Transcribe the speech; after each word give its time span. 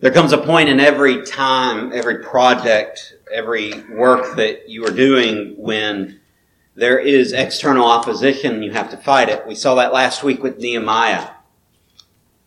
There 0.00 0.10
comes 0.10 0.32
a 0.32 0.38
point 0.38 0.70
in 0.70 0.80
every 0.80 1.26
time, 1.26 1.92
every 1.92 2.24
project, 2.24 3.16
every 3.30 3.82
work 3.90 4.34
that 4.36 4.66
you 4.66 4.86
are 4.86 4.90
doing 4.90 5.54
when 5.58 6.20
there 6.74 6.98
is 6.98 7.34
external 7.34 7.84
opposition 7.84 8.62
you 8.62 8.70
have 8.70 8.90
to 8.92 8.96
fight 8.96 9.28
it. 9.28 9.46
We 9.46 9.54
saw 9.54 9.74
that 9.74 9.92
last 9.92 10.22
week 10.22 10.42
with 10.42 10.58
Nehemiah. 10.58 11.28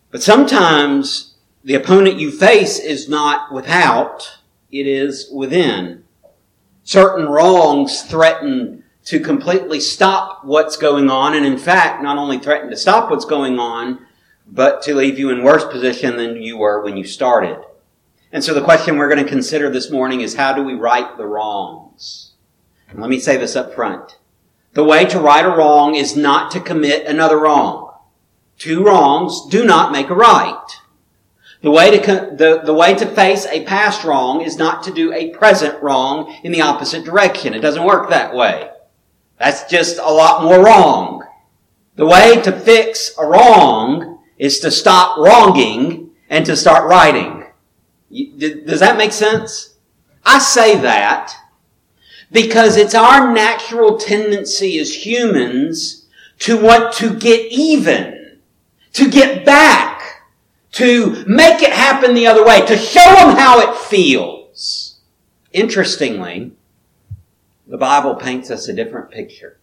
But 0.10 0.24
sometimes 0.24 1.36
the 1.64 1.76
opponent 1.76 2.20
you 2.20 2.32
face 2.32 2.80
is 2.80 3.08
not 3.08 3.54
without, 3.54 4.40
it 4.72 4.88
is 4.88 5.30
within. 5.32 6.06
Certain 6.84 7.28
wrongs 7.28 8.02
threaten 8.02 8.84
to 9.06 9.20
completely 9.20 9.80
stop 9.80 10.44
what's 10.44 10.76
going 10.76 11.12
on, 11.12 11.36
and 11.36 11.46
in 11.46 11.60
fact, 11.60 12.02
not 12.02 12.18
only 12.18 12.40
threaten 12.40 12.72
to 12.72 12.76
stop 12.76 13.12
what's 13.12 13.26
going 13.26 13.60
on, 13.60 14.08
but 14.48 14.82
to 14.84 14.96
leave 14.96 15.18
you 15.18 15.30
in 15.30 15.44
worse 15.44 15.66
position 15.66 16.18
than 16.18 16.42
you 16.42 16.58
were 16.58 16.84
when 16.84 16.98
you 16.98 17.04
started. 17.04 17.58
And 18.32 18.44
so 18.44 18.54
the 18.54 18.64
question 18.64 18.98
we're 18.98 19.10
going 19.10 19.24
to 19.24 19.30
consider 19.30 19.70
this 19.70 19.92
morning 19.92 20.22
is 20.22 20.36
how 20.36 20.54
do 20.54 20.64
we 20.64 20.74
right 20.74 21.18
the 21.18 21.26
wrongs? 21.26 22.32
And 22.90 23.00
let 23.00 23.10
me 23.10 23.20
say 23.20 23.38
this 23.38 23.56
up 23.56 23.74
front. 23.74 24.18
The 24.74 24.84
way 24.84 25.06
to 25.06 25.20
right 25.20 25.46
a 25.46 25.50
wrong 25.50 25.96
is 25.96 26.16
not 26.16 26.52
to 26.52 26.60
commit 26.60 27.06
another 27.06 27.40
wrong. 27.40 27.94
Two 28.58 28.84
wrongs 28.84 29.48
do 29.50 29.66
not 29.66 29.92
make 29.92 30.10
a 30.10 30.16
right. 30.16 30.66
The 31.62 31.72
way 31.72 31.98
to, 31.98 32.36
the, 32.36 32.62
the 32.66 32.74
way 32.74 32.94
to 32.96 33.06
face 33.06 33.46
a 33.46 33.64
past 33.64 34.04
wrong 34.04 34.42
is 34.42 34.58
not 34.58 34.84
to 34.84 34.94
do 34.94 35.14
a 35.14 35.30
present 35.30 35.82
wrong 35.82 36.36
in 36.44 36.52
the 36.52 36.62
opposite 36.62 37.06
direction. 37.06 37.54
It 37.54 37.62
doesn't 37.62 37.86
work 37.86 38.10
that 38.10 38.36
way. 38.36 38.70
That's 39.40 39.64
just 39.70 39.98
a 39.98 40.12
lot 40.12 40.44
more 40.44 40.64
wrong. 40.64 41.26
The 41.96 42.06
way 42.06 42.42
to 42.42 42.52
fix 42.52 43.12
a 43.18 43.26
wrong 43.26 44.13
is 44.44 44.60
to 44.60 44.70
stop 44.70 45.18
wronging 45.18 46.10
and 46.30 46.46
to 46.46 46.54
start 46.54 46.90
righting. 46.90 47.46
Does 48.12 48.82
that 48.82 48.98
make 48.98 49.14
sense? 49.14 49.76
I 50.26 50.40
say 50.40 50.78
that 50.82 51.34
because 52.30 52.76
it's 52.76 52.94
our 52.94 53.32
natural 53.32 53.98
tendency 53.98 54.78
as 54.80 55.06
humans 55.06 56.08
to 56.40 56.62
want 56.62 56.94
to 56.96 57.18
get 57.18 57.54
even, 57.54 58.40
to 58.92 59.10
get 59.10 59.46
back, 59.46 60.26
to 60.74 61.24
make 61.26 61.62
it 61.62 61.72
happen 61.72 62.14
the 62.14 62.28
other 62.28 62.46
way, 62.46 62.66
to 62.66 62.76
show 62.76 63.14
them 63.16 63.38
how 63.38 63.62
it 63.62 63.78
feels. 63.78 65.00
Interestingly, 65.54 66.52
the 67.66 67.78
Bible 67.78 68.16
paints 68.16 68.52
us 68.52 68.68
a 68.68 68.74
different 68.74 69.10
picture. 69.10 69.58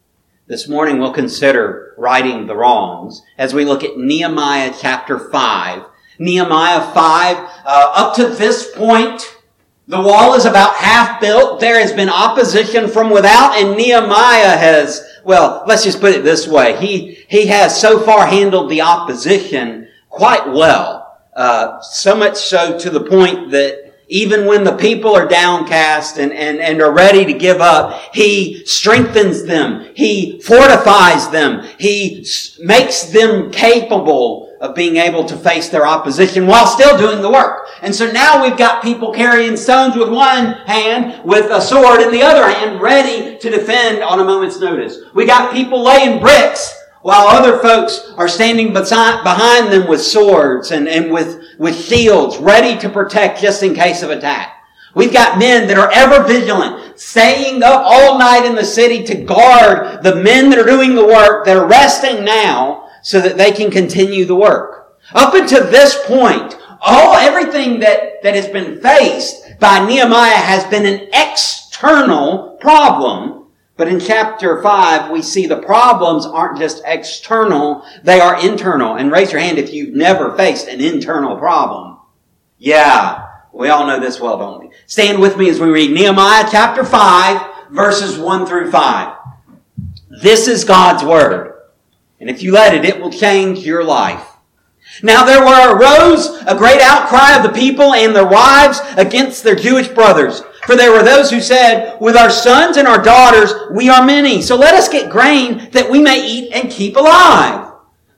This 0.50 0.66
morning 0.66 0.98
we'll 0.98 1.12
consider 1.12 1.94
righting 1.96 2.48
the 2.48 2.56
wrongs 2.56 3.22
as 3.38 3.54
we 3.54 3.64
look 3.64 3.84
at 3.84 3.96
Nehemiah 3.96 4.74
chapter 4.76 5.16
5. 5.16 5.84
Nehemiah 6.18 6.92
5, 6.92 7.36
uh, 7.36 7.92
up 7.94 8.16
to 8.16 8.26
this 8.26 8.68
point, 8.74 9.38
the 9.86 10.00
wall 10.00 10.34
is 10.34 10.46
about 10.46 10.74
half 10.74 11.20
built. 11.20 11.60
There 11.60 11.78
has 11.78 11.92
been 11.92 12.08
opposition 12.08 12.88
from 12.88 13.10
without 13.10 13.58
and 13.58 13.76
Nehemiah 13.76 14.56
has, 14.56 15.20
well, 15.24 15.62
let's 15.68 15.84
just 15.84 16.00
put 16.00 16.16
it 16.16 16.24
this 16.24 16.48
way. 16.48 16.76
He, 16.84 17.24
he 17.28 17.46
has 17.46 17.80
so 17.80 18.00
far 18.00 18.26
handled 18.26 18.72
the 18.72 18.80
opposition 18.80 19.86
quite 20.08 20.48
well. 20.48 21.16
Uh, 21.32 21.80
so 21.80 22.16
much 22.16 22.36
so 22.36 22.76
to 22.76 22.90
the 22.90 23.04
point 23.04 23.52
that 23.52 23.89
even 24.10 24.44
when 24.44 24.64
the 24.64 24.76
people 24.76 25.14
are 25.14 25.28
downcast 25.28 26.18
and, 26.18 26.32
and, 26.32 26.58
and 26.58 26.82
are 26.82 26.92
ready 26.92 27.24
to 27.24 27.32
give 27.32 27.60
up, 27.60 28.10
He 28.12 28.64
strengthens 28.66 29.44
them. 29.44 29.86
He 29.94 30.40
fortifies 30.40 31.30
them. 31.30 31.64
He 31.78 32.26
makes 32.58 33.04
them 33.04 33.52
capable 33.52 34.50
of 34.60 34.74
being 34.74 34.96
able 34.96 35.24
to 35.24 35.36
face 35.36 35.68
their 35.68 35.86
opposition 35.86 36.46
while 36.46 36.66
still 36.66 36.98
doing 36.98 37.22
the 37.22 37.30
work. 37.30 37.68
And 37.82 37.94
so 37.94 38.10
now 38.10 38.42
we've 38.42 38.58
got 38.58 38.82
people 38.82 39.12
carrying 39.12 39.56
stones 39.56 39.96
with 39.96 40.10
one 40.10 40.52
hand, 40.66 41.24
with 41.24 41.50
a 41.50 41.60
sword 41.60 42.00
in 42.00 42.10
the 42.10 42.22
other 42.22 42.46
hand, 42.46 42.80
ready 42.80 43.38
to 43.38 43.50
defend 43.50 44.02
on 44.02 44.20
a 44.20 44.24
moment's 44.24 44.60
notice. 44.60 44.98
We 45.14 45.24
got 45.24 45.54
people 45.54 45.82
laying 45.82 46.20
bricks 46.20 46.79
while 47.02 47.28
other 47.28 47.58
folks 47.58 48.12
are 48.16 48.28
standing 48.28 48.72
beside, 48.72 49.22
behind 49.22 49.72
them 49.72 49.88
with 49.88 50.02
swords 50.02 50.70
and, 50.70 50.88
and 50.88 51.10
with, 51.10 51.42
with 51.58 51.74
shields 51.74 52.36
ready 52.38 52.78
to 52.78 52.88
protect 52.88 53.40
just 53.40 53.62
in 53.62 53.74
case 53.74 54.02
of 54.02 54.10
attack. 54.10 54.56
We've 54.94 55.12
got 55.12 55.38
men 55.38 55.68
that 55.68 55.78
are 55.78 55.90
ever 55.92 56.26
vigilant, 56.26 56.98
staying 56.98 57.62
up 57.62 57.82
all 57.84 58.18
night 58.18 58.44
in 58.44 58.56
the 58.56 58.64
city 58.64 59.04
to 59.04 59.24
guard 59.24 60.02
the 60.02 60.16
men 60.16 60.50
that 60.50 60.58
are 60.58 60.66
doing 60.66 60.94
the 60.94 61.06
work 61.06 61.44
that 61.46 61.56
are 61.56 61.66
resting 61.66 62.24
now 62.24 62.88
so 63.02 63.20
that 63.20 63.36
they 63.36 63.52
can 63.52 63.70
continue 63.70 64.24
the 64.24 64.34
work. 64.34 64.96
Up 65.14 65.34
until 65.34 65.64
this 65.70 65.98
point, 66.06 66.56
all 66.80 67.14
everything 67.14 67.80
that, 67.80 68.22
that 68.22 68.34
has 68.34 68.48
been 68.48 68.80
faced 68.80 69.58
by 69.60 69.86
Nehemiah 69.86 70.36
has 70.36 70.64
been 70.64 70.86
an 70.86 71.08
external 71.12 72.56
problem 72.60 73.39
but 73.80 73.88
in 73.88 73.98
chapter 73.98 74.60
5, 74.60 75.10
we 75.10 75.22
see 75.22 75.46
the 75.46 75.56
problems 75.56 76.26
aren't 76.26 76.58
just 76.58 76.82
external, 76.84 77.82
they 78.02 78.20
are 78.20 78.46
internal. 78.46 78.96
And 78.96 79.10
raise 79.10 79.32
your 79.32 79.40
hand 79.40 79.56
if 79.56 79.72
you've 79.72 79.94
never 79.94 80.36
faced 80.36 80.68
an 80.68 80.82
internal 80.82 81.38
problem. 81.38 81.96
Yeah, 82.58 83.26
we 83.54 83.70
all 83.70 83.86
know 83.86 83.98
this 83.98 84.20
well, 84.20 84.36
don't 84.36 84.60
we? 84.60 84.70
Stand 84.84 85.18
with 85.18 85.38
me 85.38 85.48
as 85.48 85.58
we 85.58 85.70
read 85.70 85.92
Nehemiah 85.92 86.46
chapter 86.50 86.84
5, 86.84 87.70
verses 87.70 88.18
1 88.18 88.44
through 88.44 88.70
5. 88.70 89.16
This 90.10 90.46
is 90.46 90.64
God's 90.64 91.02
Word. 91.02 91.62
And 92.20 92.28
if 92.28 92.42
you 92.42 92.52
let 92.52 92.74
it, 92.74 92.84
it 92.84 93.00
will 93.00 93.10
change 93.10 93.60
your 93.60 93.82
life. 93.82 94.26
Now 95.02 95.24
there 95.24 95.40
were 95.40 95.74
arose 95.74 96.26
a 96.46 96.54
great 96.54 96.82
outcry 96.82 97.34
of 97.34 97.44
the 97.44 97.58
people 97.58 97.94
and 97.94 98.14
their 98.14 98.26
wives 98.26 98.78
against 98.98 99.42
their 99.42 99.56
Jewish 99.56 99.88
brothers. 99.88 100.42
For 100.66 100.76
there 100.76 100.92
were 100.92 101.02
those 101.02 101.30
who 101.30 101.40
said, 101.40 101.98
with 102.00 102.16
our 102.16 102.30
sons 102.30 102.76
and 102.76 102.86
our 102.86 103.02
daughters, 103.02 103.52
we 103.72 103.88
are 103.88 104.04
many. 104.04 104.42
So 104.42 104.56
let 104.56 104.74
us 104.74 104.88
get 104.88 105.10
grain 105.10 105.70
that 105.70 105.90
we 105.90 106.00
may 106.00 106.24
eat 106.24 106.52
and 106.52 106.70
keep 106.70 106.96
alive. 106.96 107.72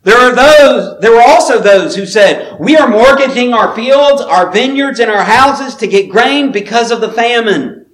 There 0.04 0.18
are 0.18 0.34
those, 0.34 1.00
there 1.00 1.12
were 1.12 1.22
also 1.22 1.60
those 1.60 1.94
who 1.94 2.06
said, 2.06 2.58
we 2.58 2.76
are 2.76 2.88
mortgaging 2.88 3.54
our 3.54 3.74
fields, 3.76 4.20
our 4.20 4.50
vineyards, 4.50 4.98
and 4.98 5.10
our 5.10 5.22
houses 5.22 5.76
to 5.76 5.86
get 5.86 6.10
grain 6.10 6.50
because 6.50 6.90
of 6.90 7.00
the 7.00 7.12
famine. 7.12 7.86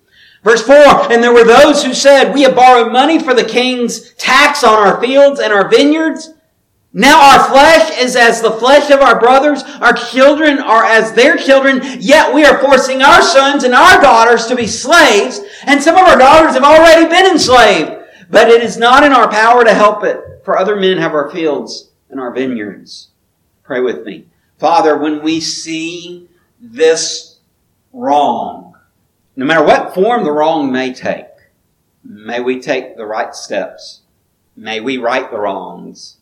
Verse 0.43 0.63
4, 0.63 0.77
and 1.13 1.23
there 1.23 1.35
were 1.35 1.45
those 1.45 1.85
who 1.85 1.93
said, 1.93 2.33
we 2.33 2.43
have 2.43 2.55
borrowed 2.55 2.93
money 2.93 3.19
for 3.19 3.35
the 3.35 3.45
king's 3.45 4.15
tax 4.15 4.65
on 4.65 4.75
our 4.75 5.01
fields 5.01 5.41
and 5.41 5.53
our 5.53 5.69
vineyards. 5.69 6.33
Now 6.93 7.21
our 7.21 7.51
flesh 7.51 7.99
is 7.99 8.17
as 8.17 8.41
the 8.41 8.53
flesh 8.53 8.91
of 8.91 9.01
our 9.01 9.21
brothers, 9.21 9.63
our 9.81 9.93
children 9.93 10.59
are 10.59 10.85
as 10.85 11.13
their 11.13 11.37
children, 11.37 11.81
yet 12.01 12.35
we 12.35 12.45
are 12.45 12.59
forcing 12.59 13.03
our 13.03 13.21
sons 13.21 13.65
and 13.65 13.75
our 13.75 14.01
daughters 14.01 14.47
to 14.47 14.57
be 14.57 14.67
slaves, 14.67 15.41
and 15.67 15.83
some 15.83 15.97
of 15.97 16.09
our 16.09 16.19
daughters 16.19 16.55
have 16.55 16.65
already 16.65 17.07
been 17.07 17.31
enslaved. 17.31 17.93
But 18.31 18.49
it 18.49 18.63
is 18.63 18.79
not 18.79 19.05
in 19.05 19.13
our 19.13 19.31
power 19.31 19.65
to 19.65 19.75
help 19.75 20.03
it, 20.03 20.19
for 20.45 20.57
other 20.59 20.77
men 20.77 20.97
have 20.97 21.13
our 21.13 21.31
fields 21.31 21.91
and 22.09 22.19
our 22.19 22.33
vineyards. 22.33 23.09
Pray 23.65 23.81
with 23.81 24.05
me. 24.05 24.27
Father, 24.59 24.97
when 24.97 25.23
we 25.23 25.41
see 25.41 26.27
this 26.59 27.39
wrong, 27.93 28.77
no 29.37 29.45
matter 29.45 29.65
what 29.65 29.95
form 29.95 30.25
the 30.25 30.33
wrong 30.33 30.73
may 30.73 30.95
take, 30.95 31.27
may 32.03 32.41
we 32.41 32.61
take 32.61 32.97
the 32.97 33.07
right 33.07 33.35
steps. 33.35 34.01
May 34.57 34.81
we 34.81 34.97
right 34.99 35.31
the 35.31 35.39
wrongs 35.39 36.18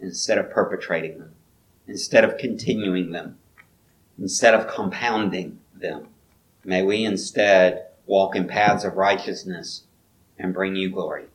instead 0.00 0.38
of 0.38 0.50
perpetrating 0.50 1.18
them, 1.18 1.34
instead 1.86 2.24
of 2.24 2.38
continuing 2.38 3.12
them, 3.12 3.38
instead 4.18 4.54
of 4.54 4.68
compounding 4.68 5.58
them. 5.74 6.08
May 6.64 6.82
we 6.82 7.04
instead 7.04 7.86
walk 8.06 8.34
in 8.34 8.46
paths 8.46 8.84
of 8.84 8.96
righteousness 8.96 9.84
and 10.38 10.54
bring 10.54 10.76
you 10.76 10.90
glory. 10.90 11.26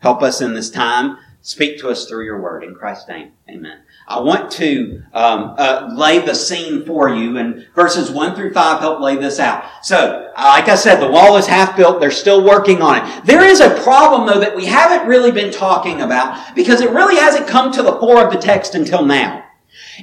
Help 0.00 0.22
us 0.22 0.40
in 0.40 0.54
this 0.54 0.70
time. 0.70 1.18
Speak 1.40 1.78
to 1.78 1.90
us 1.90 2.06
through 2.06 2.24
your 2.24 2.40
word. 2.40 2.64
In 2.64 2.74
Christ's 2.74 3.08
name, 3.08 3.32
amen. 3.48 3.80
I 4.08 4.20
want 4.20 4.50
to 4.52 5.02
um, 5.12 5.54
uh, 5.58 5.90
lay 5.94 6.18
the 6.18 6.34
scene 6.34 6.86
for 6.86 7.10
you, 7.10 7.36
and 7.36 7.66
verses 7.74 8.10
1 8.10 8.34
through 8.34 8.54
5 8.54 8.80
help 8.80 9.00
lay 9.00 9.16
this 9.16 9.38
out. 9.38 9.64
So, 9.82 10.23
like 10.36 10.68
I 10.68 10.74
said, 10.74 11.00
the 11.00 11.10
wall 11.10 11.36
is 11.36 11.46
half 11.46 11.76
built. 11.76 12.00
They're 12.00 12.10
still 12.10 12.44
working 12.44 12.82
on 12.82 12.96
it. 12.96 13.24
There 13.24 13.44
is 13.44 13.60
a 13.60 13.70
problem, 13.82 14.26
though, 14.26 14.40
that 14.40 14.56
we 14.56 14.66
haven't 14.66 15.08
really 15.08 15.30
been 15.30 15.52
talking 15.52 16.00
about 16.00 16.54
because 16.54 16.80
it 16.80 16.90
really 16.90 17.16
hasn't 17.16 17.46
come 17.46 17.72
to 17.72 17.82
the 17.82 17.92
fore 17.92 18.24
of 18.24 18.32
the 18.32 18.38
text 18.38 18.74
until 18.74 19.04
now. 19.04 19.44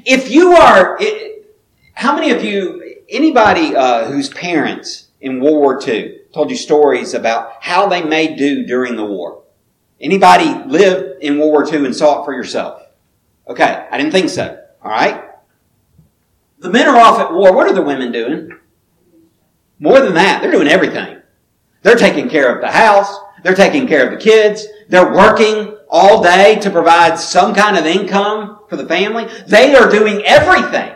If 0.06 0.32
you 0.32 0.54
are, 0.54 0.98
it, 1.00 1.54
how 1.94 2.16
many 2.16 2.32
of 2.32 2.44
you, 2.44 2.98
anybody 3.10 3.76
uh, 3.76 4.06
whose 4.06 4.30
parents 4.30 5.10
in 5.20 5.42
World 5.42 5.58
War 5.58 5.82
II 5.86 6.20
told 6.34 6.50
you 6.50 6.56
stories 6.56 7.14
about 7.14 7.54
how 7.62 7.88
they 7.88 8.04
made 8.04 8.38
do 8.38 8.66
during 8.66 8.96
the 8.96 9.06
war? 9.06 9.44
Anybody 10.00 10.46
lived 10.68 11.22
in 11.22 11.38
World 11.38 11.52
War 11.52 11.74
II 11.74 11.86
and 11.86 11.96
saw 11.96 12.22
it 12.22 12.26
for 12.26 12.34
yourself? 12.34 12.82
Okay, 13.48 13.88
I 13.92 13.98
didn't 13.98 14.12
think 14.12 14.30
so. 14.30 14.64
All 14.82 14.92
right? 14.92 15.26
The 16.60 16.70
men 16.70 16.88
are 16.88 16.98
off 16.98 17.20
at 17.20 17.34
war. 17.34 17.54
What 17.54 17.68
are 17.68 17.74
the 17.74 17.82
women 17.82 18.12
doing? 18.12 18.58
More 19.82 20.00
than 20.00 20.14
that, 20.14 20.42
they're 20.42 20.52
doing 20.52 20.68
everything. 20.68 21.18
They're 21.82 21.96
taking 21.96 22.30
care 22.30 22.54
of 22.54 22.62
the 22.62 22.72
house. 22.72 23.18
They're 23.44 23.56
taking 23.56 23.88
care 23.88 24.06
of 24.06 24.12
the 24.12 24.24
kids. 24.24 24.68
They're 24.90 25.12
working 25.12 25.76
all 25.90 26.22
day 26.22 26.60
to 26.60 26.70
provide 26.70 27.18
some 27.18 27.56
kind 27.56 27.76
of 27.76 27.88
income 27.88 28.60
for 28.70 28.76
the 28.76 28.86
family. 28.86 29.28
They 29.48 29.74
are 29.74 29.90
doing 29.90 30.22
everything. 30.24 30.96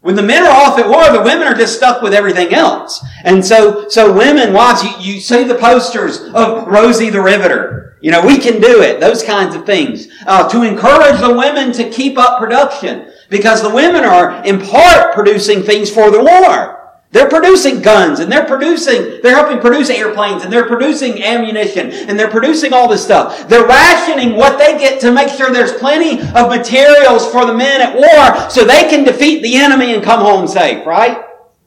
When 0.00 0.16
the 0.16 0.22
men 0.22 0.42
are 0.42 0.50
off 0.50 0.80
at 0.80 0.88
war, 0.88 1.12
the 1.12 1.22
women 1.22 1.46
are 1.46 1.54
just 1.54 1.76
stuck 1.76 2.02
with 2.02 2.12
everything 2.12 2.52
else. 2.52 3.06
And 3.22 3.46
so, 3.46 3.88
so 3.88 4.12
women, 4.12 4.52
wives, 4.52 4.82
you, 4.82 5.14
you 5.14 5.20
see 5.20 5.44
the 5.44 5.54
posters 5.54 6.20
of 6.34 6.66
Rosie 6.66 7.10
the 7.10 7.22
Riveter. 7.22 7.96
You 8.00 8.10
know, 8.10 8.26
we 8.26 8.38
can 8.38 8.60
do 8.60 8.82
it. 8.82 8.98
Those 8.98 9.22
kinds 9.22 9.54
of 9.54 9.64
things. 9.64 10.08
Uh, 10.26 10.48
to 10.48 10.62
encourage 10.62 11.20
the 11.20 11.32
women 11.32 11.72
to 11.74 11.88
keep 11.88 12.18
up 12.18 12.40
production. 12.40 13.12
Because 13.30 13.62
the 13.62 13.72
women 13.72 14.04
are, 14.04 14.44
in 14.44 14.60
part, 14.60 15.14
producing 15.14 15.62
things 15.62 15.88
for 15.88 16.10
the 16.10 16.22
war. 16.22 16.83
They're 17.14 17.28
producing 17.28 17.80
guns 17.80 18.18
and 18.18 18.30
they're 18.30 18.44
producing, 18.44 19.20
they're 19.22 19.36
helping 19.36 19.60
produce 19.60 19.88
airplanes 19.88 20.42
and 20.42 20.52
they're 20.52 20.66
producing 20.66 21.22
ammunition 21.22 21.92
and 21.92 22.18
they're 22.18 22.28
producing 22.28 22.72
all 22.72 22.88
this 22.88 23.04
stuff. 23.04 23.48
They're 23.48 23.68
rationing 23.68 24.34
what 24.34 24.58
they 24.58 24.76
get 24.78 25.00
to 25.02 25.12
make 25.12 25.28
sure 25.28 25.52
there's 25.52 25.74
plenty 25.74 26.20
of 26.20 26.48
materials 26.48 27.30
for 27.30 27.46
the 27.46 27.54
men 27.54 27.80
at 27.80 27.94
war 27.94 28.50
so 28.50 28.64
they 28.64 28.88
can 28.90 29.04
defeat 29.04 29.44
the 29.44 29.54
enemy 29.54 29.94
and 29.94 30.02
come 30.02 30.22
home 30.22 30.48
safe, 30.48 30.84
right? 30.84 31.22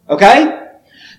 Okay? 0.10 0.68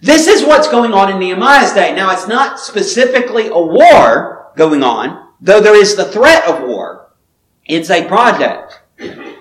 This 0.03 0.27
is 0.27 0.45
what's 0.45 0.69
going 0.69 0.93
on 0.93 1.11
in 1.11 1.19
Nehemiah's 1.19 1.73
day. 1.73 1.95
Now 1.95 2.13
it's 2.13 2.29
not 2.29 2.61
specifically 2.61 3.47
a 3.47 3.59
war 3.59 4.53
going 4.57 4.83
on, 4.83 5.27
though 5.41 5.63
there 5.63 5.75
is 5.75 5.97
the 5.97 6.05
threat 6.05 6.47
of 6.47 6.69
war. 6.69 7.13
It's 7.65 7.89
a 7.89 8.07
project. 8.07 8.79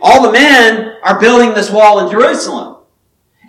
All 0.02 0.24
the 0.24 0.32
men 0.32 0.96
are 1.04 1.20
building 1.20 1.54
this 1.54 1.70
wall 1.70 2.00
in 2.00 2.10
Jerusalem. 2.10 2.77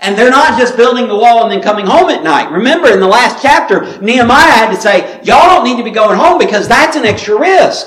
And 0.01 0.17
they're 0.17 0.31
not 0.31 0.59
just 0.59 0.77
building 0.77 1.09
the 1.09 1.17
wall 1.17 1.43
and 1.43 1.51
then 1.51 1.61
coming 1.61 1.87
home 1.87 2.09
at 2.09 2.23
night. 2.23 2.53
Remember 2.53 2.93
in 2.93 3.01
the 3.01 3.09
last 3.09 3.43
chapter, 3.43 4.01
Nehemiah 4.01 4.53
had 4.53 4.71
to 4.73 4.81
say, 4.81 5.21
y'all 5.25 5.49
don't 5.49 5.65
need 5.65 5.77
to 5.77 5.85
be 5.85 5.91
going 5.91 6.19
home 6.19 6.39
because 6.39 6.69
that's 6.69 6.97
an 6.97 7.05
extra 7.05 7.39
risk. 7.39 7.87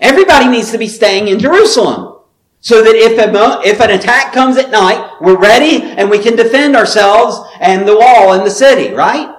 Everybody 0.00 0.48
needs 0.48 0.70
to 0.72 0.78
be 0.78 0.88
staying 0.88 1.28
in 1.28 1.38
Jerusalem. 1.38 2.16
So 2.60 2.82
that 2.82 2.94
if, 2.94 3.18
a, 3.18 3.68
if 3.68 3.80
an 3.80 3.90
attack 3.90 4.32
comes 4.32 4.56
at 4.56 4.70
night, 4.70 5.16
we're 5.20 5.38
ready 5.38 5.82
and 5.82 6.10
we 6.10 6.18
can 6.18 6.36
defend 6.36 6.76
ourselves 6.76 7.38
and 7.60 7.86
the 7.86 7.96
wall 7.96 8.32
and 8.32 8.44
the 8.44 8.50
city, 8.50 8.92
right? 8.92 9.34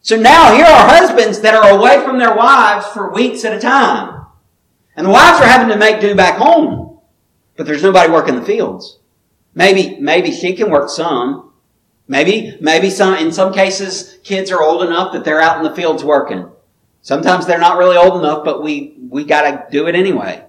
So 0.00 0.16
now 0.16 0.54
here 0.54 0.64
are 0.64 0.88
husbands 0.88 1.40
that 1.40 1.54
are 1.54 1.76
away 1.76 2.02
from 2.04 2.18
their 2.18 2.34
wives 2.34 2.86
for 2.86 3.12
weeks 3.12 3.44
at 3.44 3.56
a 3.56 3.60
time. 3.60 4.26
And 4.96 5.06
the 5.06 5.10
wives 5.10 5.40
are 5.40 5.46
having 5.46 5.68
to 5.68 5.76
make 5.76 6.00
do 6.00 6.14
back 6.14 6.38
home. 6.38 7.00
But 7.56 7.66
there's 7.66 7.82
nobody 7.82 8.12
working 8.12 8.36
the 8.36 8.44
fields. 8.44 8.98
Maybe, 9.54 9.96
maybe 10.00 10.32
she 10.32 10.54
can 10.54 10.70
work 10.70 10.88
some. 10.88 11.52
Maybe, 12.06 12.56
maybe 12.60 12.90
some, 12.90 13.14
in 13.14 13.32
some 13.32 13.52
cases, 13.52 14.18
kids 14.24 14.50
are 14.50 14.62
old 14.62 14.82
enough 14.82 15.12
that 15.12 15.24
they're 15.24 15.40
out 15.40 15.56
in 15.56 15.62
the 15.62 15.74
fields 15.74 16.04
working. 16.04 16.50
Sometimes 17.02 17.46
they're 17.46 17.58
not 17.58 17.78
really 17.78 17.96
old 17.96 18.18
enough, 18.18 18.44
but 18.44 18.62
we, 18.62 18.94
we 19.08 19.24
gotta 19.24 19.66
do 19.70 19.86
it 19.86 19.94
anyway. 19.94 20.44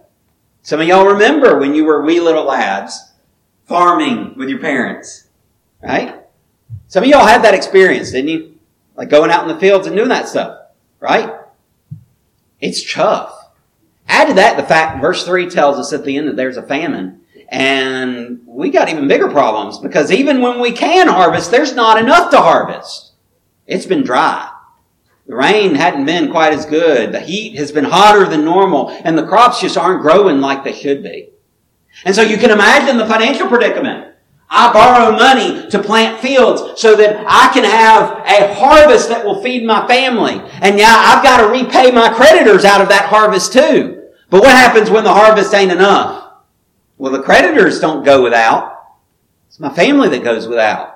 Some 0.63 0.81
of 0.81 0.88
y'all 0.88 1.06
remember 1.06 1.60
when 1.60 1.75
you 1.75 1.86
were 1.86 2.04
wee 2.04 2.19
little 2.19 2.46
lads 2.46 3.13
farming 3.66 4.36
with 4.36 4.50
your 4.50 4.60
parents, 4.60 5.28
right? 5.81 6.24
Some 6.88 7.04
of 7.04 7.10
y'all 7.10 7.25
had 7.25 7.44
that 7.44 7.54
experience, 7.54 8.12
didn't 8.12 8.30
you? 8.30 8.60
Like 8.96 9.10
going 9.10 9.31
out 9.31 9.44
in 9.44 9.54
the 9.54 9.60
fields 9.60 9.88
and 9.88 9.96
doing 9.96 10.10
that 10.10 10.28
stuff, 10.28 10.60
right? 11.00 11.34
It's 12.60 12.94
tough. 12.94 13.51
Add 14.08 14.30
to 14.30 14.34
that 14.36 14.58
the 14.58 14.63
fact, 14.63 15.01
verse 15.01 15.25
3 15.25 15.50
tells 15.50 15.78
us 15.78 15.92
at 15.94 16.06
the 16.06 16.18
end 16.18 16.28
that 16.28 16.36
there's 16.36 16.58
a 16.58 16.63
famine. 16.63 17.22
And 17.50 18.42
we 18.45 18.69
got 18.69 18.89
even 18.89 19.07
bigger 19.07 19.30
problems 19.30 19.77
because 19.77 20.12
even 20.12 20.42
when 20.42 20.59
we 20.59 20.71
can 20.71 21.07
harvest, 21.07 21.51
there's 21.51 21.75
not 21.75 22.00
enough 22.00 22.31
to 22.31 22.38
harvest. 22.38 23.13
It's 23.68 23.86
been 23.86 24.03
dry. 24.03 24.51
The 25.27 25.36
rain 25.36 25.75
hadn't 25.75 26.06
been 26.06 26.31
quite 26.31 26.53
as 26.53 26.65
good. 26.65 27.12
The 27.12 27.19
heat 27.19 27.57
has 27.57 27.71
been 27.71 27.86
hotter 27.86 28.25
than 28.25 28.45
normal 28.45 28.89
and 28.89 29.18
the 29.18 29.27
crops 29.27 29.62
just 29.62 29.77
aren't 29.77 30.01
growing 30.01 30.39
like 30.39 30.63
they 30.63 30.74
should 30.74 31.03
be. 31.03 31.30
And 32.03 32.15
so 32.15 32.21
you 32.21 32.38
can 32.38 32.51
imagine 32.51 32.97
the 32.97 33.07
financial 33.07 33.48
predicament. 33.48 34.13
I 34.50 34.71
borrow 34.71 35.12
money 35.12 35.68
to 35.71 35.81
plant 35.81 36.21
fields 36.21 36.80
so 36.80 36.95
that 36.95 37.24
I 37.27 37.51
can 37.53 37.63
have 37.63 38.24
a 38.27 38.53
harvest 38.53 39.09
that 39.09 39.25
will 39.25 39.41
feed 39.41 39.65
my 39.65 39.88
family. 39.88 40.41
And 40.62 40.77
yeah, 40.77 40.94
I've 40.95 41.24
got 41.24 41.41
to 41.41 41.48
repay 41.48 41.91
my 41.91 42.13
creditors 42.13 42.63
out 42.63 42.81
of 42.81 42.89
that 42.89 43.06
harvest 43.09 43.53
too. 43.53 44.03
But 44.30 44.41
what 44.41 44.51
happens 44.51 44.89
when 44.89 45.03
the 45.03 45.13
harvest 45.13 45.53
ain't 45.53 45.71
enough? 45.71 46.25
Well, 46.97 47.12
the 47.12 47.21
creditors 47.21 47.80
don't 47.80 48.03
go 48.03 48.24
without. 48.24 48.75
It's 49.47 49.59
my 49.59 49.74
family 49.74 50.09
that 50.09 50.24
goes 50.24 50.47
without. 50.47 50.95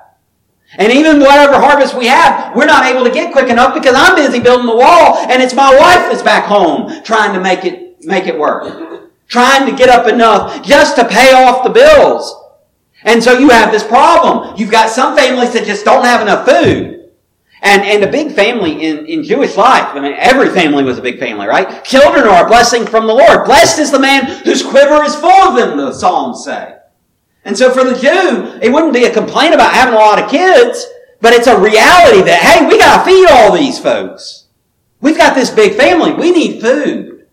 And 0.78 0.92
even 0.94 1.20
whatever 1.20 1.54
harvest 1.54 1.96
we 1.96 2.06
have, 2.08 2.56
we're 2.56 2.66
not 2.66 2.86
able 2.86 3.04
to 3.04 3.12
get 3.12 3.32
quick 3.32 3.50
enough 3.50 3.74
because 3.74 3.96
I'm 3.98 4.16
busy 4.16 4.40
building 4.40 4.68
the 4.68 4.76
wall 4.76 5.18
and 5.18 5.42
it's 5.42 5.56
my 5.56 5.70
wife 5.70 6.12
that's 6.12 6.22
back 6.22 6.46
home 6.46 7.04
trying 7.04 7.34
to 7.34 7.40
make 7.40 7.66
it, 7.66 8.04
make 8.06 8.28
it 8.28 8.38
work. 8.38 9.10
Trying 9.28 9.70
to 9.70 9.76
get 9.76 9.90
up 9.90 10.08
enough 10.08 10.64
just 10.64 10.96
to 10.98 11.08
pay 11.08 11.34
off 11.34 11.64
the 11.64 11.70
bills. 11.70 12.36
And 13.04 13.24
so 13.24 13.38
you 13.38 13.50
have 13.50 13.72
this 13.72 13.84
problem. 13.84 14.56
You've 14.58 14.72
got 14.72 14.90
some 14.90 15.16
families 15.16 15.54
that 15.54 15.66
just 15.66 15.86
don't 15.86 16.04
have 16.04 16.22
enough 16.22 16.46
food. 16.48 16.99
And, 17.62 17.82
and 17.82 18.04
a 18.04 18.12
big 18.12 18.34
family 18.34 18.86
in, 18.86 19.06
in 19.06 19.24
Jewish 19.24 19.58
life, 19.58 19.94
I 19.94 20.00
mean, 20.00 20.16
every 20.18 20.50
family 20.50 20.84
was 20.84 20.98
a 20.98 21.02
big 21.02 21.20
family, 21.20 21.46
right? 21.46 21.84
Children 21.84 22.26
are 22.26 22.46
a 22.46 22.48
blessing 22.48 22.86
from 22.86 23.06
the 23.06 23.14
Lord. 23.14 23.46
Blessed 23.46 23.80
is 23.80 23.92
the 23.92 24.00
man 24.00 24.26
whose 24.44 24.64
quiver 24.64 25.04
is 25.04 25.16
full 25.16 25.30
of 25.30 25.56
them, 25.56 25.78
the 25.78 25.92
Psalms 25.92 26.46
say. 26.46 26.78
And 27.44 27.58
so 27.58 27.72
for 27.72 27.84
the 27.84 28.00
Jew, 28.00 28.60
it 28.62 28.72
wouldn't 28.72 28.94
be 28.94 29.06
a 29.06 29.14
complaint 29.14 29.54
about 29.54 29.74
having 29.74 29.94
a 29.94 29.98
lot 29.98 30.24
of 30.24 30.30
kids, 30.30 30.86
but 31.20 31.34
it's 31.34 31.48
a 31.48 31.60
reality 31.60 32.22
that, 32.22 32.42
hey, 32.42 32.66
we 32.66 32.78
gotta 32.78 33.04
feed 33.04 33.28
all 33.30 33.52
these 33.52 33.78
folks. 33.78 34.46
We've 35.02 35.18
got 35.18 35.36
this 35.36 35.50
big 35.50 35.76
family. 35.76 36.14
We 36.14 36.32
need 36.32 36.62
food. 36.62 37.28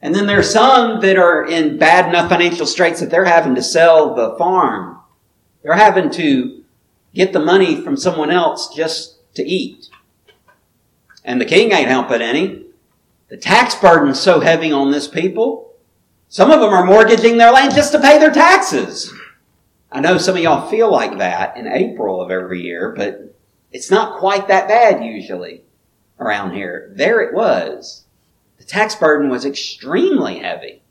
And 0.00 0.14
then 0.14 0.26
there's 0.26 0.50
some 0.50 1.00
that 1.00 1.18
are 1.18 1.44
in 1.44 1.78
bad 1.78 2.08
enough 2.08 2.28
financial 2.28 2.66
straits 2.66 3.00
that 3.00 3.10
they're 3.10 3.24
having 3.24 3.54
to 3.56 3.62
sell 3.62 4.14
the 4.14 4.36
farm. 4.38 5.00
They're 5.62 5.74
having 5.74 6.10
to 6.12 6.62
get 7.14 7.32
the 7.32 7.40
money 7.40 7.82
from 7.82 7.96
someone 7.96 8.30
else 8.30 8.74
just 8.74 9.17
to 9.34 9.42
eat. 9.42 9.88
And 11.24 11.40
the 11.40 11.44
king 11.44 11.72
ain't 11.72 11.88
helping 11.88 12.22
any. 12.22 12.64
The 13.28 13.36
tax 13.36 13.74
burden's 13.74 14.20
so 14.20 14.40
heavy 14.40 14.72
on 14.72 14.90
this 14.90 15.06
people. 15.06 15.74
Some 16.28 16.50
of 16.50 16.60
them 16.60 16.70
are 16.70 16.84
mortgaging 16.84 17.36
their 17.36 17.52
land 17.52 17.74
just 17.74 17.92
to 17.92 18.00
pay 18.00 18.18
their 18.18 18.32
taxes. 18.32 19.12
I 19.90 20.00
know 20.00 20.18
some 20.18 20.36
of 20.36 20.42
y'all 20.42 20.68
feel 20.68 20.90
like 20.90 21.18
that 21.18 21.56
in 21.56 21.66
April 21.66 22.20
of 22.20 22.30
every 22.30 22.62
year, 22.62 22.94
but 22.96 23.34
it's 23.72 23.90
not 23.90 24.18
quite 24.18 24.48
that 24.48 24.68
bad 24.68 25.04
usually 25.04 25.62
around 26.20 26.52
here. 26.54 26.92
There 26.94 27.20
it 27.20 27.34
was. 27.34 28.04
The 28.58 28.64
tax 28.64 28.94
burden 28.94 29.30
was 29.30 29.44
extremely 29.44 30.40
heavy. 30.40 30.82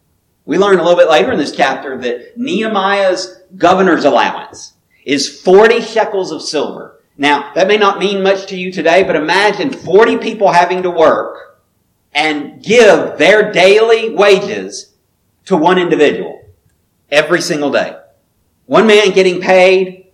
We 0.45 0.57
learn 0.57 0.79
a 0.79 0.83
little 0.83 0.97
bit 0.97 1.09
later 1.09 1.31
in 1.31 1.37
this 1.37 1.55
chapter 1.55 1.97
that 1.97 2.37
Nehemiah's 2.37 3.41
governor's 3.57 4.05
allowance 4.05 4.73
is 5.05 5.41
40 5.41 5.81
shekels 5.81 6.31
of 6.31 6.41
silver. 6.41 6.96
Now, 7.17 7.51
that 7.55 7.67
may 7.67 7.77
not 7.77 7.99
mean 7.99 8.21
much 8.21 8.45
to 8.47 8.57
you 8.57 8.71
today, 8.71 9.03
but 9.03 9.15
imagine 9.15 9.71
40 9.71 10.17
people 10.17 10.51
having 10.51 10.83
to 10.83 10.91
work 10.91 11.59
and 12.13 12.61
give 12.63 13.17
their 13.17 13.51
daily 13.51 14.13
wages 14.13 14.93
to 15.45 15.57
one 15.57 15.79
individual 15.79 16.45
every 17.09 17.41
single 17.41 17.71
day. 17.71 17.97
One 18.65 18.85
man 18.85 19.11
getting 19.11 19.41
paid 19.41 20.07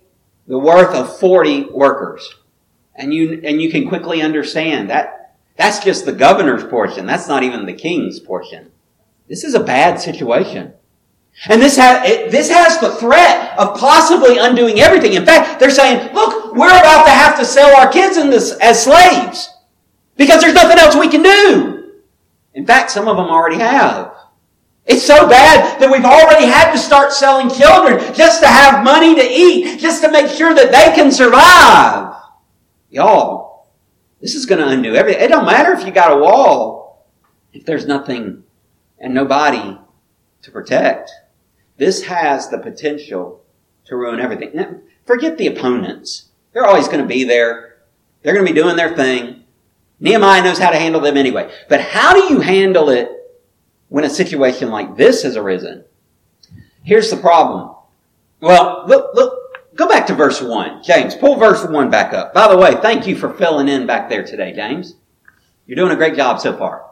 the 0.46 0.58
worth 0.58 0.94
of 0.94 1.18
40 1.18 1.66
workers. 1.70 2.34
And 2.94 3.12
you, 3.12 3.40
and 3.44 3.60
you 3.60 3.70
can 3.70 3.88
quickly 3.88 4.22
understand 4.22 4.90
that 4.90 5.34
that's 5.56 5.84
just 5.84 6.04
the 6.04 6.12
governor's 6.12 6.64
portion. 6.64 7.06
That's 7.06 7.28
not 7.28 7.42
even 7.42 7.66
the 7.66 7.72
king's 7.72 8.20
portion. 8.20 8.70
This 9.28 9.44
is 9.44 9.54
a 9.54 9.60
bad 9.60 10.00
situation. 10.00 10.74
And 11.48 11.60
this 11.60 11.76
has, 11.76 12.30
this 12.30 12.50
has 12.50 12.78
the 12.78 12.92
threat 12.92 13.43
of 13.58 13.78
possibly 13.78 14.38
undoing 14.38 14.80
everything. 14.80 15.14
In 15.14 15.24
fact, 15.24 15.60
they're 15.60 15.70
saying, 15.70 16.14
look, 16.14 16.54
we're 16.54 16.68
about 16.68 17.04
to 17.04 17.10
have 17.10 17.38
to 17.38 17.44
sell 17.44 17.74
our 17.76 17.90
kids 17.90 18.16
in 18.16 18.30
this 18.30 18.52
as 18.60 18.82
slaves 18.82 19.50
because 20.16 20.40
there's 20.40 20.54
nothing 20.54 20.78
else 20.78 20.96
we 20.96 21.08
can 21.08 21.22
do. 21.22 22.00
In 22.54 22.66
fact, 22.66 22.90
some 22.90 23.08
of 23.08 23.16
them 23.16 23.26
already 23.26 23.58
have. 23.58 24.14
It's 24.86 25.04
so 25.04 25.28
bad 25.28 25.80
that 25.80 25.90
we've 25.90 26.04
already 26.04 26.46
had 26.46 26.72
to 26.72 26.78
start 26.78 27.12
selling 27.12 27.48
children 27.48 27.98
just 28.14 28.42
to 28.42 28.46
have 28.46 28.84
money 28.84 29.14
to 29.14 29.22
eat, 29.22 29.78
just 29.80 30.02
to 30.02 30.10
make 30.10 30.28
sure 30.28 30.54
that 30.54 30.70
they 30.70 30.94
can 30.94 31.10
survive. 31.10 32.14
Y'all, 32.90 33.66
this 34.20 34.34
is 34.34 34.46
going 34.46 34.60
to 34.60 34.68
undo 34.68 34.94
everything. 34.94 35.22
It 35.22 35.28
don't 35.28 35.46
matter 35.46 35.72
if 35.72 35.86
you 35.86 35.92
got 35.92 36.12
a 36.12 36.20
wall 36.20 37.06
if 37.52 37.64
there's 37.64 37.86
nothing 37.86 38.44
and 38.98 39.14
nobody 39.14 39.78
to 40.42 40.50
protect. 40.50 41.10
This 41.76 42.04
has 42.04 42.48
the 42.48 42.58
potential 42.58 43.43
to 43.86 43.96
ruin 43.96 44.20
everything. 44.20 44.50
Now, 44.54 44.76
forget 45.04 45.38
the 45.38 45.46
opponents. 45.46 46.28
They're 46.52 46.64
always 46.64 46.88
going 46.88 47.00
to 47.00 47.06
be 47.06 47.24
there. 47.24 47.76
They're 48.22 48.34
going 48.34 48.46
to 48.46 48.52
be 48.52 48.58
doing 48.58 48.76
their 48.76 48.96
thing. 48.96 49.44
Nehemiah 50.00 50.42
knows 50.42 50.58
how 50.58 50.70
to 50.70 50.78
handle 50.78 51.00
them 51.00 51.16
anyway. 51.16 51.52
But 51.68 51.80
how 51.80 52.14
do 52.14 52.32
you 52.32 52.40
handle 52.40 52.90
it 52.90 53.10
when 53.88 54.04
a 54.04 54.10
situation 54.10 54.70
like 54.70 54.96
this 54.96 55.22
has 55.22 55.36
arisen? 55.36 55.84
Here's 56.82 57.10
the 57.10 57.16
problem. 57.16 57.74
Well, 58.40 58.84
look, 58.86 59.14
look, 59.14 59.74
go 59.74 59.88
back 59.88 60.06
to 60.08 60.14
verse 60.14 60.40
1. 60.40 60.82
James, 60.82 61.14
pull 61.14 61.36
verse 61.36 61.64
1 61.64 61.90
back 61.90 62.12
up. 62.12 62.34
By 62.34 62.48
the 62.48 62.58
way, 62.58 62.74
thank 62.74 63.06
you 63.06 63.16
for 63.16 63.32
filling 63.32 63.68
in 63.68 63.86
back 63.86 64.08
there 64.08 64.24
today, 64.24 64.52
James. 64.52 64.94
You're 65.66 65.76
doing 65.76 65.92
a 65.92 65.96
great 65.96 66.16
job 66.16 66.40
so 66.40 66.56
far. 66.56 66.84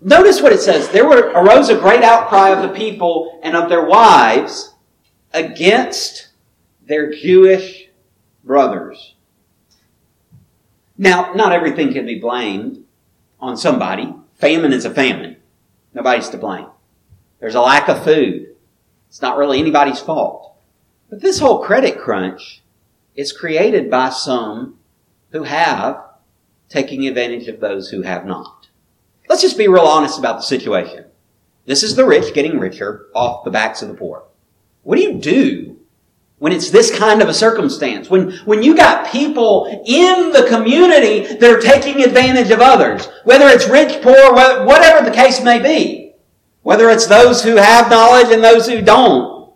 Notice 0.00 0.42
what 0.42 0.52
it 0.52 0.60
says. 0.60 0.88
There 0.88 1.08
were, 1.08 1.30
arose 1.30 1.68
a 1.68 1.76
great 1.76 2.02
outcry 2.02 2.50
of 2.50 2.62
the 2.62 2.76
people 2.76 3.40
and 3.42 3.56
of 3.56 3.68
their 3.68 3.84
wives 3.84 4.71
against 5.32 6.28
their 6.86 7.12
Jewish 7.12 7.88
brothers. 8.44 9.14
Now, 10.98 11.32
not 11.34 11.52
everything 11.52 11.92
can 11.92 12.06
be 12.06 12.18
blamed 12.18 12.84
on 13.40 13.56
somebody. 13.56 14.14
Famine 14.34 14.72
is 14.72 14.84
a 14.84 14.90
famine. 14.90 15.36
Nobody's 15.94 16.28
to 16.30 16.38
blame. 16.38 16.66
There's 17.40 17.54
a 17.54 17.60
lack 17.60 17.88
of 17.88 18.04
food. 18.04 18.54
It's 19.08 19.22
not 19.22 19.36
really 19.36 19.58
anybody's 19.58 20.00
fault. 20.00 20.56
But 21.10 21.20
this 21.20 21.40
whole 21.40 21.62
credit 21.62 21.98
crunch 21.98 22.62
is 23.14 23.32
created 23.32 23.90
by 23.90 24.10
some 24.10 24.78
who 25.30 25.42
have 25.42 26.02
taking 26.68 27.06
advantage 27.06 27.48
of 27.48 27.60
those 27.60 27.90
who 27.90 28.02
have 28.02 28.24
not. 28.24 28.68
Let's 29.28 29.42
just 29.42 29.58
be 29.58 29.68
real 29.68 29.84
honest 29.84 30.18
about 30.18 30.36
the 30.36 30.42
situation. 30.42 31.04
This 31.66 31.82
is 31.82 31.96
the 31.96 32.06
rich 32.06 32.32
getting 32.34 32.58
richer 32.58 33.06
off 33.14 33.44
the 33.44 33.50
backs 33.50 33.82
of 33.82 33.88
the 33.88 33.94
poor. 33.94 34.24
What 34.82 34.96
do 34.96 35.02
you 35.02 35.14
do 35.18 35.78
when 36.38 36.52
it's 36.52 36.70
this 36.70 36.96
kind 36.96 37.22
of 37.22 37.28
a 37.28 37.34
circumstance? 37.34 38.10
When, 38.10 38.32
when 38.44 38.62
you 38.62 38.76
got 38.76 39.10
people 39.10 39.82
in 39.86 40.32
the 40.32 40.46
community 40.48 41.36
that 41.36 41.50
are 41.50 41.60
taking 41.60 42.02
advantage 42.02 42.50
of 42.50 42.60
others, 42.60 43.06
whether 43.24 43.46
it's 43.46 43.68
rich, 43.68 44.02
poor, 44.02 44.32
whatever 44.32 45.08
the 45.08 45.14
case 45.14 45.42
may 45.42 45.60
be, 45.60 46.14
whether 46.62 46.90
it's 46.90 47.06
those 47.06 47.42
who 47.42 47.56
have 47.56 47.90
knowledge 47.90 48.32
and 48.32 48.42
those 48.42 48.66
who 48.66 48.80
don't, 48.82 49.52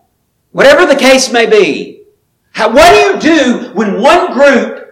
whatever 0.53 0.87
the 0.87 0.99
case 0.99 1.33
may 1.33 1.47
be, 1.47 2.05
how, 2.53 2.73
what 2.73 2.91
do 2.91 3.29
you 3.29 3.35
do 3.35 3.71
when 3.75 4.01
one 4.01 4.33
group 4.33 4.87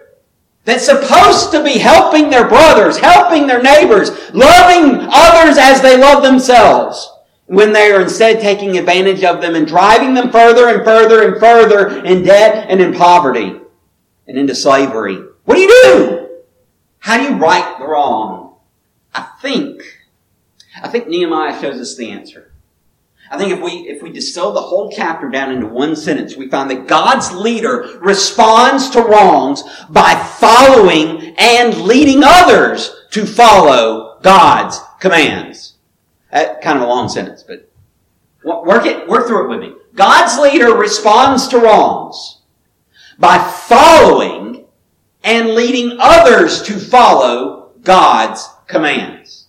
that's 0.65 0.85
supposed 0.85 1.51
to 1.51 1.63
be 1.63 1.77
helping 1.77 2.29
their 2.29 2.47
brothers, 2.47 2.97
helping 2.97 3.47
their 3.47 3.61
neighbors, 3.61 4.09
loving 4.33 5.07
others 5.11 5.57
as 5.57 5.81
they 5.81 5.97
love 5.97 6.23
themselves, 6.23 7.09
when 7.47 7.73
they 7.73 7.91
are 7.91 8.01
instead 8.01 8.39
taking 8.39 8.77
advantage 8.77 9.23
of 9.23 9.41
them 9.41 9.55
and 9.55 9.67
driving 9.67 10.13
them 10.13 10.31
further 10.31 10.67
and 10.69 10.83
further 10.83 11.27
and 11.27 11.39
further 11.39 12.03
in 12.03 12.23
debt 12.23 12.67
and 12.69 12.81
in 12.81 12.93
poverty 12.93 13.59
and 14.27 14.37
into 14.37 14.55
slavery. 14.55 15.17
What 15.43 15.55
do 15.55 15.61
you 15.61 15.83
do? 15.83 16.29
How 16.99 17.17
do 17.17 17.23
you 17.23 17.35
right 17.35 17.77
the 17.77 17.85
wrong? 17.85 18.55
I 19.13 19.27
think, 19.41 19.81
I 20.81 20.87
think 20.87 21.07
Nehemiah 21.07 21.59
shows 21.61 21.79
us 21.79 21.95
the 21.95 22.09
answer. 22.09 22.51
I 23.29 23.37
think 23.37 23.51
if 23.51 23.61
we, 23.61 23.71
if 23.87 24.03
we 24.03 24.11
distill 24.11 24.51
the 24.51 24.61
whole 24.61 24.91
chapter 24.91 25.29
down 25.29 25.51
into 25.51 25.67
one 25.67 25.95
sentence, 25.95 26.35
we 26.35 26.47
find 26.47 26.69
that 26.69 26.87
God's 26.87 27.31
leader 27.31 27.97
responds 27.99 28.89
to 28.91 29.01
wrongs 29.01 29.63
by 29.89 30.15
following 30.39 31.35
and 31.37 31.81
leading 31.81 32.21
others 32.23 32.95
to 33.11 33.25
follow 33.25 34.19
God's 34.21 34.79
commands. 34.99 35.74
That 36.35 36.61
kind 36.61 36.77
of 36.77 36.83
a 36.83 36.87
long 36.87 37.07
sentence, 37.07 37.43
but 37.43 37.71
work 38.43 38.85
it, 38.85 39.07
work 39.07 39.25
through 39.25 39.45
it 39.45 39.47
with 39.47 39.61
me. 39.61 39.73
God's 39.93 40.37
leader 40.37 40.75
responds 40.75 41.47
to 41.47 41.59
wrongs 41.59 42.41
by 43.17 43.37
following 43.37 44.65
and 45.23 45.51
leading 45.51 45.95
others 45.97 46.61
to 46.63 46.73
follow 46.73 47.71
God's 47.83 48.49
commands. 48.67 49.47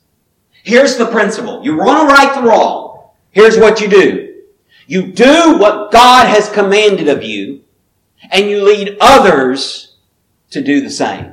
Here's 0.63 0.97
the 0.97 1.07
principle. 1.07 1.65
You 1.65 1.77
want 1.77 2.09
to 2.09 2.15
right 2.15 2.33
the 2.37 2.49
wrong. 2.49 3.09
Here's 3.33 3.59
what 3.59 3.81
you 3.81 3.89
do. 3.89 4.43
You 4.87 5.11
do 5.11 5.59
what 5.59 5.91
God 5.91 6.29
has 6.29 6.49
commanded 6.49 7.09
of 7.09 7.25
you, 7.25 7.65
and 8.31 8.49
you 8.49 8.63
lead 8.63 8.97
others 9.01 9.97
to 10.51 10.63
do 10.63 10.81
the 10.81 10.91
same. 10.91 11.33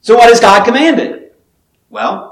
So 0.00 0.16
what 0.16 0.30
has 0.30 0.40
God 0.40 0.64
commanded? 0.64 1.30
Well, 1.90 2.29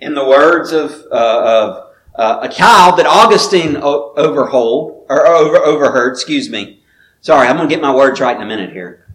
in 0.00 0.14
the 0.14 0.24
words 0.24 0.72
of, 0.72 0.90
uh, 1.10 1.14
of 1.14 1.90
uh, 2.14 2.38
a 2.42 2.48
child 2.48 2.98
that 2.98 3.06
Augustine 3.06 3.74
overhold, 3.74 5.04
or 5.08 5.26
over, 5.26 5.58
overheard, 5.58 6.12
excuse 6.12 6.48
me. 6.48 6.82
Sorry, 7.20 7.46
I'm 7.46 7.56
going 7.56 7.68
to 7.68 7.74
get 7.74 7.82
my 7.82 7.94
words 7.94 8.20
right 8.20 8.34
in 8.34 8.42
a 8.42 8.46
minute 8.46 8.72
here. 8.72 9.12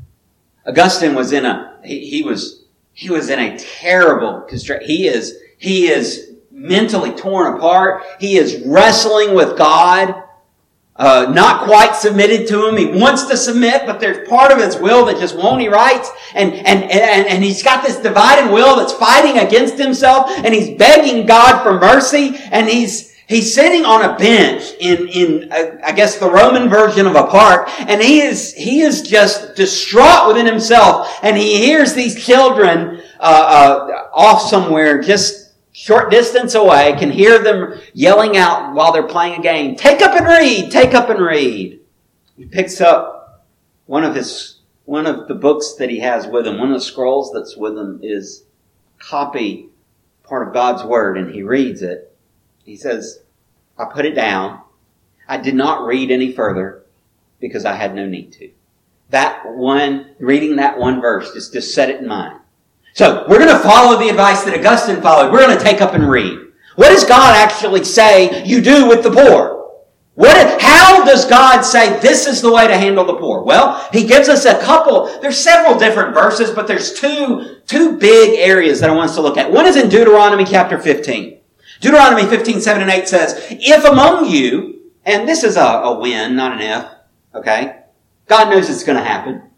Augustine 0.68 1.16
was 1.16 1.32
in 1.32 1.46
a, 1.46 1.80
he, 1.84 2.08
he 2.08 2.24
was, 2.24 2.66
he 2.94 3.10
was 3.10 3.30
in 3.30 3.40
a 3.40 3.58
terrible 3.58 4.42
constraint. 4.42 4.84
He 4.84 5.08
is, 5.08 5.38
he 5.58 5.88
is 5.88 6.34
mentally 6.52 7.12
torn 7.12 7.56
apart. 7.56 8.04
He 8.20 8.38
is 8.38 8.64
wrestling 8.66 9.36
with 9.36 9.58
God, 9.58 10.24
uh, 10.98 11.32
not 11.34 11.66
quite 11.66 11.94
submitted 11.96 12.48
to 12.48 12.68
him. 12.68 12.78
He 12.78 12.86
wants 12.86 13.26
to 13.26 13.36
submit, 13.36 13.86
but 13.86 14.00
there's 14.00 14.28
part 14.30 14.52
of 14.52 14.60
his 14.60 14.78
will 14.78 15.06
that 15.06 15.20
just 15.20 15.36
won't 15.36 15.62
he 15.62 15.68
writes. 15.68 16.10
And, 16.34 16.54
and, 16.54 16.84
and, 16.84 17.28
and 17.28 17.44
he's 17.44 17.64
got 17.64 17.86
this 17.86 17.98
divided 17.98 18.52
will 18.52 18.78
that's 18.78 18.94
fighting 18.94 19.38
against 19.40 19.78
himself 19.78 20.30
and 20.30 20.54
he's 20.54 20.78
begging 20.78 21.26
God 21.26 21.64
for 21.64 21.80
mercy 21.80 22.38
and 22.52 22.68
he's, 22.68 23.14
He's 23.28 23.56
sitting 23.56 23.86
on 23.86 24.06
a 24.06 24.16
bench 24.16 24.74
in, 24.80 25.08
in, 25.08 25.52
uh, 25.52 25.80
I 25.84 25.94
guess 25.94 26.20
the 26.20 26.30
Roman 26.30 26.70
version 26.70 27.08
of 27.08 27.16
a 27.16 27.26
park, 27.26 27.68
and 27.80 28.00
he 28.00 28.22
is, 28.22 28.54
he 28.54 28.82
is 28.82 29.02
just 29.02 29.56
distraught 29.56 30.28
within 30.28 30.46
himself, 30.46 31.12
and 31.24 31.36
he 31.36 31.58
hears 31.58 31.96
these 31.96 32.24
children, 32.24 33.02
uh, 33.20 33.24
uh, 33.24 34.10
off 34.14 34.44
somewhere 34.44 35.02
just 35.02 35.45
short 35.86 36.10
distance 36.10 36.56
away, 36.56 36.96
can 36.98 37.12
hear 37.12 37.38
them 37.38 37.80
yelling 37.94 38.36
out 38.36 38.74
while 38.74 38.92
they're 38.92 39.04
playing 39.04 39.40
a 39.40 39.44
game, 39.44 39.76
take 39.76 40.02
up 40.02 40.16
and 40.16 40.26
read, 40.26 40.72
take 40.72 40.96
up 40.96 41.12
and 41.12 41.24
read. 41.24 41.80
He 42.36 42.46
picks 42.46 42.82
up 42.82 43.46
one 43.86 44.04
of 44.04 44.16
his, 44.16 44.62
one 44.86 45.06
of 45.06 45.28
the 45.28 45.36
books 45.36 45.76
that 45.76 45.92
he 45.92 46.00
has 46.00 46.26
with 46.26 46.48
him, 46.48 46.58
one 46.58 46.70
of 46.70 46.74
the 46.74 46.82
scrolls 46.82 47.32
that's 47.32 47.56
with 47.56 47.78
him 47.78 48.00
is 48.02 48.46
copy 48.98 49.70
part 50.24 50.48
of 50.48 50.56
God's 50.56 50.84
Word 50.84 51.20
and 51.20 51.32
he 51.32 51.44
reads 51.44 51.84
it. 51.84 52.18
He 52.64 52.78
says, 52.78 53.20
I 53.78 53.86
put 53.86 54.08
it 54.08 54.16
down. 54.16 54.62
I 55.28 55.38
did 55.38 55.54
not 55.54 55.86
read 55.86 56.10
any 56.10 56.32
further 56.32 56.84
because 57.40 57.64
I 57.64 57.76
had 57.76 57.94
no 57.94 58.08
need 58.08 58.32
to. 58.34 58.50
That 59.12 59.44
one, 59.56 60.16
reading 60.18 60.56
that 60.56 60.80
one 60.80 61.00
verse, 61.00 61.32
just, 61.32 61.54
just 61.54 61.76
set 61.76 61.92
it 61.92 62.02
in 62.02 62.08
mind. 62.08 62.40
So 62.96 63.26
we're 63.28 63.40
going 63.40 63.56
to 63.56 63.60
follow 63.60 64.00
the 64.00 64.08
advice 64.08 64.44
that 64.44 64.58
Augustine 64.58 65.02
followed. 65.02 65.32
We're 65.32 65.46
going 65.46 65.58
to 65.58 65.64
take 65.64 65.82
up 65.82 65.94
and 65.94 66.10
read. 66.10 66.40
What 66.78 66.90
does 66.90 67.04
God 67.04 67.36
actually 67.36 67.84
say 67.84 68.46
you 68.46 68.62
do 68.62 68.88
with 68.88 69.04
the 69.04 69.12
poor? 69.12 69.56
What, 70.14 70.62
how 70.62 71.04
does 71.04 71.26
God 71.26 71.62
say 71.64 72.00
this 72.00 72.26
is 72.26 72.42
the 72.42 72.54
way 72.54 72.68
to 72.68 72.78
handle 72.78 73.04
the 73.04 73.18
poor? 73.18 73.44
Well, 73.44 73.86
He 73.92 74.08
gives 74.08 74.30
us 74.30 74.46
a 74.46 74.58
couple, 74.62 75.08
there's 75.20 75.38
several 75.38 75.78
different 75.78 76.14
verses, 76.14 76.52
but 76.52 76.68
there's 76.68 76.94
two, 76.94 77.58
two 77.68 77.98
big 77.98 78.40
areas 78.40 78.80
that 78.80 78.90
I 78.90 78.94
want 78.94 79.10
us 79.10 79.16
to 79.18 79.22
look 79.22 79.38
at. 79.38 79.52
One 79.52 79.66
is 79.66 79.76
in 79.76 79.90
Deuteronomy 79.90 80.46
chapter 80.46 80.80
15. 80.80 81.38
Deuteronomy 81.82 82.26
15, 82.30 82.62
7 82.62 82.82
and 82.82 82.92
8 82.92 83.10
says, 83.10 83.46
If 83.50 83.84
among 83.84 84.30
you, 84.30 84.94
and 85.04 85.28
this 85.28 85.44
is 85.44 85.58
a, 85.58 85.62
a 85.62 86.00
when, 86.00 86.38
not 86.38 86.54
an 86.54 86.62
if, 86.62 86.90
okay? 87.36 87.82
God 88.28 88.50
knows 88.50 88.70
it's 88.70 88.86
going 88.86 88.98
to 88.98 89.04
happen. 89.04 89.50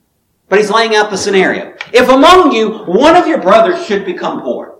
But 0.49 0.59
he's 0.59 0.71
laying 0.71 0.95
out 0.95 1.09
the 1.09 1.17
scenario. 1.17 1.75
If 1.93 2.09
among 2.09 2.53
you 2.53 2.79
one 2.85 3.15
of 3.15 3.27
your 3.27 3.41
brothers 3.41 3.85
should 3.85 4.05
become 4.05 4.41
poor. 4.41 4.79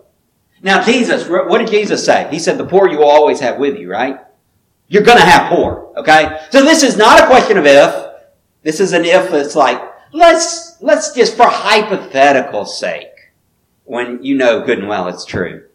Now 0.62 0.82
Jesus, 0.84 1.28
what 1.28 1.60
did 1.60 1.70
Jesus 1.70 2.06
say? 2.06 2.28
He 2.32 2.40
said 2.40 2.58
the 2.58 2.66
poor 2.66 2.90
you 2.90 3.00
will 3.00 3.10
always 3.10 3.40
have 3.42 3.58
with 3.58 3.78
you, 3.78 3.92
right? 3.92 4.20
You're 4.88 5.04
gonna 5.04 5.22
have 5.22 5.50
poor, 5.50 5.92
okay? 5.98 6.42
So 6.50 6.64
this 6.64 6.84
is 6.84 6.98
not 6.98 7.22
a 7.22 7.28
question 7.28 7.58
of 7.58 7.66
if. 7.66 8.08
This 8.64 8.80
is 8.80 8.94
an 8.94 9.06
if 9.06 9.30
that's 9.30 9.56
like, 9.56 9.82
let's, 10.14 10.82
let's 10.82 11.14
just 11.14 11.36
for 11.36 11.48
hypothetical 11.48 12.66
sake, 12.66 13.32
when 13.84 14.24
you 14.24 14.36
know 14.36 14.66
good 14.66 14.80
and 14.80 14.88
well 14.88 15.08
it's 15.08 15.26
true. 15.26 15.66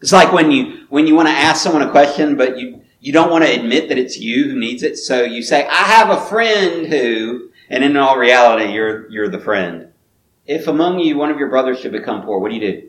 It's 0.00 0.12
like 0.12 0.32
when 0.32 0.50
you, 0.50 0.86
when 0.88 1.06
you 1.06 1.14
want 1.14 1.28
to 1.28 1.34
ask 1.34 1.62
someone 1.62 1.82
a 1.82 1.90
question, 1.90 2.36
but 2.36 2.58
you, 2.58 2.82
you 3.00 3.12
don't 3.12 3.30
want 3.30 3.44
to 3.44 3.52
admit 3.52 3.88
that 3.88 3.98
it's 3.98 4.18
you 4.18 4.44
who 4.44 4.58
needs 4.58 4.82
it. 4.82 4.96
So 4.96 5.22
you 5.22 5.42
say, 5.42 5.66
I 5.66 5.84
have 5.84 6.10
a 6.10 6.20
friend 6.26 6.86
who, 6.86 7.50
and 7.72 7.82
in 7.82 7.96
all 7.96 8.18
reality, 8.18 8.70
you're, 8.70 9.10
you're 9.10 9.30
the 9.30 9.38
friend. 9.38 9.88
If 10.44 10.68
among 10.68 10.98
you 10.98 11.16
one 11.16 11.30
of 11.30 11.38
your 11.38 11.48
brothers 11.48 11.80
should 11.80 11.92
become 11.92 12.22
poor, 12.22 12.38
what 12.38 12.50
do 12.50 12.54
you 12.54 12.72
do? 12.72 12.88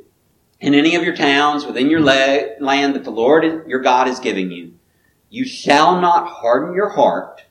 In 0.60 0.74
any 0.74 0.96
of 0.96 1.04
your 1.04 1.16
towns, 1.16 1.66
within 1.66 1.90
your 1.90 2.02
land 2.02 2.94
that 2.94 3.04
the 3.06 3.10
Lord 3.10 3.66
your 3.66 3.80
God 3.80 4.10
is 4.10 4.20
giving 4.20 4.52
you, 4.52 4.74
you 5.30 5.46
shall 5.46 6.02
not 6.02 6.28
harden 6.28 6.75
your 6.75 6.90
heart 6.90 7.46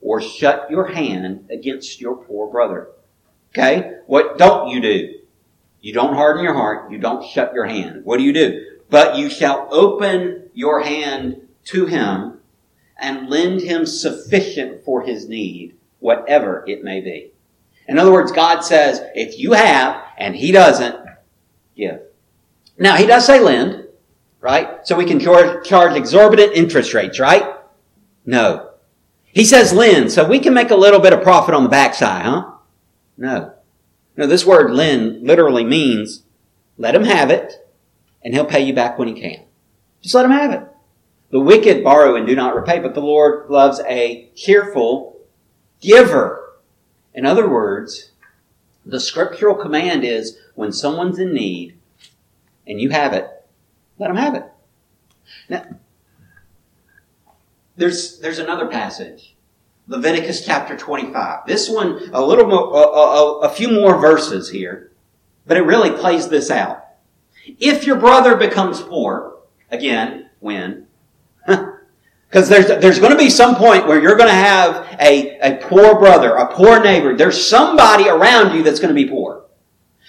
or 0.00 0.20
shut 0.20 0.68
your 0.72 0.88
hand 0.88 1.48
against 1.52 2.00
your 2.00 2.16
poor 2.16 2.50
brother. 2.50 2.88
Okay? 3.52 3.98
What 4.06 4.36
don't 4.36 4.68
you 4.70 4.80
do? 4.80 5.14
You 5.80 5.92
don't 5.92 6.14
harden 6.14 6.42
your 6.42 6.54
heart. 6.54 6.90
You 6.90 6.98
don't 6.98 7.24
shut 7.24 7.54
your 7.54 7.66
hand. 7.66 8.04
What 8.04 8.18
do 8.18 8.24
you 8.24 8.32
do? 8.32 8.78
But 8.90 9.16
you 9.16 9.30
shall 9.30 9.68
open 9.70 10.50
your 10.52 10.80
hand 10.80 11.46
to 11.66 11.86
him 11.86 12.40
and 12.98 13.30
lend 13.30 13.60
him 13.60 13.86
sufficient 13.86 14.84
for 14.84 15.02
his 15.02 15.28
need 15.28 15.76
whatever 16.02 16.64
it 16.66 16.84
may 16.84 17.00
be. 17.00 17.32
In 17.88 17.98
other 17.98 18.12
words, 18.12 18.32
God 18.32 18.60
says, 18.60 19.00
if 19.14 19.38
you 19.38 19.52
have 19.52 20.02
and 20.18 20.36
he 20.36 20.52
doesn't, 20.52 20.96
give. 21.76 22.00
Now, 22.76 22.96
he 22.96 23.06
does 23.06 23.24
say 23.24 23.40
lend, 23.40 23.86
right? 24.40 24.86
So 24.86 24.96
we 24.96 25.04
can 25.04 25.20
charge, 25.20 25.96
exorbitant 25.96 26.52
interest 26.54 26.92
rates, 26.92 27.18
right? 27.18 27.54
No. 28.26 28.70
He 29.24 29.44
says 29.44 29.72
lend, 29.72 30.12
so 30.12 30.28
we 30.28 30.40
can 30.40 30.52
make 30.52 30.70
a 30.70 30.76
little 30.76 31.00
bit 31.00 31.12
of 31.12 31.22
profit 31.22 31.54
on 31.54 31.62
the 31.62 31.68
backside, 31.68 32.24
huh? 32.24 32.50
No. 33.16 33.54
No, 34.16 34.26
this 34.26 34.44
word 34.44 34.70
lend 34.70 35.26
literally 35.26 35.64
means 35.64 36.24
let 36.76 36.94
him 36.94 37.04
have 37.04 37.30
it 37.30 37.54
and 38.22 38.34
he'll 38.34 38.44
pay 38.44 38.60
you 38.60 38.74
back 38.74 38.98
when 38.98 39.08
he 39.08 39.14
can. 39.14 39.44
Just 40.02 40.14
let 40.14 40.24
him 40.24 40.32
have 40.32 40.52
it. 40.52 40.68
The 41.30 41.40
wicked 41.40 41.82
borrow 41.82 42.16
and 42.16 42.26
do 42.26 42.34
not 42.34 42.54
repay, 42.54 42.78
but 42.80 42.94
the 42.94 43.00
Lord 43.00 43.48
loves 43.48 43.80
a 43.88 44.30
cheerful 44.34 45.11
giver. 45.82 46.54
In 47.12 47.26
other 47.26 47.48
words, 47.48 48.12
The 48.84 49.00
scriptural 49.00 49.54
command 49.54 50.04
is 50.04 50.38
when 50.54 50.72
someone's 50.72 51.18
in 51.18 51.32
need 51.32 51.78
and 52.66 52.80
you 52.80 52.90
have 52.90 53.12
it, 53.12 53.28
let 53.98 54.08
them 54.08 54.16
have 54.16 54.34
it. 54.34 54.44
Now, 55.48 55.64
there's, 57.76 58.18
there's 58.18 58.38
another 58.38 58.66
passage. 58.66 59.34
Leviticus 59.86 60.44
chapter 60.44 60.76
25. 60.76 61.46
This 61.46 61.68
one, 61.68 62.10
a 62.12 62.24
little 62.24 62.46
more, 62.46 62.74
a, 62.74 62.88
a, 62.88 63.38
a 63.40 63.48
few 63.50 63.68
more 63.68 64.00
verses 64.00 64.50
here, 64.50 64.92
but 65.46 65.56
it 65.56 65.62
really 65.62 65.90
plays 65.90 66.28
this 66.28 66.50
out. 66.50 66.84
If 67.58 67.86
your 67.86 67.96
brother 67.96 68.36
becomes 68.36 68.80
poor, 68.80 69.38
again, 69.70 70.30
when? 70.40 70.86
Because 72.32 72.48
there's, 72.48 72.66
there's 72.80 72.98
going 72.98 73.12
to 73.12 73.18
be 73.18 73.28
some 73.28 73.56
point 73.56 73.86
where 73.86 74.00
you're 74.00 74.16
going 74.16 74.30
to 74.30 74.34
have 74.34 74.96
a, 74.98 75.38
a 75.40 75.56
poor 75.56 75.98
brother, 75.98 76.36
a 76.36 76.50
poor 76.50 76.82
neighbor. 76.82 77.14
There's 77.14 77.46
somebody 77.46 78.08
around 78.08 78.56
you 78.56 78.62
that's 78.62 78.80
going 78.80 78.88
to 78.88 78.94
be 78.94 79.06
poor. 79.06 79.44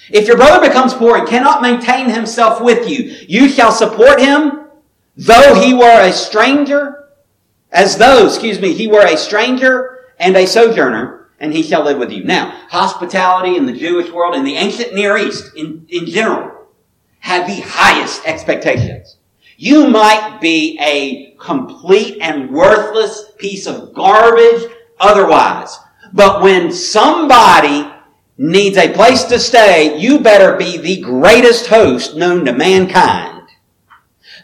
If 0.09 0.25
your 0.25 0.37
brother 0.37 0.65
becomes 0.65 0.93
poor 0.93 1.17
and 1.17 1.27
cannot 1.27 1.61
maintain 1.61 2.09
himself 2.09 2.61
with 2.61 2.89
you, 2.89 3.13
you 3.27 3.49
shall 3.49 3.73
support 3.73 4.21
him, 4.21 4.69
though 5.17 5.61
he 5.61 5.73
were 5.73 5.99
a 5.99 6.13
stranger, 6.13 7.09
as 7.73 7.97
though, 7.97 8.25
excuse 8.25 8.57
me, 8.57 8.71
he 8.71 8.87
were 8.87 9.05
a 9.05 9.17
stranger 9.17 10.05
and 10.17 10.37
a 10.37 10.47
sojourner, 10.47 11.27
and 11.41 11.51
he 11.51 11.61
shall 11.61 11.83
live 11.83 11.97
with 11.97 12.13
you. 12.13 12.23
Now, 12.23 12.51
hospitality 12.69 13.57
in 13.57 13.65
the 13.65 13.73
Jewish 13.73 14.09
world, 14.09 14.33
in 14.33 14.45
the 14.45 14.55
ancient 14.55 14.95
Near 14.95 15.17
East, 15.17 15.51
in, 15.57 15.85
in 15.89 16.05
general, 16.05 16.69
had 17.19 17.49
the 17.49 17.61
highest 17.65 18.25
expectations. 18.25 19.17
You 19.63 19.87
might 19.87 20.39
be 20.41 20.77
a 20.81 21.37
complete 21.39 22.17
and 22.19 22.51
worthless 22.51 23.31
piece 23.37 23.65
of 23.65 23.93
garbage 23.93 24.69
otherwise. 24.99 25.79
But 26.11 26.41
when 26.41 26.69
somebody 26.73 27.89
needs 28.37 28.75
a 28.75 28.91
place 28.91 29.23
to 29.23 29.39
stay, 29.39 29.97
you 29.97 30.19
better 30.19 30.57
be 30.57 30.75
the 30.75 30.99
greatest 30.99 31.67
host 31.67 32.17
known 32.17 32.43
to 32.43 32.51
mankind. 32.51 33.47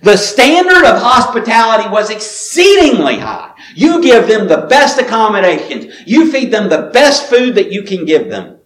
The 0.03 0.15
standard 0.15 0.85
of 0.85 1.01
hospitality 1.01 1.89
was 1.89 2.09
exceedingly 2.09 3.19
high. 3.19 3.51
You 3.75 4.01
give 4.01 4.29
them 4.29 4.47
the 4.47 4.67
best 4.69 5.01
accommodations. 5.01 5.93
You 6.05 6.31
feed 6.31 6.49
them 6.49 6.69
the 6.69 6.91
best 6.93 7.25
food 7.29 7.55
that 7.55 7.73
you 7.73 7.83
can 7.83 8.05
give 8.05 8.29
them. 8.29 8.58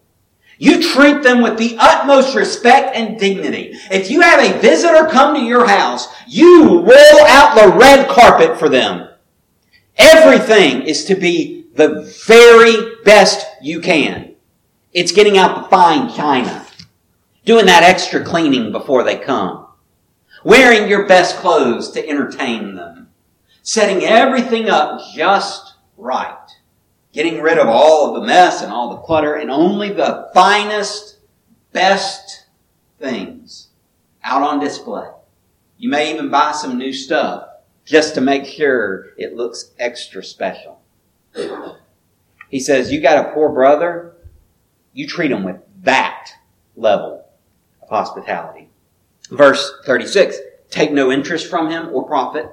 You 0.64 0.82
treat 0.82 1.22
them 1.22 1.42
with 1.42 1.58
the 1.58 1.76
utmost 1.78 2.34
respect 2.34 2.96
and 2.96 3.20
dignity. 3.20 3.72
If 3.90 4.10
you 4.10 4.22
have 4.22 4.40
a 4.40 4.58
visitor 4.60 5.06
come 5.10 5.34
to 5.34 5.42
your 5.42 5.66
house, 5.66 6.08
you 6.26 6.80
roll 6.80 7.26
out 7.26 7.54
the 7.54 7.76
red 7.76 8.08
carpet 8.08 8.58
for 8.58 8.70
them. 8.70 9.10
Everything 9.98 10.80
is 10.80 11.04
to 11.04 11.16
be 11.16 11.66
the 11.74 12.10
very 12.26 12.94
best 13.04 13.46
you 13.60 13.82
can. 13.82 14.36
It's 14.94 15.12
getting 15.12 15.36
out 15.36 15.54
the 15.64 15.68
fine 15.68 16.10
china. 16.14 16.64
Doing 17.44 17.66
that 17.66 17.82
extra 17.82 18.24
cleaning 18.24 18.72
before 18.72 19.04
they 19.04 19.18
come. 19.18 19.66
Wearing 20.44 20.88
your 20.88 21.06
best 21.06 21.36
clothes 21.36 21.90
to 21.90 22.08
entertain 22.08 22.74
them. 22.74 23.10
Setting 23.62 24.02
everything 24.02 24.70
up 24.70 25.02
just 25.14 25.74
right 25.98 26.38
getting 27.14 27.40
rid 27.40 27.58
of 27.58 27.68
all 27.68 28.08
of 28.08 28.20
the 28.20 28.26
mess 28.26 28.60
and 28.60 28.72
all 28.72 28.90
the 28.90 29.00
clutter 29.02 29.36
and 29.36 29.48
only 29.50 29.90
the 29.90 30.28
finest, 30.34 31.18
best 31.72 32.46
things 32.98 33.68
out 34.24 34.42
on 34.42 34.58
display. 34.58 35.08
You 35.78 35.88
may 35.88 36.12
even 36.12 36.28
buy 36.28 36.52
some 36.52 36.76
new 36.76 36.92
stuff 36.92 37.48
just 37.84 38.14
to 38.14 38.20
make 38.20 38.44
sure 38.44 39.10
it 39.16 39.36
looks 39.36 39.70
extra 39.78 40.24
special. 40.24 40.80
He 42.48 42.58
says, 42.58 42.90
you 42.90 43.00
got 43.00 43.26
a 43.26 43.32
poor 43.32 43.48
brother, 43.48 44.16
you 44.92 45.06
treat 45.06 45.30
him 45.30 45.44
with 45.44 45.56
that 45.82 46.30
level 46.76 47.26
of 47.80 47.88
hospitality. 47.88 48.70
Verse 49.30 49.72
36, 49.86 50.36
take 50.68 50.90
no 50.90 51.12
interest 51.12 51.48
from 51.48 51.70
him 51.70 51.90
or 51.92 52.04
profit 52.06 52.50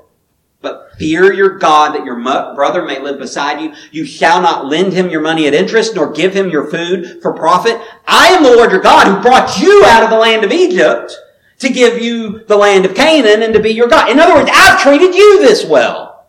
but 0.61 0.91
fear 0.97 1.33
your 1.33 1.57
God 1.57 1.95
that 1.95 2.05
your 2.05 2.21
brother 2.21 2.83
may 2.83 2.99
live 2.99 3.19
beside 3.19 3.59
you. 3.61 3.73
You 3.91 4.05
shall 4.05 4.41
not 4.41 4.67
lend 4.67 4.93
him 4.93 5.09
your 5.09 5.21
money 5.21 5.47
at 5.47 5.53
interest, 5.53 5.95
nor 5.95 6.11
give 6.11 6.33
him 6.33 6.49
your 6.49 6.69
food 6.69 7.21
for 7.21 7.33
profit. 7.33 7.81
I 8.07 8.27
am 8.27 8.43
the 8.43 8.55
Lord 8.55 8.71
your 8.71 8.81
God 8.81 9.07
who 9.07 9.21
brought 9.21 9.59
you 9.59 9.83
out 9.87 10.03
of 10.03 10.09
the 10.09 10.19
land 10.19 10.43
of 10.43 10.51
Egypt 10.51 11.15
to 11.59 11.69
give 11.69 11.99
you 11.99 12.43
the 12.45 12.57
land 12.57 12.85
of 12.85 12.95
Canaan 12.95 13.43
and 13.43 13.53
to 13.53 13.59
be 13.59 13.71
your 13.71 13.87
God. 13.87 14.09
In 14.09 14.19
other 14.19 14.35
words, 14.35 14.49
I've 14.53 14.81
treated 14.81 15.15
you 15.15 15.39
this 15.39 15.65
well. 15.65 16.27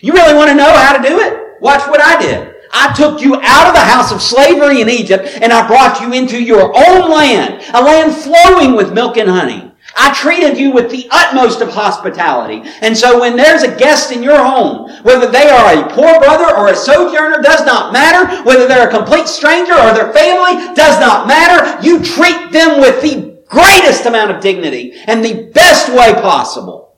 You 0.00 0.12
really 0.12 0.34
want 0.34 0.50
to 0.50 0.56
know 0.56 0.72
how 0.72 0.96
to 0.96 1.06
do 1.06 1.18
it? 1.20 1.60
Watch 1.60 1.86
what 1.88 2.00
I 2.00 2.20
did. 2.20 2.54
I 2.72 2.92
took 2.94 3.20
you 3.20 3.34
out 3.36 3.68
of 3.68 3.74
the 3.74 3.80
house 3.80 4.12
of 4.12 4.22
slavery 4.22 4.80
in 4.80 4.88
Egypt 4.88 5.26
and 5.40 5.52
I 5.52 5.66
brought 5.66 6.00
you 6.00 6.12
into 6.12 6.42
your 6.42 6.72
own 6.76 7.10
land, 7.10 7.64
a 7.74 7.82
land 7.82 8.14
flowing 8.14 8.76
with 8.76 8.92
milk 8.92 9.16
and 9.16 9.28
honey. 9.28 9.67
I 10.00 10.14
treated 10.14 10.56
you 10.56 10.70
with 10.70 10.90
the 10.90 11.08
utmost 11.10 11.60
of 11.60 11.70
hospitality. 11.70 12.62
And 12.80 12.96
so 12.96 13.20
when 13.20 13.36
there's 13.36 13.64
a 13.64 13.76
guest 13.76 14.12
in 14.12 14.22
your 14.22 14.38
home, 14.38 14.90
whether 15.02 15.26
they 15.28 15.48
are 15.48 15.74
a 15.74 15.88
poor 15.92 16.20
brother 16.20 16.56
or 16.56 16.68
a 16.68 16.76
sojourner, 16.76 17.42
does 17.42 17.66
not 17.66 17.92
matter. 17.92 18.42
Whether 18.44 18.68
they're 18.68 18.88
a 18.88 18.90
complete 18.90 19.26
stranger 19.26 19.74
or 19.74 19.92
their 19.92 20.12
family, 20.12 20.74
does 20.74 21.00
not 21.00 21.26
matter. 21.26 21.84
You 21.84 22.02
treat 22.02 22.52
them 22.52 22.80
with 22.80 23.02
the 23.02 23.42
greatest 23.48 24.06
amount 24.06 24.30
of 24.30 24.40
dignity 24.40 24.92
and 25.06 25.24
the 25.24 25.50
best 25.52 25.88
way 25.88 26.12
possible. 26.14 26.94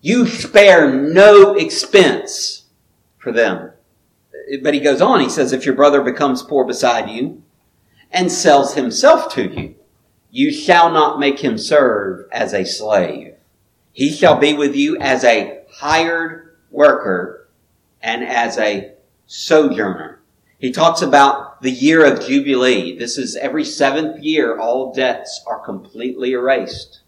You 0.00 0.26
spare 0.26 0.92
no 0.92 1.54
expense 1.54 2.64
for 3.18 3.32
them. 3.32 3.70
But 4.62 4.74
he 4.74 4.80
goes 4.80 5.00
on, 5.00 5.20
he 5.20 5.30
says, 5.30 5.52
if 5.52 5.64
your 5.64 5.76
brother 5.76 6.02
becomes 6.02 6.42
poor 6.42 6.64
beside 6.66 7.08
you 7.08 7.42
and 8.10 8.30
sells 8.30 8.74
himself 8.74 9.32
to 9.34 9.48
you, 9.48 9.76
you 10.34 10.50
shall 10.50 10.90
not 10.90 11.20
make 11.20 11.38
him 11.40 11.58
serve 11.58 12.26
as 12.32 12.54
a 12.54 12.64
slave. 12.64 13.34
He 13.92 14.10
shall 14.10 14.38
be 14.38 14.54
with 14.54 14.74
you 14.74 14.96
as 14.98 15.24
a 15.24 15.60
hired 15.70 16.56
worker 16.70 17.50
and 18.02 18.24
as 18.24 18.56
a 18.56 18.92
sojourner. 19.26 20.20
He 20.58 20.72
talks 20.72 21.02
about 21.02 21.60
the 21.60 21.70
year 21.70 22.06
of 22.06 22.26
Jubilee. 22.26 22.96
This 22.98 23.18
is 23.18 23.36
every 23.36 23.62
seventh 23.62 24.22
year, 24.22 24.58
all 24.58 24.94
debts 24.94 25.44
are 25.46 25.58
completely 25.58 26.32
erased. 26.32 27.02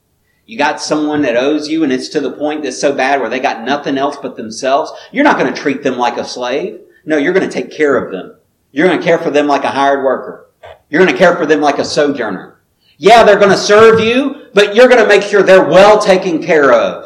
You 0.44 0.58
got 0.58 0.82
someone 0.82 1.22
that 1.22 1.36
owes 1.36 1.66
you 1.66 1.82
and 1.82 1.90
it's 1.90 2.10
to 2.10 2.20
the 2.20 2.32
point 2.32 2.62
that's 2.62 2.78
so 2.78 2.94
bad 2.94 3.22
where 3.22 3.30
they 3.30 3.40
got 3.40 3.64
nothing 3.64 3.96
else 3.96 4.18
but 4.20 4.36
themselves. 4.36 4.92
You're 5.12 5.24
not 5.24 5.38
going 5.38 5.52
to 5.52 5.58
treat 5.58 5.82
them 5.82 5.96
like 5.96 6.18
a 6.18 6.26
slave. 6.26 6.78
No, 7.06 7.16
you're 7.16 7.32
going 7.32 7.48
to 7.48 7.52
take 7.52 7.70
care 7.70 7.96
of 7.96 8.12
them. 8.12 8.36
You're 8.70 8.86
going 8.86 8.98
to 8.98 9.04
care 9.04 9.18
for 9.18 9.30
them 9.30 9.46
like 9.46 9.64
a 9.64 9.70
hired 9.70 10.04
worker. 10.04 10.50
You're 10.90 11.02
going 11.02 11.12
to 11.12 11.18
care 11.18 11.36
for 11.36 11.46
them 11.46 11.62
like 11.62 11.78
a 11.78 11.86
sojourner. 11.86 12.54
Yeah, 12.96 13.24
they're 13.24 13.38
going 13.38 13.50
to 13.50 13.56
serve 13.56 14.00
you, 14.00 14.48
but 14.54 14.74
you're 14.74 14.88
going 14.88 15.02
to 15.02 15.08
make 15.08 15.22
sure 15.22 15.42
they're 15.42 15.68
well 15.68 15.98
taken 15.98 16.42
care 16.42 16.72
of. 16.72 17.04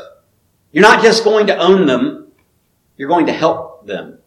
You're 0.72 0.82
not 0.82 1.02
just 1.02 1.24
going 1.24 1.46
to 1.46 1.56
own 1.56 1.86
them, 1.86 2.32
you're 2.96 3.08
going 3.08 3.26
to 3.26 3.32
help 3.32 3.86
them. 3.86 4.18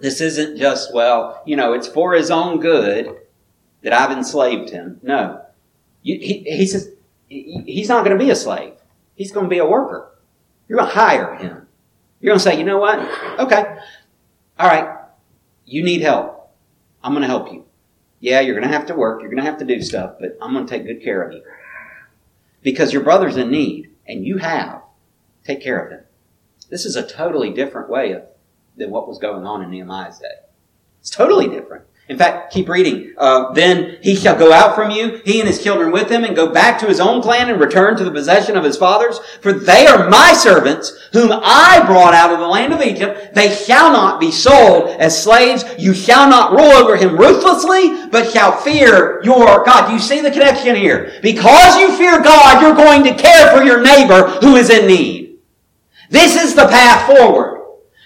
This 0.00 0.20
isn't 0.20 0.56
just, 0.56 0.94
well, 0.94 1.42
you 1.44 1.56
know, 1.56 1.72
it's 1.72 1.88
for 1.88 2.14
his 2.14 2.30
own 2.30 2.60
good 2.60 3.18
that 3.82 3.92
I've 3.92 4.16
enslaved 4.16 4.70
him. 4.70 5.00
No. 5.02 5.42
he, 6.02 6.16
he 6.46 6.66
says, 6.66 6.90
he's 7.28 7.88
not 7.88 8.04
going 8.04 8.16
to 8.16 8.24
be 8.24 8.30
a 8.30 8.36
slave. 8.36 8.74
He's 9.14 9.32
going 9.32 9.44
to 9.44 9.50
be 9.50 9.58
a 9.58 9.66
worker. 9.66 10.10
You're 10.68 10.78
going 10.78 10.90
to 10.90 10.94
hire 10.94 11.34
him. 11.36 11.66
You're 12.20 12.30
going 12.30 12.38
to 12.38 12.42
say, 12.42 12.58
you 12.58 12.64
know 12.64 12.78
what? 12.78 12.98
Okay. 13.38 13.78
All 14.58 14.68
right. 14.68 14.96
You 15.64 15.82
need 15.82 16.00
help. 16.00 16.50
I'm 17.02 17.12
going 17.12 17.22
to 17.22 17.28
help 17.28 17.52
you. 17.52 17.64
Yeah, 18.20 18.40
you're 18.40 18.54
going 18.54 18.68
to 18.68 18.76
have 18.76 18.86
to 18.86 18.94
work, 18.94 19.20
you're 19.20 19.30
going 19.30 19.42
to 19.42 19.50
have 19.50 19.58
to 19.58 19.64
do 19.64 19.80
stuff, 19.80 20.16
but 20.20 20.36
I'm 20.40 20.52
going 20.52 20.66
to 20.66 20.70
take 20.70 20.86
good 20.86 21.02
care 21.02 21.22
of 21.22 21.32
you. 21.32 21.42
Because 22.62 22.92
your 22.92 23.02
brother's 23.02 23.38
in 23.38 23.50
need, 23.50 23.90
and 24.06 24.24
you 24.24 24.38
have. 24.38 24.82
Take 25.44 25.62
care 25.62 25.82
of 25.82 25.90
him. 25.90 26.04
This 26.68 26.84
is 26.84 26.96
a 26.96 27.06
totally 27.06 27.50
different 27.50 27.88
way 27.88 28.12
of, 28.12 28.24
than 28.76 28.90
what 28.90 29.08
was 29.08 29.18
going 29.18 29.46
on 29.46 29.62
in 29.62 29.70
Nehemiah's 29.70 30.18
day. 30.18 30.28
It's 31.00 31.10
totally 31.10 31.48
different. 31.48 31.84
In 32.10 32.18
fact, 32.18 32.52
keep 32.52 32.68
reading. 32.68 33.14
Uh, 33.16 33.52
then 33.52 33.96
he 34.02 34.16
shall 34.16 34.36
go 34.36 34.52
out 34.52 34.74
from 34.74 34.90
you, 34.90 35.22
he 35.24 35.38
and 35.38 35.46
his 35.46 35.62
children 35.62 35.92
with 35.92 36.10
him, 36.10 36.24
and 36.24 36.34
go 36.34 36.52
back 36.52 36.80
to 36.80 36.86
his 36.86 36.98
own 36.98 37.22
clan 37.22 37.48
and 37.48 37.60
return 37.60 37.96
to 37.96 38.02
the 38.02 38.10
possession 38.10 38.56
of 38.56 38.64
his 38.64 38.76
fathers. 38.76 39.20
For 39.40 39.52
they 39.52 39.86
are 39.86 40.10
my 40.10 40.32
servants, 40.32 40.90
whom 41.12 41.30
I 41.32 41.80
brought 41.86 42.12
out 42.12 42.32
of 42.32 42.40
the 42.40 42.48
land 42.48 42.72
of 42.72 42.82
Egypt. 42.82 43.32
They 43.36 43.54
shall 43.54 43.92
not 43.92 44.18
be 44.18 44.32
sold 44.32 44.88
as 44.98 45.22
slaves. 45.22 45.64
You 45.78 45.94
shall 45.94 46.28
not 46.28 46.50
rule 46.50 46.72
over 46.72 46.96
him 46.96 47.16
ruthlessly, 47.16 48.08
but 48.08 48.32
shall 48.32 48.56
fear 48.56 49.22
your 49.22 49.62
God. 49.62 49.86
Do 49.86 49.92
you 49.92 50.00
see 50.00 50.20
the 50.20 50.32
connection 50.32 50.74
here? 50.74 51.12
Because 51.22 51.76
you 51.76 51.96
fear 51.96 52.20
God, 52.20 52.60
you're 52.60 52.74
going 52.74 53.04
to 53.04 53.14
care 53.14 53.56
for 53.56 53.62
your 53.62 53.82
neighbor 53.82 54.30
who 54.40 54.56
is 54.56 54.68
in 54.68 54.88
need. 54.88 55.38
This 56.08 56.34
is 56.34 56.56
the 56.56 56.66
path 56.66 57.06
forward. 57.06 57.59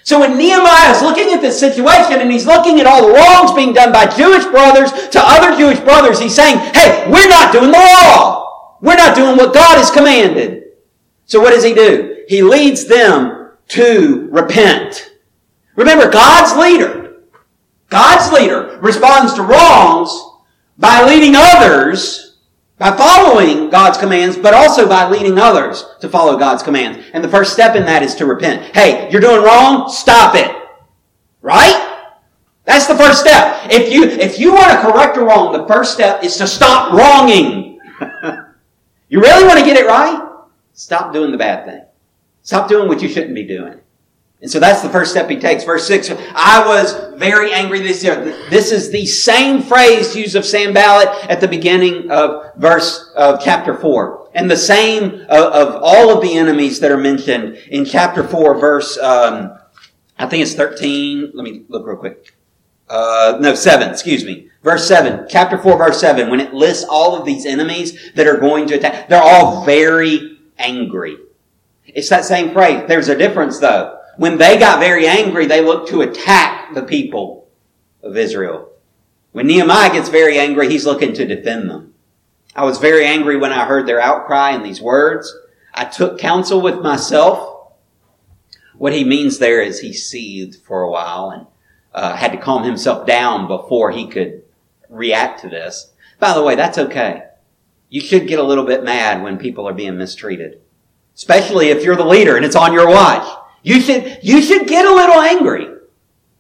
So 0.05 0.21
when 0.21 0.37
Nehemiah 0.37 0.95
is 0.95 1.01
looking 1.01 1.33
at 1.33 1.41
this 1.41 1.59
situation 1.59 2.21
and 2.21 2.31
he's 2.31 2.47
looking 2.47 2.79
at 2.79 2.87
all 2.87 3.07
the 3.07 3.13
wrongs 3.15 3.53
being 3.53 3.73
done 3.73 3.91
by 3.91 4.05
Jewish 4.07 4.45
brothers 4.45 4.93
to 4.93 5.21
other 5.21 5.57
Jewish 5.57 5.81
brothers, 5.81 6.21
he's 6.21 6.35
saying, 6.35 6.59
hey, 6.75 7.11
we're 7.11 7.29
not 7.29 7.53
doing 7.53 7.73
the 7.73 7.79
law. 7.79 8.77
We're 8.83 8.97
not 8.97 9.17
doing 9.17 9.39
what 9.39 9.55
God 9.55 9.79
has 9.79 9.91
commanded. 9.91 10.65
So 11.25 11.41
what 11.41 11.53
does 11.53 11.65
he 11.65 11.73
do? 11.73 12.25
He 12.29 12.43
leads 12.43 12.85
them 12.85 13.53
to 13.69 14.29
repent. 14.31 15.15
Remember, 15.75 16.11
God's 16.11 16.55
leader, 16.59 17.23
God's 17.89 18.31
leader 18.31 18.79
responds 18.83 19.33
to 19.35 19.43
wrongs 19.43 20.13
by 20.77 21.05
leading 21.05 21.35
others, 21.35 22.24
by 22.79 22.97
following 22.97 23.71
God's 23.71 23.99
commands, 23.99 24.37
but 24.37 24.55
also 24.55 24.89
by 24.89 25.09
leading 25.09 25.39
others 25.39 25.85
to 26.01 26.09
follow 26.09 26.37
God's 26.37 26.63
commands. 26.63 27.07
And 27.13 27.23
the 27.23 27.29
first 27.29 27.53
step 27.53 27.77
in 27.77 27.85
that 27.87 28.03
is 28.03 28.15
to 28.17 28.27
repent. 28.27 28.75
Hey, 28.75 29.09
you're 29.11 29.21
doing 29.21 29.43
wrong, 29.43 29.89
stop 29.89 30.35
it. 30.35 30.55
Right? 31.41 31.81
That's 32.65 32.87
the 32.87 32.97
first 32.97 33.21
step. 33.21 33.71
If 33.71 33.93
you, 33.93 34.05
if 34.05 34.39
you 34.39 34.53
want 34.53 34.73
to 34.73 34.81
correct 34.81 35.17
a 35.17 35.21
wrong, 35.21 35.53
the 35.53 35.67
first 35.67 35.93
step 35.93 36.25
is 36.25 36.37
to 36.39 36.47
stop 36.47 36.93
wronging. 36.93 37.79
you 39.09 39.21
really 39.21 39.47
want 39.47 39.59
to 39.59 39.65
get 39.65 39.77
it 39.77 39.87
right? 39.87 40.21
Stop 40.73 41.13
doing 41.13 41.31
the 41.31 41.39
bad 41.39 41.67
thing. 41.67 41.85
Stop 42.43 42.69
doing 42.69 42.89
what 42.89 43.03
you 43.03 43.09
shouldn't 43.09 43.35
be 43.35 43.47
doing. 43.47 43.81
And 44.45 44.51
so 44.51 44.61
that's 44.61 44.83
the 44.83 44.91
first 44.91 45.11
step 45.11 45.31
he 45.31 45.39
takes. 45.39 45.65
Verse 45.65 45.87
6, 45.87 46.11
I 46.35 46.67
was 46.67 47.15
very 47.19 47.55
angry 47.55 47.81
this 47.81 48.05
year. 48.05 48.23
This 48.51 48.73
is 48.73 48.91
the 48.91 49.07
same 49.07 49.63
phrase 49.63 50.15
used 50.15 50.37
of 50.37 50.45
Sanballat 50.45 51.09
at 51.31 51.41
the 51.41 51.49
beginning 51.49 52.11
of 52.11 52.55
verse 52.57 53.11
of 53.17 53.43
chapter 53.43 53.75
4. 53.75 54.29
And 54.35 54.51
the 54.51 54.57
same 54.59 55.23
of, 55.31 55.31
of 55.31 55.81
all 55.83 56.15
of 56.15 56.21
the 56.21 56.37
enemies 56.37 56.79
that 56.81 56.91
are 56.93 56.99
mentioned 56.99 57.55
in 57.71 57.87
chapter 57.87 58.23
4, 58.23 58.59
verse, 58.59 58.99
um, 58.99 59.59
I 60.19 60.27
think 60.27 60.43
it's 60.43 60.53
13. 60.53 61.31
Let 61.33 61.43
me 61.43 61.65
look 61.71 61.87
real 61.87 61.97
quick. 61.97 62.37
Uh, 62.87 63.39
no, 63.41 63.55
7, 63.55 63.89
excuse 63.89 64.27
me. 64.27 64.51
Verse 64.63 64.87
7, 64.87 65.27
chapter 65.27 65.57
4, 65.57 65.79
verse 65.79 65.99
7, 65.99 66.29
when 66.29 66.41
it 66.41 66.53
lists 66.53 66.85
all 66.87 67.17
of 67.17 67.25
these 67.25 67.47
enemies 67.47 68.13
that 68.13 68.27
are 68.27 68.37
going 68.37 68.67
to 68.67 68.75
attack, 68.75 69.09
they're 69.09 69.23
all 69.23 69.65
very 69.65 70.37
angry. 70.59 71.17
It's 71.87 72.11
that 72.11 72.27
same 72.27 72.53
phrase. 72.53 72.85
There's 72.87 73.09
a 73.09 73.17
difference 73.17 73.59
though. 73.59 74.01
When 74.17 74.39
they 74.39 74.59
got 74.59 74.81
very 74.81 75.07
angry, 75.07 75.47
they 75.47 75.61
looked 75.61 75.89
to 75.89 76.03
attack 76.03 76.75
the 76.75 76.83
people 76.83 77.49
of 78.03 78.17
Israel. 78.17 78.71
When 79.33 79.47
Nehemiah 79.47 79.93
gets 79.93 80.09
very 80.09 80.39
angry, 80.39 80.69
he's 80.69 80.87
looking 80.87 81.13
to 81.15 81.27
defend 81.27 81.69
them. 81.69 81.95
I 82.55 82.65
was 82.65 82.79
very 82.79 83.05
angry 83.05 83.37
when 83.37 83.53
I 83.53 83.65
heard 83.65 83.87
their 83.87 84.01
outcry 84.01 84.51
and 84.51 84.65
these 84.65 84.81
words. 84.81 85.35
I 85.73 85.85
took 85.85 86.19
counsel 86.19 86.61
with 86.61 86.81
myself. 86.81 87.73
What 88.77 88.93
he 88.93 89.03
means 89.03 89.39
there 89.39 89.61
is 89.61 89.81
he 89.81 89.93
seethed 89.93 90.65
for 90.65 90.83
a 90.83 90.91
while 90.91 91.31
and 91.31 91.47
uh, 91.93 92.15
had 92.15 92.33
to 92.33 92.39
calm 92.39 92.63
himself 92.63 93.07
down 93.07 93.49
before 93.49 93.91
he 93.91 94.07
could 94.07 94.43
react 94.89 95.41
to 95.41 95.49
this. 95.49 95.93
By 96.21 96.35
the 96.35 96.43
way, 96.43 96.55
that's 96.55 96.79
okay. 96.79 97.25
You 97.89 98.01
should 98.01 98.29
get 98.29 98.39
a 98.39 98.45
little 98.45 98.65
bit 98.65 98.85
mad 98.85 99.23
when 99.23 99.39
people 99.39 99.69
are 99.69 99.75
being 99.75 99.99
mistreated, 99.99 100.61
especially 101.17 101.69
if 101.69 101.83
you're 101.83 101.97
the 101.97 102.05
leader 102.05 102.37
and 102.37 102.45
it's 102.45 102.57
on 102.57 102.73
your 102.73 102.89
watch. 102.89 103.27
You 103.65 103.81
should, 103.81 104.21
you 104.23 104.43
should 104.43 104.69
get 104.69 104.85
a 104.85 104.95
little 104.95 105.21
angry. 105.21 105.67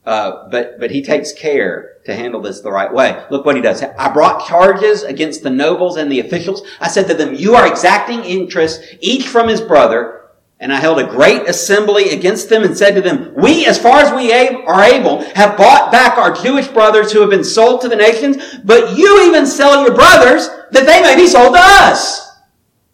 Uh, 0.04 0.48
but, 0.50 0.78
but 0.78 0.90
he 0.90 1.02
takes 1.02 1.32
care 1.32 1.96
to 2.04 2.14
handle 2.14 2.42
this 2.42 2.60
the 2.60 2.70
right 2.70 2.92
way. 2.92 3.24
Look 3.30 3.46
what 3.46 3.56
he 3.56 3.62
does. 3.62 3.82
I 3.82 4.12
brought 4.12 4.46
charges 4.46 5.02
against 5.02 5.42
the 5.42 5.48
nobles 5.48 5.96
and 5.96 6.12
the 6.12 6.20
officials. 6.20 6.62
I 6.78 6.88
said 6.88 7.08
to 7.08 7.14
them, 7.14 7.34
you 7.34 7.54
are 7.54 7.66
exacting 7.66 8.22
interest, 8.22 8.82
each 9.00 9.26
from 9.26 9.48
his 9.48 9.62
brother. 9.62 10.20
And 10.60 10.70
I 10.70 10.76
held 10.76 10.98
a 10.98 11.06
great 11.06 11.48
assembly 11.48 12.10
against 12.10 12.50
them 12.50 12.62
and 12.62 12.76
said 12.76 12.94
to 12.94 13.00
them, 13.00 13.32
we, 13.34 13.64
as 13.64 13.78
far 13.78 14.00
as 14.00 14.12
we 14.12 14.30
are 14.32 14.84
able, 14.84 15.22
have 15.34 15.56
bought 15.56 15.90
back 15.90 16.18
our 16.18 16.32
Jewish 16.34 16.68
brothers 16.68 17.10
who 17.10 17.22
have 17.22 17.30
been 17.30 17.42
sold 17.42 17.80
to 17.80 17.88
the 17.88 17.96
nations, 17.96 18.58
but 18.62 18.96
you 18.96 19.26
even 19.26 19.46
sell 19.46 19.82
your 19.82 19.94
brothers 19.94 20.48
that 20.72 20.84
they 20.84 21.00
may 21.00 21.16
be 21.16 21.26
sold 21.26 21.54
to 21.54 21.60
us. 21.60 22.30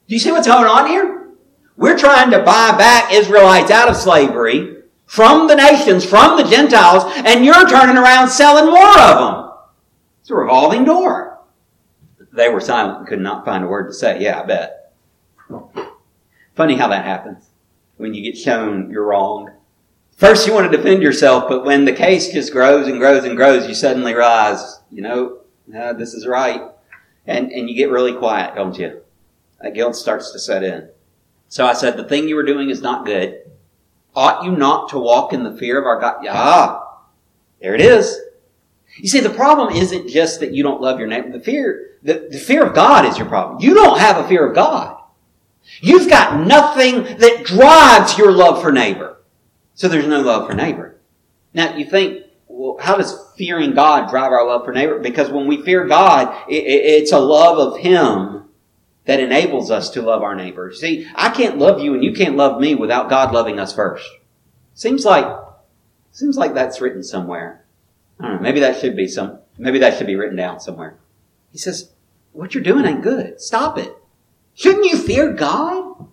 Do 0.06 0.14
you 0.14 0.20
see 0.20 0.30
what's 0.30 0.46
going 0.46 0.64
on 0.64 0.86
here? 0.86 1.19
We're 1.80 1.96
trying 1.96 2.30
to 2.32 2.40
buy 2.40 2.76
back 2.76 3.10
Israelites 3.10 3.70
out 3.70 3.88
of 3.88 3.96
slavery 3.96 4.82
from 5.06 5.48
the 5.48 5.54
nations, 5.54 6.04
from 6.04 6.36
the 6.36 6.44
Gentiles, 6.44 7.04
and 7.24 7.42
you're 7.42 7.66
turning 7.70 7.96
around 7.96 8.28
selling 8.28 8.66
more 8.66 9.00
of 9.00 9.18
them. 9.18 9.52
It's 10.20 10.30
a 10.30 10.34
revolving 10.34 10.84
door. 10.84 11.38
They 12.34 12.50
were 12.50 12.60
silent 12.60 12.98
and 12.98 13.06
could 13.06 13.22
not 13.22 13.46
find 13.46 13.64
a 13.64 13.66
word 13.66 13.86
to 13.86 13.94
say. 13.94 14.20
Yeah, 14.20 14.42
I 14.42 14.44
bet. 14.44 14.92
Funny 16.54 16.76
how 16.76 16.88
that 16.88 17.06
happens 17.06 17.48
when 17.96 18.12
you 18.12 18.22
get 18.22 18.36
shown 18.36 18.90
you're 18.90 19.06
wrong. 19.06 19.50
First 20.18 20.46
you 20.46 20.52
want 20.52 20.70
to 20.70 20.76
defend 20.76 21.02
yourself, 21.02 21.48
but 21.48 21.64
when 21.64 21.86
the 21.86 21.94
case 21.94 22.30
just 22.30 22.52
grows 22.52 22.88
and 22.88 22.98
grows 22.98 23.24
and 23.24 23.38
grows, 23.38 23.66
you 23.66 23.74
suddenly 23.74 24.14
realize, 24.14 24.80
you 24.90 25.00
know, 25.00 25.38
uh, 25.74 25.94
this 25.94 26.12
is 26.12 26.26
right. 26.26 26.60
And, 27.26 27.50
and 27.50 27.70
you 27.70 27.74
get 27.74 27.88
really 27.88 28.12
quiet, 28.12 28.54
don't 28.54 28.78
you? 28.78 29.00
That 29.62 29.72
guilt 29.72 29.96
starts 29.96 30.30
to 30.32 30.38
set 30.38 30.62
in. 30.62 30.90
So 31.50 31.66
I 31.66 31.72
said, 31.72 31.96
the 31.96 32.04
thing 32.04 32.28
you 32.28 32.36
were 32.36 32.44
doing 32.44 32.70
is 32.70 32.80
not 32.80 33.04
good. 33.04 33.42
Ought 34.14 34.44
you 34.44 34.52
not 34.52 34.88
to 34.90 34.98
walk 34.98 35.32
in 35.32 35.42
the 35.42 35.56
fear 35.56 35.78
of 35.78 35.84
our 35.84 36.00
God? 36.00 36.24
Ah, 36.28 37.00
there 37.60 37.74
it 37.74 37.80
is. 37.80 38.18
You 38.96 39.08
see, 39.08 39.18
the 39.18 39.30
problem 39.30 39.74
isn't 39.74 40.08
just 40.08 40.40
that 40.40 40.52
you 40.52 40.62
don't 40.62 40.80
love 40.80 41.00
your 41.00 41.08
neighbor. 41.08 41.30
The 41.30 41.40
fear, 41.40 41.96
the, 42.04 42.28
the 42.30 42.38
fear 42.38 42.64
of 42.64 42.74
God 42.74 43.04
is 43.04 43.18
your 43.18 43.26
problem. 43.26 43.60
You 43.60 43.74
don't 43.74 43.98
have 43.98 44.24
a 44.24 44.28
fear 44.28 44.48
of 44.48 44.54
God. 44.54 44.96
You've 45.80 46.08
got 46.08 46.46
nothing 46.46 47.02
that 47.18 47.44
drives 47.44 48.16
your 48.16 48.30
love 48.30 48.62
for 48.62 48.70
neighbor. 48.70 49.18
So 49.74 49.88
there's 49.88 50.06
no 50.06 50.20
love 50.20 50.48
for 50.48 50.54
neighbor. 50.54 51.00
Now 51.52 51.76
you 51.76 51.84
think, 51.84 52.26
well, 52.46 52.76
how 52.80 52.96
does 52.96 53.32
fearing 53.36 53.74
God 53.74 54.08
drive 54.08 54.30
our 54.30 54.46
love 54.46 54.64
for 54.64 54.72
neighbor? 54.72 55.00
Because 55.00 55.30
when 55.30 55.48
we 55.48 55.62
fear 55.62 55.84
God, 55.86 56.48
it, 56.48 56.62
it, 56.62 57.02
it's 57.02 57.12
a 57.12 57.18
love 57.18 57.58
of 57.58 57.80
Him 57.80 58.39
that 59.10 59.18
enables 59.18 59.72
us 59.72 59.90
to 59.90 60.00
love 60.00 60.22
our 60.22 60.36
neighbor. 60.36 60.72
See, 60.72 61.04
I 61.16 61.30
can't 61.30 61.58
love 61.58 61.80
you 61.80 61.94
and 61.94 62.04
you 62.04 62.12
can't 62.12 62.36
love 62.36 62.60
me 62.60 62.76
without 62.76 63.10
God 63.10 63.34
loving 63.34 63.58
us 63.58 63.74
first. 63.74 64.08
Seems 64.74 65.04
like, 65.04 65.26
seems 66.12 66.36
like 66.36 66.54
that's 66.54 66.80
written 66.80 67.02
somewhere. 67.02 67.64
I 68.20 68.28
don't 68.28 68.36
know. 68.36 68.42
Maybe 68.42 68.60
that 68.60 68.80
should 68.80 68.94
be 68.94 69.08
some, 69.08 69.40
maybe 69.58 69.80
that 69.80 69.98
should 69.98 70.06
be 70.06 70.14
written 70.14 70.36
down 70.36 70.60
somewhere. 70.60 70.96
He 71.50 71.58
says, 71.58 71.90
what 72.30 72.54
you're 72.54 72.62
doing 72.62 72.86
ain't 72.86 73.02
good. 73.02 73.40
Stop 73.40 73.78
it. 73.78 73.92
Shouldn't 74.54 74.84
you 74.84 74.96
fear 74.96 75.32
God? 75.32 76.06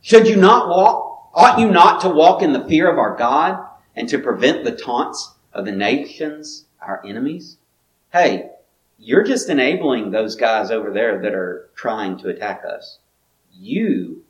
Should 0.00 0.28
you 0.28 0.36
not 0.36 0.68
walk, 0.68 1.30
ought 1.34 1.58
you 1.58 1.68
not 1.68 2.00
to 2.02 2.08
walk 2.08 2.42
in 2.42 2.52
the 2.52 2.64
fear 2.68 2.88
of 2.88 2.96
our 2.96 3.16
God 3.16 3.58
and 3.96 4.08
to 4.08 4.20
prevent 4.20 4.62
the 4.62 4.70
taunts 4.70 5.34
of 5.52 5.64
the 5.64 5.72
nations, 5.72 6.66
our 6.80 7.04
enemies? 7.04 7.56
Hey, 8.12 8.50
you're 8.98 9.24
just 9.24 9.48
enabling 9.48 10.10
those 10.10 10.36
guys 10.36 10.70
over 10.70 10.90
there 10.90 11.20
that 11.20 11.34
are 11.34 11.68
trying 11.74 12.18
to 12.18 12.28
attack 12.28 12.62
us. 12.64 12.98
You 13.52 14.24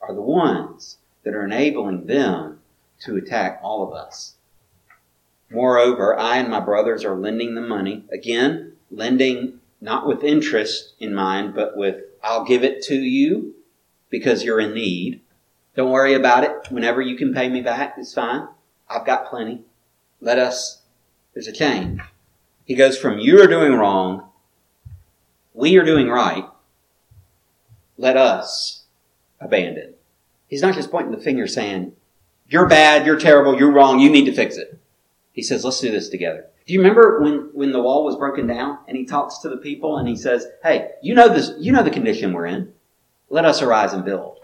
are 0.00 0.14
the 0.14 0.20
ones 0.20 0.98
that 1.24 1.34
are 1.34 1.44
enabling 1.44 2.06
them 2.06 2.60
to 3.00 3.16
attack 3.16 3.60
all 3.62 3.86
of 3.86 3.94
us. 3.94 4.34
Moreover, 5.50 6.16
I 6.18 6.36
and 6.36 6.48
my 6.48 6.60
brothers 6.60 7.04
are 7.04 7.16
lending 7.16 7.54
them 7.54 7.68
money. 7.68 8.04
Again, 8.12 8.74
lending 8.90 9.60
not 9.80 10.06
with 10.06 10.22
interest 10.22 10.94
in 11.00 11.14
mind, 11.14 11.54
but 11.54 11.76
with, 11.76 12.04
I'll 12.22 12.44
give 12.44 12.62
it 12.62 12.82
to 12.84 12.94
you 12.94 13.54
because 14.10 14.44
you're 14.44 14.60
in 14.60 14.74
need. 14.74 15.22
Don't 15.74 15.90
worry 15.90 16.14
about 16.14 16.44
it. 16.44 16.70
Whenever 16.70 17.00
you 17.00 17.16
can 17.16 17.32
pay 17.32 17.48
me 17.48 17.62
back, 17.62 17.94
it's 17.96 18.14
fine. 18.14 18.46
I've 18.88 19.06
got 19.06 19.30
plenty. 19.30 19.62
Let 20.20 20.38
us, 20.38 20.82
there's 21.32 21.46
a 21.46 21.52
change. 21.52 22.00
He 22.70 22.76
goes 22.76 22.96
from 22.96 23.18
you 23.18 23.42
are 23.42 23.48
doing 23.48 23.74
wrong, 23.74 24.28
we 25.54 25.76
are 25.76 25.84
doing 25.84 26.08
right, 26.08 26.44
let 27.98 28.16
us 28.16 28.84
abandon. 29.40 29.94
He's 30.46 30.62
not 30.62 30.76
just 30.76 30.88
pointing 30.88 31.10
the 31.10 31.18
finger 31.18 31.48
saying, 31.48 31.94
you're 32.48 32.68
bad, 32.68 33.06
you're 33.06 33.18
terrible, 33.18 33.58
you're 33.58 33.72
wrong, 33.72 33.98
you 33.98 34.08
need 34.08 34.26
to 34.26 34.32
fix 34.32 34.56
it. 34.56 34.78
He 35.32 35.42
says, 35.42 35.64
let's 35.64 35.80
do 35.80 35.90
this 35.90 36.10
together. 36.10 36.46
Do 36.64 36.72
you 36.72 36.78
remember 36.78 37.20
when, 37.20 37.50
when 37.54 37.72
the 37.72 37.82
wall 37.82 38.04
was 38.04 38.14
broken 38.14 38.46
down 38.46 38.78
and 38.86 38.96
he 38.96 39.04
talks 39.04 39.38
to 39.38 39.48
the 39.48 39.56
people 39.56 39.96
and 39.96 40.06
he 40.06 40.14
says, 40.14 40.46
hey, 40.62 40.90
you 41.02 41.16
know 41.16 41.28
this, 41.28 41.50
you 41.58 41.72
know 41.72 41.82
the 41.82 41.90
condition 41.90 42.32
we're 42.32 42.46
in. 42.46 42.72
Let 43.30 43.46
us 43.46 43.62
arise 43.62 43.94
and 43.94 44.04
build 44.04 44.38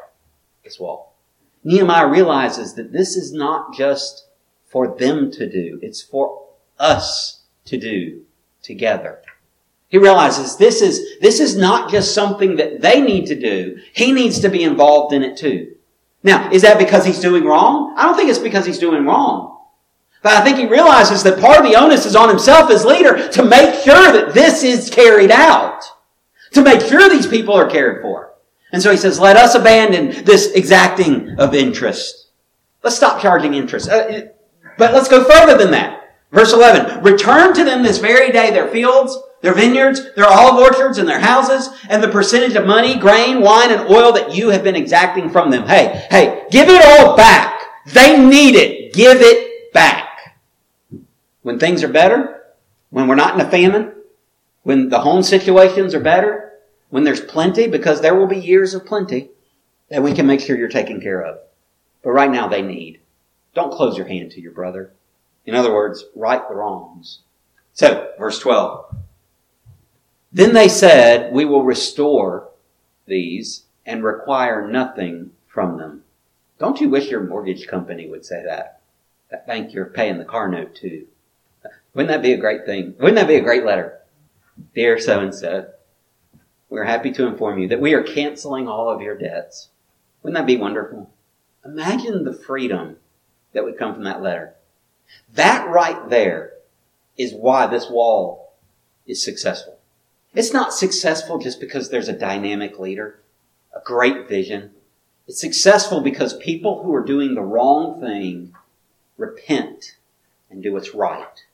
this 0.64 0.80
wall. 0.80 1.14
Nehemiah 1.62 2.08
realizes 2.08 2.74
that 2.74 2.90
this 2.90 3.14
is 3.14 3.32
not 3.32 3.72
just 3.72 4.26
for 4.64 4.98
them 4.98 5.30
to 5.30 5.48
do, 5.48 5.78
it's 5.80 6.02
for 6.02 6.48
us 6.80 7.44
to 7.66 7.78
do 7.78 8.22
together. 8.62 9.22
He 9.88 9.98
realizes 9.98 10.56
this 10.56 10.82
is, 10.82 11.18
this 11.20 11.38
is 11.38 11.56
not 11.56 11.90
just 11.90 12.14
something 12.14 12.56
that 12.56 12.80
they 12.80 13.00
need 13.00 13.26
to 13.26 13.38
do. 13.38 13.78
He 13.92 14.10
needs 14.12 14.40
to 14.40 14.48
be 14.48 14.64
involved 14.64 15.12
in 15.14 15.22
it 15.22 15.36
too. 15.36 15.76
Now, 16.22 16.50
is 16.50 16.62
that 16.62 16.78
because 16.78 17.06
he's 17.06 17.20
doing 17.20 17.44
wrong? 17.44 17.94
I 17.96 18.02
don't 18.02 18.16
think 18.16 18.28
it's 18.28 18.38
because 18.38 18.66
he's 18.66 18.80
doing 18.80 19.04
wrong. 19.04 19.60
But 20.22 20.32
I 20.32 20.42
think 20.42 20.58
he 20.58 20.66
realizes 20.66 21.22
that 21.22 21.38
part 21.38 21.64
of 21.64 21.70
the 21.70 21.78
onus 21.78 22.04
is 22.04 22.16
on 22.16 22.28
himself 22.28 22.68
as 22.70 22.84
leader 22.84 23.28
to 23.28 23.44
make 23.44 23.74
sure 23.84 24.12
that 24.12 24.34
this 24.34 24.64
is 24.64 24.90
carried 24.90 25.30
out. 25.30 25.84
To 26.54 26.62
make 26.62 26.80
sure 26.80 27.08
these 27.08 27.28
people 27.28 27.54
are 27.54 27.70
cared 27.70 28.02
for. 28.02 28.32
And 28.72 28.82
so 28.82 28.90
he 28.90 28.96
says, 28.96 29.20
let 29.20 29.36
us 29.36 29.54
abandon 29.54 30.24
this 30.24 30.50
exacting 30.52 31.38
of 31.38 31.54
interest. 31.54 32.30
Let's 32.82 32.96
stop 32.96 33.22
charging 33.22 33.54
interest. 33.54 33.88
Uh, 33.88 34.22
but 34.78 34.92
let's 34.92 35.08
go 35.08 35.22
further 35.22 35.56
than 35.56 35.70
that. 35.70 36.05
Verse 36.36 36.52
11, 36.52 37.02
return 37.02 37.54
to 37.54 37.64
them 37.64 37.82
this 37.82 37.96
very 37.96 38.30
day 38.30 38.50
their 38.50 38.68
fields, 38.68 39.16
their 39.40 39.54
vineyards, 39.54 40.14
their 40.16 40.26
olive 40.26 40.60
orchards, 40.60 40.98
and 40.98 41.08
their 41.08 41.18
houses, 41.18 41.70
and 41.88 42.02
the 42.02 42.08
percentage 42.08 42.54
of 42.56 42.66
money, 42.66 42.98
grain, 42.98 43.40
wine, 43.40 43.72
and 43.72 43.88
oil 43.88 44.12
that 44.12 44.36
you 44.36 44.50
have 44.50 44.62
been 44.62 44.76
exacting 44.76 45.30
from 45.30 45.50
them. 45.50 45.66
Hey, 45.66 46.06
hey, 46.10 46.44
give 46.50 46.68
it 46.68 46.84
all 46.84 47.16
back. 47.16 47.62
They 47.86 48.18
need 48.22 48.54
it. 48.54 48.92
Give 48.92 49.16
it 49.18 49.72
back. 49.72 50.36
When 51.40 51.58
things 51.58 51.82
are 51.82 51.88
better, 51.88 52.42
when 52.90 53.08
we're 53.08 53.14
not 53.14 53.32
in 53.32 53.40
a 53.40 53.50
famine, 53.50 53.94
When 54.66 54.88
the 54.88 54.98
home 54.98 55.22
situations 55.22 55.94
are 55.94 56.00
better, 56.00 56.52
when 56.90 57.04
there's 57.04 57.20
plenty, 57.20 57.68
because 57.68 58.00
there 58.00 58.16
will 58.16 58.26
be 58.26 58.36
years 58.36 58.74
of 58.74 58.84
plenty, 58.84 59.30
then 59.88 60.02
we 60.02 60.12
can 60.12 60.26
make 60.26 60.40
sure 60.40 60.58
you're 60.58 60.68
taken 60.68 61.00
care 61.00 61.22
of. 61.22 61.38
But 62.02 62.10
right 62.10 62.30
now 62.30 62.48
they 62.48 62.62
need. 62.62 62.98
Don't 63.54 63.72
close 63.72 63.96
your 63.96 64.08
hand 64.08 64.32
to 64.32 64.40
your 64.40 64.50
brother. 64.50 64.92
In 65.46 65.54
other 65.54 65.72
words, 65.72 66.04
right 66.14 66.46
the 66.48 66.54
wrongs. 66.54 67.20
So, 67.72 68.12
verse 68.18 68.38
12. 68.40 68.96
Then 70.32 70.52
they 70.52 70.68
said, 70.68 71.32
We 71.32 71.44
will 71.44 71.64
restore 71.64 72.50
these 73.06 73.64
and 73.86 74.02
require 74.04 74.68
nothing 74.68 75.30
from 75.46 75.78
them. 75.78 76.02
Don't 76.58 76.80
you 76.80 76.88
wish 76.88 77.08
your 77.08 77.22
mortgage 77.22 77.68
company 77.68 78.08
would 78.08 78.26
say 78.26 78.42
that? 78.44 78.80
That 79.30 79.46
bank 79.46 79.72
you're 79.72 79.86
paying 79.86 80.18
the 80.18 80.24
car 80.24 80.48
note 80.48 80.74
to. 80.76 81.06
Wouldn't 81.94 82.10
that 82.10 82.22
be 82.22 82.32
a 82.32 82.38
great 82.38 82.66
thing? 82.66 82.94
Wouldn't 82.98 83.16
that 83.16 83.28
be 83.28 83.36
a 83.36 83.42
great 83.42 83.64
letter? 83.64 84.00
Dear 84.74 84.98
so 84.98 85.20
and 85.20 85.34
so, 85.34 85.68
we're 86.68 86.84
happy 86.84 87.12
to 87.12 87.26
inform 87.26 87.58
you 87.58 87.68
that 87.68 87.80
we 87.80 87.94
are 87.94 88.02
canceling 88.02 88.68
all 88.68 88.90
of 88.90 89.00
your 89.00 89.16
debts. 89.16 89.68
Wouldn't 90.22 90.36
that 90.36 90.46
be 90.46 90.56
wonderful? 90.56 91.10
Imagine 91.64 92.24
the 92.24 92.34
freedom 92.34 92.96
that 93.52 93.64
would 93.64 93.78
come 93.78 93.94
from 93.94 94.04
that 94.04 94.22
letter. 94.22 94.55
That 95.34 95.68
right 95.68 96.08
there 96.08 96.52
is 97.16 97.32
why 97.32 97.66
this 97.66 97.88
wall 97.90 98.54
is 99.06 99.22
successful. 99.22 99.78
It's 100.34 100.52
not 100.52 100.72
successful 100.72 101.38
just 101.38 101.60
because 101.60 101.88
there's 101.88 102.08
a 102.08 102.18
dynamic 102.18 102.78
leader, 102.78 103.20
a 103.74 103.80
great 103.84 104.28
vision. 104.28 104.72
It's 105.26 105.40
successful 105.40 106.00
because 106.00 106.36
people 106.36 106.82
who 106.82 106.94
are 106.94 107.04
doing 107.04 107.34
the 107.34 107.42
wrong 107.42 108.00
thing 108.00 108.54
repent 109.16 109.96
and 110.50 110.62
do 110.62 110.72
what's 110.72 110.94
right. 110.94 111.44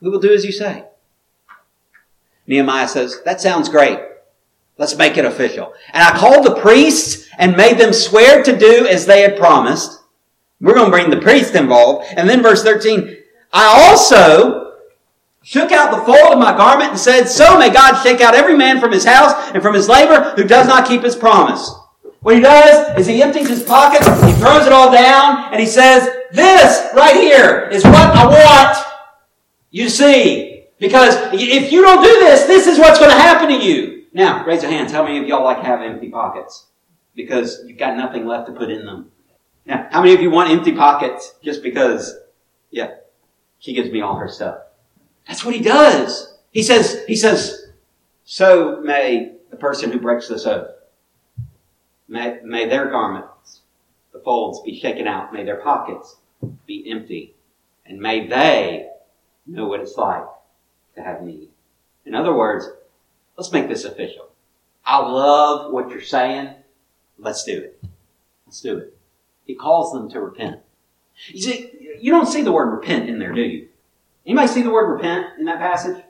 We 0.00 0.10
will 0.10 0.18
do 0.18 0.34
as 0.34 0.44
you 0.44 0.52
say. 0.52 0.84
Nehemiah 2.46 2.88
says, 2.88 3.22
that 3.24 3.40
sounds 3.40 3.68
great. 3.68 4.00
Let's 4.78 4.96
make 4.96 5.16
it 5.16 5.24
official. 5.24 5.74
And 5.92 6.02
I 6.02 6.18
called 6.18 6.44
the 6.44 6.60
priests 6.60 7.28
and 7.38 7.56
made 7.56 7.78
them 7.78 7.92
swear 7.92 8.42
to 8.42 8.58
do 8.58 8.86
as 8.86 9.06
they 9.06 9.20
had 9.20 9.36
promised. 9.36 10.01
We're 10.62 10.74
going 10.74 10.86
to 10.86 10.90
bring 10.90 11.10
the 11.10 11.20
priest 11.20 11.54
involved. 11.54 12.06
And 12.16 12.30
then 12.30 12.40
verse 12.40 12.62
13, 12.62 13.16
I 13.52 13.88
also 13.90 14.76
shook 15.42 15.72
out 15.72 15.90
the 15.90 16.04
fold 16.06 16.32
of 16.32 16.38
my 16.38 16.56
garment 16.56 16.90
and 16.90 16.98
said, 16.98 17.26
So 17.26 17.58
may 17.58 17.68
God 17.68 18.00
shake 18.02 18.20
out 18.20 18.34
every 18.34 18.56
man 18.56 18.80
from 18.80 18.92
his 18.92 19.04
house 19.04 19.50
and 19.52 19.62
from 19.62 19.74
his 19.74 19.88
labor 19.88 20.32
who 20.36 20.44
does 20.44 20.68
not 20.68 20.86
keep 20.86 21.02
his 21.02 21.16
promise. 21.16 21.68
What 22.20 22.36
he 22.36 22.40
does 22.40 22.98
is 22.98 23.06
he 23.08 23.20
empties 23.20 23.48
his 23.48 23.64
pockets, 23.64 24.06
he 24.06 24.32
throws 24.34 24.64
it 24.64 24.72
all 24.72 24.92
down, 24.92 25.52
and 25.52 25.60
he 25.60 25.66
says, 25.66 26.08
This 26.30 26.94
right 26.94 27.16
here 27.16 27.68
is 27.72 27.84
what 27.84 27.94
I 27.94 28.26
want 28.26 28.86
you 29.72 29.88
see. 29.88 30.66
Because 30.78 31.16
if 31.32 31.72
you 31.72 31.82
don't 31.82 32.02
do 32.02 32.20
this, 32.20 32.44
this 32.44 32.66
is 32.66 32.78
what's 32.78 32.98
going 32.98 33.10
to 33.10 33.16
happen 33.16 33.48
to 33.48 33.64
you. 33.64 34.06
Now, 34.12 34.44
raise 34.44 34.62
your 34.62 34.70
hands. 34.70 34.92
How 34.92 35.02
many 35.04 35.18
of 35.18 35.26
y'all 35.26 35.44
like 35.44 35.62
have 35.62 35.80
empty 35.80 36.08
pockets? 36.08 36.66
Because 37.14 37.62
you've 37.66 37.78
got 37.78 37.96
nothing 37.96 38.26
left 38.26 38.48
to 38.48 38.52
put 38.52 38.70
in 38.70 38.84
them. 38.84 39.11
Now, 39.64 39.88
how 39.90 40.00
many 40.00 40.14
of 40.14 40.20
you 40.20 40.30
want 40.30 40.50
empty 40.50 40.72
pockets 40.72 41.34
just 41.42 41.62
because, 41.62 42.16
yeah, 42.70 42.94
she 43.58 43.72
gives 43.72 43.90
me 43.90 44.00
all 44.00 44.16
her 44.16 44.28
stuff? 44.28 44.58
That's 45.26 45.44
what 45.44 45.54
he 45.54 45.62
does. 45.62 46.36
He 46.50 46.62
says, 46.62 47.04
he 47.06 47.16
says, 47.16 47.66
so 48.24 48.80
may 48.80 49.36
the 49.50 49.56
person 49.56 49.92
who 49.92 50.00
breaks 50.00 50.28
this 50.28 50.46
oath, 50.46 50.70
may, 52.08 52.38
may 52.42 52.68
their 52.68 52.90
garments, 52.90 53.60
the 54.12 54.18
folds 54.20 54.60
be 54.62 54.78
shaken 54.78 55.06
out, 55.06 55.32
may 55.32 55.44
their 55.44 55.60
pockets 55.60 56.16
be 56.66 56.90
empty, 56.90 57.34
and 57.86 58.00
may 58.00 58.26
they 58.26 58.88
know 59.46 59.66
what 59.66 59.80
it's 59.80 59.96
like 59.96 60.24
to 60.96 61.02
have 61.02 61.22
need. 61.22 61.48
In 62.04 62.14
other 62.14 62.34
words, 62.34 62.68
let's 63.36 63.52
make 63.52 63.68
this 63.68 63.84
official. 63.84 64.28
I 64.84 64.98
love 64.98 65.72
what 65.72 65.88
you're 65.88 66.00
saying. 66.00 66.54
Let's 67.18 67.44
do 67.44 67.56
it. 67.56 67.82
Let's 68.46 68.60
do 68.60 68.78
it. 68.78 68.96
He 69.44 69.54
calls 69.54 69.92
them 69.92 70.10
to 70.10 70.20
repent. 70.20 70.60
You 71.28 71.42
see, 71.42 71.96
you 72.00 72.10
don't 72.10 72.26
see 72.26 72.42
the 72.42 72.52
word 72.52 72.70
repent 72.70 73.08
in 73.08 73.18
there, 73.18 73.32
do 73.32 73.42
you? 73.42 73.68
Anybody 74.26 74.48
see 74.48 74.62
the 74.62 74.70
word 74.70 74.92
repent 74.92 75.38
in 75.38 75.44
that 75.46 75.58
passage? 75.58 76.02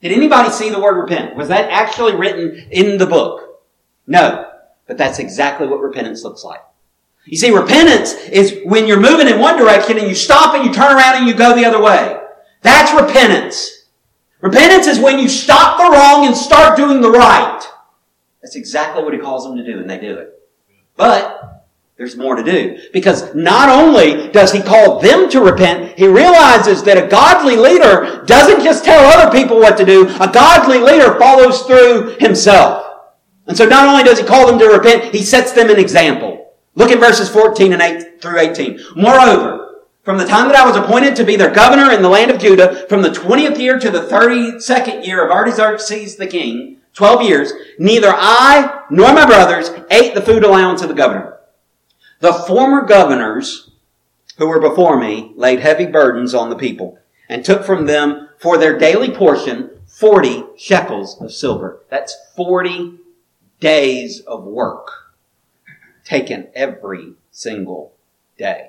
Did 0.00 0.12
anybody 0.12 0.50
see 0.50 0.70
the 0.70 0.80
word 0.80 1.00
repent? 1.00 1.36
Was 1.36 1.48
that 1.48 1.70
actually 1.70 2.16
written 2.16 2.68
in 2.70 2.98
the 2.98 3.06
book? 3.06 3.62
No. 4.06 4.50
But 4.86 4.98
that's 4.98 5.18
exactly 5.18 5.66
what 5.66 5.80
repentance 5.80 6.24
looks 6.24 6.42
like. 6.42 6.60
You 7.26 7.36
see, 7.36 7.50
repentance 7.50 8.14
is 8.14 8.60
when 8.64 8.86
you're 8.86 9.00
moving 9.00 9.28
in 9.28 9.38
one 9.38 9.58
direction 9.58 9.98
and 9.98 10.08
you 10.08 10.14
stop 10.14 10.54
and 10.54 10.64
you 10.64 10.72
turn 10.72 10.96
around 10.96 11.16
and 11.16 11.28
you 11.28 11.34
go 11.34 11.54
the 11.54 11.66
other 11.66 11.80
way. 11.80 12.18
That's 12.62 12.98
repentance. 12.98 13.84
Repentance 14.40 14.86
is 14.86 14.98
when 14.98 15.18
you 15.18 15.28
stop 15.28 15.78
the 15.78 15.96
wrong 15.96 16.26
and 16.26 16.34
start 16.34 16.76
doing 16.76 17.02
the 17.02 17.10
right. 17.10 17.62
That's 18.42 18.56
exactly 18.56 19.04
what 19.04 19.12
he 19.12 19.18
calls 19.18 19.44
them 19.44 19.56
to 19.56 19.64
do, 19.64 19.78
and 19.78 19.88
they 19.88 19.98
do 19.98 20.16
it. 20.16 20.48
But 20.96 21.59
there's 22.00 22.16
more 22.16 22.34
to 22.34 22.42
do. 22.42 22.78
Because 22.94 23.34
not 23.34 23.68
only 23.68 24.30
does 24.30 24.52
he 24.52 24.62
call 24.62 25.00
them 25.00 25.28
to 25.28 25.42
repent, 25.42 25.98
he 25.98 26.06
realizes 26.06 26.82
that 26.84 26.96
a 26.96 27.06
godly 27.06 27.56
leader 27.56 28.24
doesn't 28.24 28.64
just 28.64 28.86
tell 28.86 29.04
other 29.04 29.30
people 29.30 29.58
what 29.58 29.76
to 29.76 29.84
do, 29.84 30.08
a 30.18 30.32
godly 30.32 30.78
leader 30.78 31.18
follows 31.18 31.60
through 31.64 32.16
himself. 32.18 32.86
And 33.46 33.54
so 33.54 33.66
not 33.66 33.86
only 33.86 34.02
does 34.02 34.18
he 34.18 34.24
call 34.24 34.46
them 34.46 34.58
to 34.60 34.68
repent, 34.68 35.14
he 35.14 35.22
sets 35.22 35.52
them 35.52 35.68
an 35.68 35.78
example. 35.78 36.54
Look 36.74 36.90
at 36.90 37.00
verses 37.00 37.28
14 37.28 37.74
and 37.74 37.82
8 37.82 38.22
through 38.22 38.38
18. 38.38 38.80
Moreover, 38.96 39.82
from 40.02 40.16
the 40.16 40.24
time 40.24 40.48
that 40.48 40.56
I 40.56 40.66
was 40.66 40.76
appointed 40.76 41.14
to 41.16 41.24
be 41.24 41.36
their 41.36 41.52
governor 41.52 41.92
in 41.92 42.00
the 42.00 42.08
land 42.08 42.30
of 42.30 42.40
Judah, 42.40 42.86
from 42.88 43.02
the 43.02 43.10
20th 43.10 43.58
year 43.58 43.78
to 43.78 43.90
the 43.90 44.00
32nd 44.00 45.06
year 45.06 45.22
of 45.22 45.30
Artaxerxes 45.30 46.16
the 46.16 46.26
king, 46.26 46.78
12 46.94 47.22
years, 47.28 47.52
neither 47.78 48.08
I 48.10 48.84
nor 48.88 49.12
my 49.12 49.26
brothers 49.26 49.68
ate 49.90 50.14
the 50.14 50.22
food 50.22 50.44
allowance 50.44 50.80
of 50.80 50.88
the 50.88 50.94
governor. 50.94 51.39
The 52.20 52.34
former 52.34 52.82
governors 52.82 53.70
who 54.36 54.46
were 54.46 54.60
before 54.60 55.00
me 55.00 55.32
laid 55.36 55.60
heavy 55.60 55.86
burdens 55.86 56.34
on 56.34 56.50
the 56.50 56.56
people 56.56 56.98
and 57.30 57.42
took 57.42 57.64
from 57.64 57.86
them 57.86 58.28
for 58.38 58.58
their 58.58 58.78
daily 58.78 59.10
portion 59.10 59.70
40 59.86 60.44
shekels 60.58 61.18
of 61.20 61.32
silver. 61.32 61.80
That's 61.88 62.14
40 62.36 62.98
days 63.58 64.20
of 64.20 64.44
work 64.44 65.14
taken 66.04 66.48
every 66.54 67.14
single 67.30 67.94
day. 68.36 68.68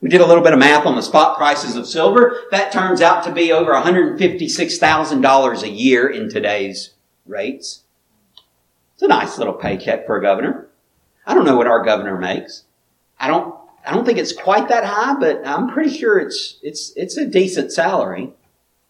We 0.00 0.08
did 0.08 0.20
a 0.20 0.26
little 0.26 0.42
bit 0.42 0.52
of 0.52 0.58
math 0.58 0.84
on 0.84 0.96
the 0.96 1.02
spot 1.02 1.36
prices 1.36 1.76
of 1.76 1.86
silver. 1.86 2.40
That 2.50 2.72
turns 2.72 3.00
out 3.00 3.22
to 3.24 3.32
be 3.32 3.52
over 3.52 3.72
$156,000 3.72 5.62
a 5.62 5.68
year 5.68 6.08
in 6.08 6.28
today's 6.28 6.94
rates. 7.24 7.84
It's 8.94 9.02
a 9.02 9.08
nice 9.08 9.38
little 9.38 9.54
paycheck 9.54 10.06
for 10.06 10.16
a 10.16 10.22
governor. 10.22 10.68
I 11.24 11.34
don't 11.34 11.44
know 11.44 11.56
what 11.56 11.68
our 11.68 11.84
governor 11.84 12.18
makes. 12.18 12.64
I 13.20 13.28
don't, 13.28 13.54
I 13.86 13.92
don't 13.94 14.04
think 14.04 14.18
it's 14.18 14.32
quite 14.32 14.68
that 14.68 14.84
high, 14.84 15.14
but 15.20 15.46
I'm 15.46 15.68
pretty 15.68 15.96
sure 15.96 16.18
it's, 16.18 16.58
it's, 16.62 16.92
it's 16.96 17.16
a 17.16 17.26
decent 17.26 17.72
salary. 17.72 18.32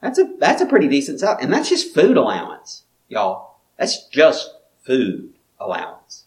That's 0.00 0.18
a, 0.18 0.32
that's 0.38 0.62
a 0.62 0.66
pretty 0.66 0.88
decent 0.88 1.20
salary. 1.20 1.42
And 1.42 1.52
that's 1.52 1.68
just 1.68 1.92
food 1.92 2.16
allowance, 2.16 2.84
y'all. 3.08 3.56
That's 3.76 4.06
just 4.06 4.54
food 4.86 5.34
allowance. 5.58 6.24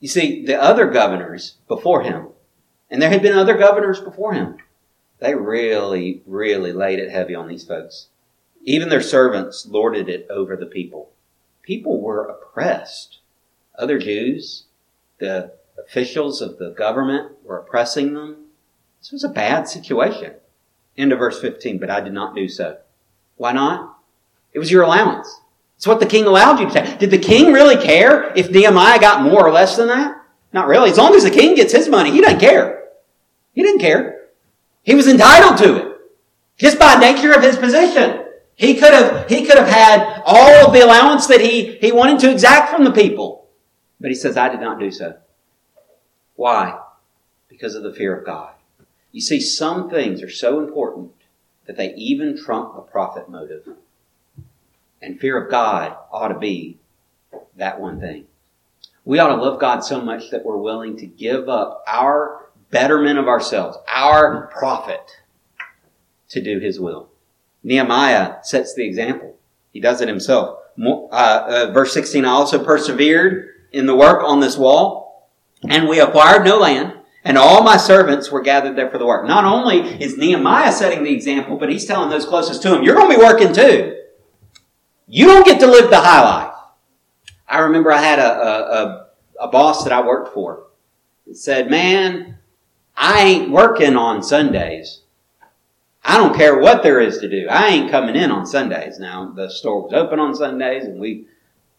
You 0.00 0.08
see, 0.08 0.44
the 0.44 0.60
other 0.60 0.90
governors 0.90 1.54
before 1.66 2.02
him, 2.02 2.28
and 2.90 3.00
there 3.00 3.10
had 3.10 3.22
been 3.22 3.38
other 3.38 3.56
governors 3.56 4.00
before 4.00 4.34
him, 4.34 4.58
they 5.18 5.34
really, 5.34 6.22
really 6.26 6.72
laid 6.72 6.98
it 6.98 7.10
heavy 7.10 7.34
on 7.34 7.48
these 7.48 7.64
folks. 7.64 8.08
Even 8.64 8.88
their 8.88 9.00
servants 9.00 9.66
lorded 9.66 10.08
it 10.08 10.26
over 10.28 10.56
the 10.56 10.66
people. 10.66 11.10
People 11.62 12.00
were 12.00 12.26
oppressed. 12.26 13.18
Other 13.78 13.98
Jews, 13.98 14.64
the 15.18 15.52
officials 15.86 16.40
of 16.40 16.58
the 16.58 16.70
government 16.70 17.32
were 17.44 17.58
oppressing 17.58 18.14
them. 18.14 18.46
This 19.00 19.12
was 19.12 19.24
a 19.24 19.28
bad 19.28 19.68
situation. 19.68 20.34
End 20.96 21.12
of 21.12 21.18
verse 21.18 21.40
15, 21.40 21.78
but 21.78 21.90
I 21.90 22.00
did 22.00 22.12
not 22.12 22.34
do 22.34 22.48
so. 22.48 22.78
Why 23.36 23.52
not? 23.52 23.98
It 24.52 24.58
was 24.58 24.70
your 24.70 24.82
allowance. 24.82 25.40
It's 25.76 25.86
what 25.86 26.00
the 26.00 26.06
king 26.06 26.26
allowed 26.26 26.60
you 26.60 26.66
to 26.66 26.72
take. 26.72 26.98
Did 26.98 27.10
the 27.10 27.18
king 27.18 27.52
really 27.52 27.76
care 27.76 28.32
if 28.36 28.50
Nehemiah 28.50 29.00
got 29.00 29.22
more 29.22 29.44
or 29.44 29.50
less 29.50 29.76
than 29.76 29.88
that? 29.88 30.16
Not 30.52 30.68
really. 30.68 30.90
As 30.90 30.98
long 30.98 31.14
as 31.14 31.24
the 31.24 31.30
king 31.30 31.54
gets 31.56 31.72
his 31.72 31.88
money, 31.88 32.12
he 32.12 32.20
doesn't 32.20 32.38
care. 32.38 32.84
He 33.52 33.62
didn't 33.62 33.80
care. 33.80 34.28
He 34.82 34.94
was 34.94 35.08
entitled 35.08 35.58
to 35.58 35.76
it. 35.76 35.98
Just 36.58 36.78
by 36.78 36.94
nature 36.96 37.32
of 37.32 37.42
his 37.42 37.56
position. 37.56 38.24
He 38.54 38.74
could 38.74 38.92
have, 38.92 39.28
he 39.28 39.44
could 39.44 39.58
have 39.58 39.68
had 39.68 40.22
all 40.24 40.66
of 40.66 40.72
the 40.72 40.84
allowance 40.84 41.26
that 41.26 41.40
he, 41.40 41.76
he 41.76 41.90
wanted 41.90 42.20
to 42.20 42.30
exact 42.30 42.70
from 42.70 42.84
the 42.84 42.92
people. 42.92 43.48
But 44.00 44.10
he 44.10 44.14
says, 44.14 44.36
I 44.36 44.48
did 44.48 44.60
not 44.60 44.78
do 44.78 44.90
so. 44.90 45.16
Why? 46.36 46.80
Because 47.48 47.74
of 47.74 47.82
the 47.82 47.92
fear 47.92 48.16
of 48.16 48.26
God. 48.26 48.54
You 49.10 49.20
see, 49.20 49.40
some 49.40 49.90
things 49.90 50.22
are 50.22 50.30
so 50.30 50.58
important 50.58 51.12
that 51.66 51.76
they 51.76 51.94
even 51.94 52.42
trump 52.42 52.74
the 52.74 52.80
profit 52.80 53.28
motive. 53.28 53.68
And 55.00 55.18
fear 55.18 55.42
of 55.42 55.50
God 55.50 55.96
ought 56.10 56.28
to 56.28 56.38
be 56.38 56.78
that 57.56 57.80
one 57.80 58.00
thing. 58.00 58.26
We 59.04 59.18
ought 59.18 59.34
to 59.34 59.42
love 59.42 59.60
God 59.60 59.80
so 59.80 60.00
much 60.00 60.30
that 60.30 60.44
we're 60.44 60.56
willing 60.56 60.96
to 60.98 61.06
give 61.06 61.48
up 61.48 61.82
our 61.86 62.46
betterment 62.70 63.18
of 63.18 63.28
ourselves, 63.28 63.76
our 63.88 64.46
profit, 64.46 65.18
to 66.30 66.40
do 66.40 66.58
His 66.60 66.80
will. 66.80 67.10
Nehemiah 67.62 68.36
sets 68.42 68.74
the 68.74 68.84
example. 68.84 69.36
He 69.72 69.80
does 69.80 70.00
it 70.00 70.08
himself. 70.08 70.58
Uh, 70.80 71.12
uh, 71.12 71.70
verse 71.72 71.92
16, 71.92 72.24
I 72.24 72.28
also 72.28 72.62
persevered 72.64 73.48
in 73.72 73.86
the 73.86 73.94
work 73.94 74.22
on 74.22 74.40
this 74.40 74.56
wall, 74.56 75.01
and 75.68 75.88
we 75.88 76.00
acquired 76.00 76.44
no 76.44 76.58
land, 76.58 76.94
and 77.24 77.38
all 77.38 77.62
my 77.62 77.76
servants 77.76 78.30
were 78.30 78.40
gathered 78.40 78.76
there 78.76 78.90
for 78.90 78.98
the 78.98 79.06
work. 79.06 79.26
Not 79.26 79.44
only 79.44 79.80
is 80.02 80.16
Nehemiah 80.16 80.72
setting 80.72 81.04
the 81.04 81.14
example, 81.14 81.56
but 81.56 81.70
he's 81.70 81.84
telling 81.84 82.10
those 82.10 82.26
closest 82.26 82.62
to 82.62 82.74
him, 82.74 82.82
you're 82.82 82.96
going 82.96 83.10
to 83.10 83.16
be 83.16 83.22
working 83.22 83.52
too. 83.52 83.98
You 85.06 85.26
don't 85.26 85.46
get 85.46 85.60
to 85.60 85.66
live 85.66 85.90
the 85.90 86.00
high 86.00 86.22
life. 86.22 86.54
I 87.46 87.58
remember 87.60 87.92
I 87.92 88.00
had 88.00 88.18
a, 88.18 88.32
a, 88.32 88.60
a, 88.62 89.06
a 89.42 89.48
boss 89.48 89.84
that 89.84 89.92
I 89.92 90.06
worked 90.06 90.32
for 90.32 90.64
that 91.26 91.36
said, 91.36 91.70
man, 91.70 92.38
I 92.96 93.22
ain't 93.22 93.50
working 93.50 93.96
on 93.96 94.22
Sundays. 94.22 95.02
I 96.04 96.16
don't 96.16 96.34
care 96.34 96.58
what 96.58 96.82
there 96.82 97.00
is 97.00 97.18
to 97.18 97.28
do. 97.28 97.46
I 97.48 97.68
ain't 97.68 97.90
coming 97.90 98.16
in 98.16 98.30
on 98.30 98.46
Sundays. 98.46 98.98
Now, 98.98 99.30
the 99.30 99.48
store 99.48 99.82
was 99.82 99.92
open 99.92 100.18
on 100.18 100.34
Sundays 100.34 100.84
and 100.84 100.98
we, 100.98 101.26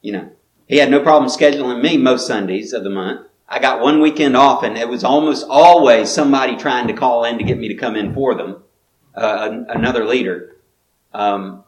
you 0.01 0.13
know, 0.13 0.29
he 0.67 0.77
had 0.77 0.89
no 0.89 1.01
problem 1.01 1.29
scheduling 1.29 1.81
me 1.81 1.97
most 1.97 2.25
Sundays 2.25 2.71
of 2.71 2.83
the 2.83 2.89
month. 2.89 3.27
I 3.53 3.59
got 3.59 3.81
one 3.81 4.01
weekend 4.01 4.35
off 4.35 4.63
and 4.63 4.75
it 4.75 4.89
was 4.89 5.03
almost 5.03 5.45
always 5.47 6.09
somebody 6.09 6.55
trying 6.55 6.87
to 6.87 6.93
call 6.93 7.23
in 7.23 7.37
to 7.37 7.43
get 7.43 7.59
me 7.59 7.67
to 7.67 7.75
come 7.75 7.95
in 7.95 8.11
for 8.11 8.33
them. 8.33 8.63
Uh, 9.13 9.65
another 9.69 10.05
leader. 10.05 10.55
Um, 11.13 11.63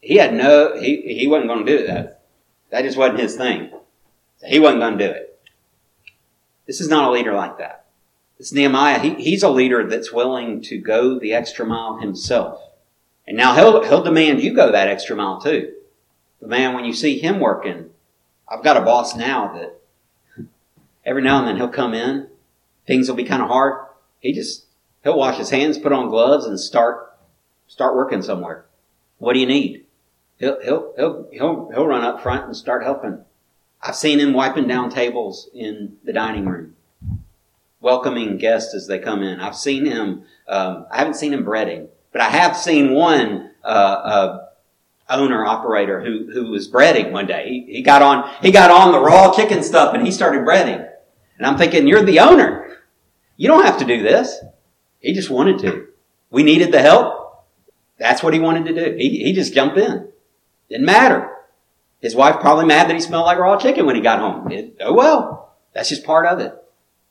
he 0.00 0.14
had 0.14 0.32
no, 0.32 0.80
he, 0.80 1.18
he 1.18 1.26
wasn't 1.26 1.48
going 1.48 1.66
to 1.66 1.76
do 1.78 1.86
that. 1.88 2.22
That 2.70 2.82
just 2.82 2.96
wasn't 2.96 3.18
his 3.18 3.34
thing. 3.34 3.72
He 4.46 4.60
wasn't 4.60 4.82
going 4.82 4.96
to 4.96 5.08
do 5.08 5.10
it. 5.10 5.40
This 6.68 6.80
is 6.80 6.88
not 6.88 7.08
a 7.08 7.10
leader 7.10 7.32
like 7.32 7.58
that. 7.58 7.86
This 8.38 8.52
Nehemiah, 8.52 9.00
he, 9.00 9.14
he's 9.14 9.42
a 9.42 9.50
leader 9.50 9.88
that's 9.88 10.12
willing 10.12 10.62
to 10.62 10.78
go 10.78 11.18
the 11.18 11.32
extra 11.32 11.66
mile 11.66 11.98
himself. 11.98 12.62
And 13.26 13.36
now 13.36 13.56
he'll, 13.56 13.82
he'll 13.82 14.04
demand 14.04 14.40
you 14.40 14.54
go 14.54 14.70
that 14.70 14.86
extra 14.86 15.16
mile 15.16 15.40
too. 15.40 15.72
But 16.38 16.48
man, 16.48 16.74
when 16.74 16.84
you 16.84 16.92
see 16.92 17.18
him 17.18 17.40
working, 17.40 17.90
I've 18.48 18.62
got 18.62 18.76
a 18.76 18.82
boss 18.82 19.16
now 19.16 19.52
that 19.54 19.80
every 21.04 21.22
now 21.22 21.38
and 21.38 21.48
then 21.48 21.56
he'll 21.56 21.68
come 21.68 21.94
in. 21.94 22.28
Things 22.86 23.08
will 23.08 23.16
be 23.16 23.24
kind 23.24 23.42
of 23.42 23.48
hard. 23.48 23.86
He 24.20 24.32
just, 24.32 24.66
he'll 25.02 25.18
wash 25.18 25.38
his 25.38 25.50
hands, 25.50 25.78
put 25.78 25.92
on 25.92 26.08
gloves 26.08 26.46
and 26.46 26.58
start, 26.58 27.16
start 27.66 27.96
working 27.96 28.22
somewhere. 28.22 28.66
What 29.18 29.34
do 29.34 29.40
you 29.40 29.46
need? 29.46 29.84
He'll, 30.38 30.60
he'll, 30.62 30.92
he'll, 30.96 31.28
he'll, 31.32 31.70
he'll 31.72 31.86
run 31.86 32.04
up 32.04 32.22
front 32.22 32.46
and 32.46 32.56
start 32.56 32.82
helping. 32.82 33.24
I've 33.80 33.96
seen 33.96 34.18
him 34.18 34.32
wiping 34.32 34.66
down 34.66 34.90
tables 34.90 35.48
in 35.54 35.96
the 36.04 36.12
dining 36.12 36.46
room, 36.46 36.74
welcoming 37.80 38.38
guests 38.38 38.74
as 38.74 38.86
they 38.86 38.98
come 38.98 39.22
in. 39.22 39.40
I've 39.40 39.56
seen 39.56 39.84
him, 39.84 40.24
um, 40.48 40.86
I 40.90 40.98
haven't 40.98 41.14
seen 41.14 41.32
him 41.32 41.44
breading, 41.44 41.88
but 42.12 42.20
I 42.22 42.30
have 42.30 42.56
seen 42.56 42.94
one, 42.94 43.50
uh, 43.62 43.66
uh, 43.66 44.44
owner 45.08 45.44
operator 45.44 46.02
who 46.02 46.30
who 46.32 46.50
was 46.50 46.70
breading 46.70 47.12
one 47.12 47.26
day. 47.26 47.48
He, 47.48 47.74
he 47.74 47.82
got 47.82 48.02
on 48.02 48.30
he 48.42 48.50
got 48.50 48.70
on 48.70 48.92
the 48.92 49.00
raw 49.00 49.34
chicken 49.34 49.62
stuff 49.62 49.94
and 49.94 50.04
he 50.04 50.10
started 50.10 50.42
breading. 50.42 50.88
And 51.36 51.46
I'm 51.46 51.58
thinking, 51.58 51.86
you're 51.86 52.04
the 52.04 52.20
owner. 52.20 52.78
You 53.36 53.48
don't 53.48 53.64
have 53.64 53.78
to 53.78 53.84
do 53.84 54.02
this. 54.02 54.38
He 55.00 55.12
just 55.12 55.30
wanted 55.30 55.58
to. 55.60 55.88
We 56.30 56.42
needed 56.42 56.72
the 56.72 56.80
help. 56.80 57.44
That's 57.98 58.22
what 58.22 58.34
he 58.34 58.40
wanted 58.40 58.66
to 58.66 58.74
do. 58.74 58.96
He, 58.96 59.24
he 59.24 59.32
just 59.32 59.54
jumped 59.54 59.78
in. 59.78 60.08
Didn't 60.68 60.86
matter. 60.86 61.30
His 62.00 62.14
wife 62.14 62.40
probably 62.40 62.66
mad 62.66 62.88
that 62.88 62.94
he 62.94 63.00
smelled 63.00 63.26
like 63.26 63.38
raw 63.38 63.56
chicken 63.56 63.86
when 63.86 63.96
he 63.96 64.02
got 64.02 64.18
home. 64.18 64.50
It, 64.50 64.76
oh 64.80 64.92
well. 64.92 65.54
That's 65.72 65.88
just 65.88 66.04
part 66.04 66.26
of 66.26 66.38
it. 66.38 66.54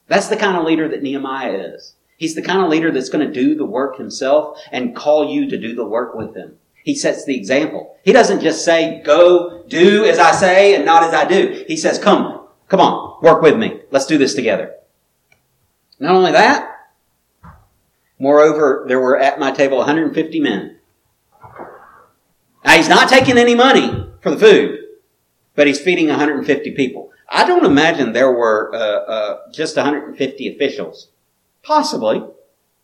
That's 0.07 0.27
the 0.27 0.37
kind 0.37 0.57
of 0.57 0.65
leader 0.65 0.87
that 0.87 1.03
Nehemiah 1.03 1.73
is. 1.75 1.95
He's 2.17 2.35
the 2.35 2.41
kind 2.41 2.61
of 2.61 2.69
leader 2.69 2.91
that's 2.91 3.09
going 3.09 3.25
to 3.25 3.33
do 3.33 3.55
the 3.55 3.65
work 3.65 3.97
himself 3.97 4.59
and 4.71 4.95
call 4.95 5.29
you 5.29 5.49
to 5.49 5.57
do 5.57 5.75
the 5.75 5.85
work 5.85 6.15
with 6.15 6.35
him. 6.35 6.57
He 6.83 6.95
sets 6.95 7.25
the 7.25 7.35
example. 7.35 7.97
He 8.03 8.11
doesn't 8.11 8.41
just 8.41 8.63
say, 8.63 9.01
go 9.03 9.63
do 9.67 10.05
as 10.05 10.19
I 10.19 10.31
say 10.31 10.75
and 10.75 10.85
not 10.85 11.03
as 11.03 11.13
I 11.13 11.25
do. 11.25 11.63
He 11.67 11.77
says, 11.77 11.97
come, 11.97 12.42
come 12.73 12.81
on, 12.81 13.21
work 13.21 13.43
with 13.43 13.55
me. 13.55 13.81
Let's 13.91 14.07
do 14.07 14.17
this 14.17 14.33
together. 14.33 14.73
Not 15.99 16.15
only 16.15 16.31
that, 16.31 16.89
moreover, 18.17 18.85
there 18.87 18.99
were 18.99 19.15
at 19.15 19.39
my 19.39 19.51
table 19.51 19.77
150 19.77 20.39
men. 20.39 20.79
Now 22.65 22.71
he's 22.71 22.89
not 22.89 23.09
taking 23.09 23.37
any 23.37 23.53
money 23.53 24.09
for 24.21 24.31
the 24.31 24.39
food, 24.39 24.79
but 25.53 25.67
he's 25.67 25.79
feeding 25.79 26.07
150 26.07 26.71
people. 26.71 27.11
I 27.29 27.45
don't 27.45 27.63
imagine 27.63 28.11
there 28.11 28.31
were 28.31 28.73
uh, 28.73 28.77
uh, 28.77 29.39
just 29.51 29.75
150 29.75 30.55
officials. 30.55 31.09
Possibly, 31.61 32.23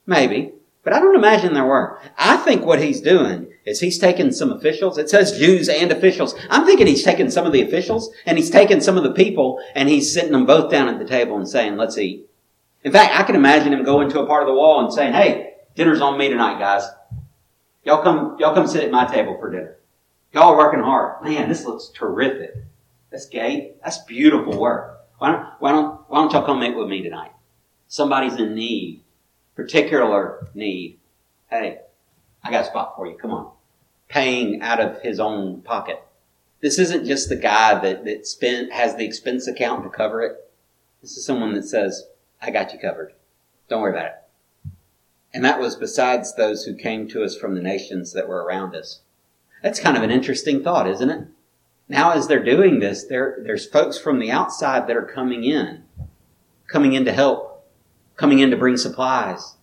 maybe, 0.06 0.54
but 0.90 0.96
I 0.96 1.02
don't 1.02 1.16
imagine 1.16 1.54
there 1.54 1.68
were. 1.68 2.00
I 2.18 2.38
think 2.38 2.66
what 2.66 2.82
he's 2.82 3.00
doing 3.00 3.54
is 3.64 3.80
he's 3.80 4.00
taking 4.00 4.32
some 4.32 4.52
officials. 4.52 4.98
It 4.98 5.08
says 5.08 5.38
Jews 5.38 5.70
and 5.70 5.92
officials. 5.92 6.34
I'm 6.50 6.66
thinking 6.66 6.88
he's 6.88 7.04
taking 7.04 7.30
some 7.30 7.46
of 7.46 7.54
the 7.54 7.62
officials 7.62 8.12
and 8.26 8.40
he's 8.40 8.50
taking 8.50 8.82
some 8.82 8.98
of 8.98 9.04
the 9.04 9.14
people 9.14 9.62
and 9.76 9.88
he's 9.88 10.12
sitting 10.12 10.32
them 10.32 10.48
both 10.48 10.72
down 10.72 10.90
at 10.90 10.98
the 10.98 11.06
table 11.06 11.38
and 11.38 11.48
saying, 11.48 11.78
let's 11.78 12.00
eat. 12.00 12.28
In 12.84 12.92
fact, 12.92 13.14
I 13.16 13.22
can 13.22 13.36
imagine 13.36 13.72
him 13.72 13.84
going 13.84 14.10
to 14.10 14.22
a 14.22 14.26
part 14.26 14.42
of 14.42 14.48
the 14.48 14.56
wall 14.56 14.84
and 14.84 14.92
saying, 14.92 15.14
hey, 15.14 15.58
dinner's 15.76 16.02
on 16.02 16.18
me 16.18 16.28
tonight, 16.28 16.58
guys. 16.58 16.90
Y'all 17.84 18.02
come, 18.02 18.38
y'all 18.40 18.56
come 18.56 18.66
sit 18.66 18.84
at 18.84 18.90
my 18.90 19.06
table 19.06 19.38
for 19.40 19.52
dinner. 19.52 19.76
Y'all 20.34 20.58
working 20.58 20.80
hard. 20.80 21.24
Man, 21.24 21.50
this 21.50 21.66
looks 21.66 21.90
terrific. 21.90 22.56
That's 23.12 23.28
gay. 23.28 23.74
That's 23.84 24.00
beautiful 24.06 24.60
work. 24.60 25.02
Why 25.20 25.34
don't, 25.34 25.46
why 25.60 25.72
don't, 25.72 26.02
why 26.10 26.22
don't 26.22 26.34
y'all 26.34 26.48
come 26.48 26.62
meet 26.62 26.76
with 26.76 26.90
me 26.90 27.04
tonight? 27.04 27.34
Somebody's 27.88 28.40
in 28.40 28.56
need 28.56 29.04
particular 29.60 30.48
need. 30.54 30.98
Hey, 31.50 31.80
I 32.42 32.50
got 32.50 32.64
a 32.64 32.68
spot 32.68 32.94
for 32.96 33.06
you. 33.06 33.18
Come 33.18 33.32
on. 33.32 33.52
Paying 34.08 34.62
out 34.62 34.80
of 34.80 35.02
his 35.02 35.20
own 35.20 35.62
pocket. 35.62 36.02
This 36.62 36.80
isn't 36.80 37.06
just 37.06 37.28
the 37.28 37.36
guy 37.36 37.78
that, 37.78 38.06
that 38.06 38.26
spent, 38.26 38.72
has 38.72 38.96
the 38.96 39.04
expense 39.04 39.48
account 39.48 39.84
to 39.84 39.90
cover 39.90 40.22
it. 40.22 40.50
This 41.02 41.18
is 41.18 41.26
someone 41.26 41.54
that 41.56 41.66
says, 41.66 42.08
I 42.42 42.52
got 42.52 42.72
you 42.72 42.80
covered. 42.80 43.14
Don't 43.68 43.82
worry 43.82 43.92
about 43.92 44.06
it. 44.06 44.16
And 45.34 45.44
that 45.44 45.60
was 45.60 45.76
besides 45.76 46.36
those 46.36 46.64
who 46.64 46.74
came 46.74 47.10
to 47.10 47.24
us 47.24 47.36
from 47.36 47.54
the 47.54 47.62
nations 47.62 48.14
that 48.14 48.30
were 48.30 48.44
around 48.44 48.76
us. 48.76 49.02
That's 49.62 49.82
kind 49.82 49.98
of 49.98 50.04
an 50.04 50.12
interesting 50.12 50.64
thought, 50.64 50.88
isn't 50.88 51.10
it? 51.10 51.28
Now 51.90 52.12
as 52.12 52.28
they're 52.28 52.44
doing 52.44 52.80
this, 52.80 53.04
there, 53.04 53.40
there's 53.44 53.66
folks 53.66 53.98
from 53.98 54.20
the 54.20 54.32
outside 54.32 54.88
that 54.88 54.96
are 54.96 55.04
coming 55.04 55.44
in, 55.44 55.84
coming 56.68 56.94
in 56.94 57.04
to 57.04 57.12
help 57.12 57.49
coming 58.20 58.40
in 58.40 58.52
to 58.52 58.58
bring 58.58 58.76
supplies, 58.76 59.56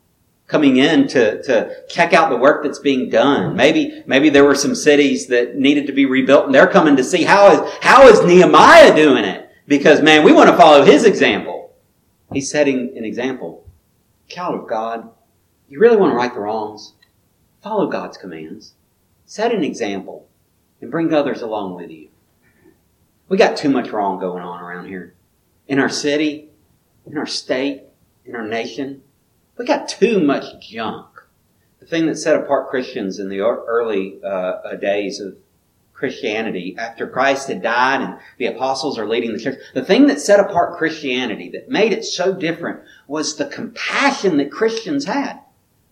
coming 0.47 0.79
in 0.79 1.07
to, 1.09 1.43
to 1.43 1.85
check 1.91 2.15
out 2.15 2.31
the 2.31 2.37
work 2.37 2.65
that's 2.65 2.79
being 2.79 3.11
done. 3.11 3.55
Maybe, 3.55 4.03
maybe 4.07 4.31
there 4.31 4.47
were 4.47 4.55
some 4.55 4.75
cities 4.75 5.27
that 5.27 5.57
needed 5.57 5.87
to 5.89 5.93
be 5.93 6.07
rebuilt 6.07 6.47
and 6.47 6.55
they're 6.55 6.67
coming 6.67 6.97
to 6.97 7.05
see 7.05 7.25
how 7.25 7.53
is, 7.53 7.75
how 7.83 8.09
is 8.09 8.25
Nehemiah 8.25 8.97
doing 8.97 9.25
it? 9.25 9.51
Because 9.69 10.01
man, 10.01 10.25
we 10.25 10.33
want 10.33 10.49
to 10.49 10.57
follow 10.57 10.85
his 10.85 11.05
example. 11.05 11.75
He's 12.33 12.51
setting 12.51 12.97
an 12.97 13.05
example. 13.05 13.67
Child 14.27 14.63
of 14.63 14.69
God, 14.69 15.11
you 15.69 15.79
really 15.79 15.99
want 15.99 16.13
to 16.13 16.17
right 16.17 16.33
the 16.33 16.41
wrongs? 16.41 16.95
Follow 17.63 17.89
God's 17.89 18.17
commands. 18.17 18.73
Set 19.27 19.53
an 19.53 19.65
example 19.65 20.29
and 20.81 20.91
bring 20.91 21.13
others 21.13 21.43
along 21.43 21.75
with 21.75 21.91
you. 21.91 22.09
We 23.29 23.37
got 23.37 23.59
too 23.59 23.69
much 23.69 23.91
wrong 23.91 24.19
going 24.19 24.43
on 24.43 24.63
around 24.63 24.89
here. 24.89 25.15
In 25.69 25.79
our 25.79 25.91
city, 25.91 26.49
in 27.05 27.19
our 27.19 27.27
state, 27.27 27.83
in 28.27 28.35
our 28.35 28.47
nation. 28.47 29.03
We 29.57 29.65
got 29.65 29.89
too 29.89 30.21
much 30.21 30.61
junk. 30.61 31.07
The 31.81 31.87
thing 31.87 32.07
that 32.07 32.17
set 32.17 32.37
apart 32.37 32.69
Christians 32.69 33.19
in 33.19 33.29
the 33.29 33.41
early 33.41 34.19
uh, 34.23 34.75
days 34.77 35.21
of 35.21 35.37
Christianity, 35.93 36.75
after 36.79 37.07
Christ 37.07 37.49
had 37.49 37.63
died 37.63 38.03
and 38.03 38.19
the 38.37 38.47
apostles 38.47 38.99
are 38.99 39.09
leading 39.09 39.33
the 39.33 39.39
church, 39.39 39.59
the 39.73 39.85
thing 39.85 40.07
that 40.09 40.21
set 40.21 40.41
apart 40.41 40.77
Christianity, 40.77 41.49
that 41.51 41.71
made 41.71 41.93
it 41.93 42.05
so 42.05 42.35
different, 42.35 42.81
was 43.07 43.37
the 43.37 43.47
compassion 43.47 44.37
that 44.37 44.53
Christians 44.53 45.07
had. 45.07 45.41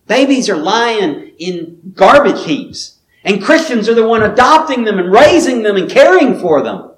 Babies 0.07 0.51
are 0.51 0.57
lying 0.57 1.33
in 1.39 1.95
garbage 1.95 2.45
heaps, 2.45 2.99
and 3.23 3.43
Christians 3.43 3.89
are 3.89 3.95
the 3.95 4.07
one 4.07 4.23
adopting 4.23 4.85
them 4.85 4.99
and 4.99 5.11
raising 5.11 5.63
them 5.63 5.77
and 5.77 5.91
caring 5.91 6.39
for 6.39 6.63
them. 6.63 6.91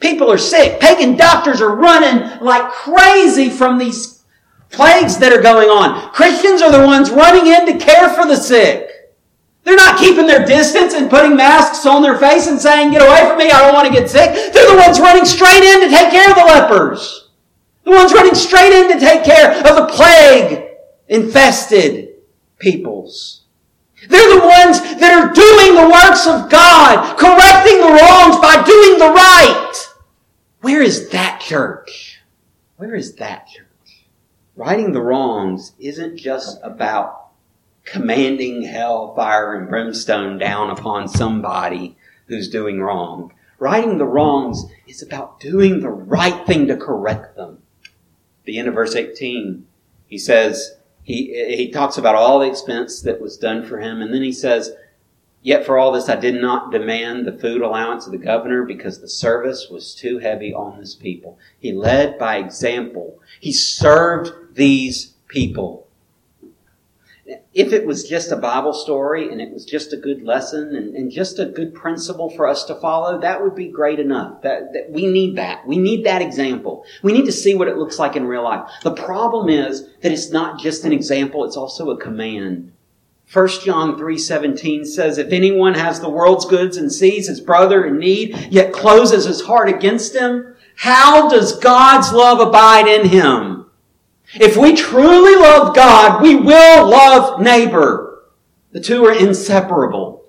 People 0.00 0.32
are 0.32 0.38
sick. 0.38 0.80
Pagan 0.80 1.16
doctors 1.16 1.60
are 1.60 1.74
running 1.74 2.40
like 2.40 2.72
crazy 2.72 3.48
from 3.50 3.78
these 3.78 4.19
plagues 4.70 5.18
that 5.18 5.32
are 5.32 5.42
going 5.42 5.68
on. 5.68 6.10
Christians 6.12 6.62
are 6.62 6.72
the 6.72 6.84
ones 6.84 7.10
running 7.10 7.46
in 7.46 7.66
to 7.66 7.84
care 7.84 8.08
for 8.10 8.26
the 8.26 8.36
sick. 8.36 8.88
They're 9.64 9.76
not 9.76 9.98
keeping 9.98 10.26
their 10.26 10.46
distance 10.46 10.94
and 10.94 11.10
putting 11.10 11.36
masks 11.36 11.84
on 11.86 12.02
their 12.02 12.18
face 12.18 12.46
and 12.46 12.58
saying, 12.58 12.92
get 12.92 13.02
away 13.02 13.28
from 13.28 13.38
me, 13.38 13.50
I 13.50 13.60
don't 13.60 13.74
want 13.74 13.86
to 13.86 13.92
get 13.92 14.08
sick. 14.08 14.52
They're 14.52 14.70
the 14.70 14.80
ones 14.80 14.98
running 14.98 15.24
straight 15.24 15.62
in 15.62 15.80
to 15.82 15.94
take 15.94 16.10
care 16.10 16.30
of 16.30 16.36
the 16.36 16.44
lepers. 16.44 17.28
The 17.84 17.90
ones 17.90 18.12
running 18.12 18.34
straight 18.34 18.72
in 18.72 18.88
to 18.92 18.98
take 18.98 19.24
care 19.24 19.52
of 19.58 19.76
the 19.76 19.86
plague 19.92 20.68
infested 21.08 22.14
peoples. 22.58 23.42
They're 24.08 24.40
the 24.40 24.46
ones 24.46 24.80
that 24.98 25.12
are 25.12 25.32
doing 25.32 25.74
the 25.74 25.90
works 25.92 26.26
of 26.26 26.50
God, 26.50 27.18
correcting 27.18 27.80
the 27.80 27.92
wrongs 27.92 28.36
by 28.40 28.62
doing 28.64 28.98
the 28.98 29.12
right. 29.12 29.88
Where 30.62 30.82
is 30.82 31.10
that 31.10 31.40
church? 31.40 32.22
Where 32.76 32.94
is 32.94 33.16
that 33.16 33.48
church? 33.48 33.59
Righting 34.60 34.92
the 34.92 35.00
wrongs 35.00 35.72
isn't 35.78 36.18
just 36.18 36.60
about 36.62 37.30
commanding 37.84 38.60
hell, 38.60 39.14
fire, 39.14 39.54
and 39.54 39.70
brimstone 39.70 40.36
down 40.36 40.68
upon 40.68 41.08
somebody 41.08 41.96
who's 42.26 42.50
doing 42.50 42.78
wrong. 42.78 43.32
Righting 43.58 43.96
the 43.96 44.04
wrongs 44.04 44.66
is 44.86 45.02
about 45.02 45.40
doing 45.40 45.80
the 45.80 45.88
right 45.88 46.46
thing 46.46 46.66
to 46.66 46.76
correct 46.76 47.36
them. 47.36 47.62
the 48.44 48.58
end 48.58 48.68
of 48.68 48.74
verse 48.74 48.94
18, 48.94 49.66
he 50.06 50.18
says, 50.18 50.76
he, 51.02 51.56
he 51.56 51.70
talks 51.70 51.96
about 51.96 52.14
all 52.14 52.40
the 52.40 52.50
expense 52.50 53.00
that 53.00 53.18
was 53.18 53.38
done 53.38 53.64
for 53.64 53.80
him, 53.80 54.02
and 54.02 54.12
then 54.12 54.22
he 54.22 54.32
says, 54.32 54.72
Yet 55.42 55.64
for 55.64 55.78
all 55.78 55.92
this 55.92 56.08
I 56.08 56.16
did 56.16 56.40
not 56.40 56.70
demand 56.70 57.26
the 57.26 57.32
food 57.32 57.62
allowance 57.62 58.06
of 58.06 58.12
the 58.12 58.18
governor 58.18 58.64
because 58.64 59.00
the 59.00 59.08
service 59.08 59.68
was 59.70 59.94
too 59.94 60.18
heavy 60.18 60.52
on 60.52 60.78
this 60.78 60.94
people. 60.94 61.38
He 61.58 61.72
led 61.72 62.18
by 62.18 62.36
example. 62.36 63.18
He 63.40 63.52
served 63.52 64.54
these 64.54 65.14
people 65.28 65.86
if 67.52 67.72
it 67.72 67.86
was 67.86 68.08
just 68.08 68.32
a 68.32 68.36
Bible 68.36 68.72
story 68.72 69.30
and 69.30 69.40
it 69.40 69.52
was 69.52 69.64
just 69.64 69.92
a 69.92 69.96
good 69.96 70.22
lesson 70.22 70.74
and, 70.74 70.94
and, 70.94 71.10
just 71.10 71.38
a 71.38 71.46
good 71.46 71.74
principle 71.74 72.30
for 72.30 72.46
us 72.46 72.64
to 72.64 72.74
follow, 72.76 73.20
that 73.20 73.42
would 73.42 73.54
be 73.54 73.68
great 73.68 73.98
enough. 73.98 74.42
That, 74.42 74.72
that, 74.72 74.90
we 74.90 75.06
need 75.06 75.36
that. 75.36 75.66
We 75.66 75.76
need 75.76 76.04
that 76.06 76.22
example. 76.22 76.84
We 77.02 77.12
need 77.12 77.26
to 77.26 77.32
see 77.32 77.54
what 77.54 77.68
it 77.68 77.76
looks 77.76 77.98
like 77.98 78.16
in 78.16 78.26
real 78.26 78.44
life. 78.44 78.68
The 78.82 78.94
problem 78.94 79.48
is 79.48 79.88
that 80.02 80.12
it's 80.12 80.30
not 80.30 80.60
just 80.60 80.84
an 80.84 80.92
example, 80.92 81.44
it's 81.44 81.56
also 81.56 81.90
a 81.90 81.96
command. 81.96 82.72
1 83.32 83.48
John 83.64 83.96
3:17 83.96 84.84
says 84.84 85.16
if 85.16 85.32
anyone 85.32 85.74
has 85.74 86.00
the 86.00 86.10
world's 86.10 86.46
goods 86.46 86.76
and 86.76 86.92
sees 86.92 87.28
his 87.28 87.40
brother 87.40 87.84
in 87.84 87.96
need 87.96 88.48
yet 88.50 88.72
closes 88.72 89.24
his 89.24 89.42
heart 89.42 89.68
against 89.68 90.16
him, 90.16 90.56
how 90.74 91.28
does 91.28 91.58
God's 91.60 92.12
love 92.12 92.40
abide 92.40 92.88
in 92.88 93.06
him? 93.06 93.66
If 94.34 94.56
we 94.56 94.74
truly 94.74 95.36
love 95.36 95.76
God, 95.76 96.22
we 96.22 96.34
will 96.34 96.88
love 96.88 97.40
neighbor. 97.40 98.24
The 98.72 98.80
two 98.80 99.04
are 99.04 99.12
inseparable. 99.12 100.24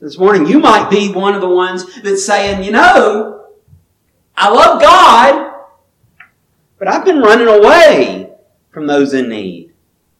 This 0.00 0.18
morning, 0.18 0.46
you 0.46 0.60
might 0.60 0.88
be 0.88 1.12
one 1.12 1.34
of 1.34 1.40
the 1.40 1.48
ones 1.48 2.00
that's 2.02 2.24
saying, 2.24 2.62
you 2.62 2.70
know, 2.70 3.46
I 4.36 4.50
love 4.50 4.80
God, 4.80 5.52
but 6.78 6.86
I've 6.86 7.04
been 7.04 7.20
running 7.20 7.48
away 7.48 8.30
from 8.70 8.86
those 8.86 9.14
in 9.14 9.28
need. 9.28 9.72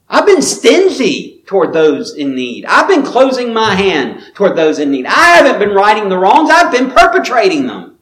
I've 0.09 0.27
been 0.27 0.43
stingy 0.43 1.36
toward 1.47 1.72
those 1.72 2.14
in 2.14 2.34
need. 2.34 2.66
I've 2.66 2.88
been 2.88 3.05
closing 3.05 3.55
my 3.55 3.74
hand 3.74 4.32
toward 4.34 4.57
those 4.57 4.78
in 4.78 4.90
need. 4.90 5.07
I 5.07 5.36
haven't 5.36 5.59
been 5.59 5.74
righting 5.74 6.09
the 6.09 6.18
wrongs. 6.18 6.51
I've 6.51 6.72
been 6.72 6.90
perpetrating 6.90 7.66
them. 7.66 7.99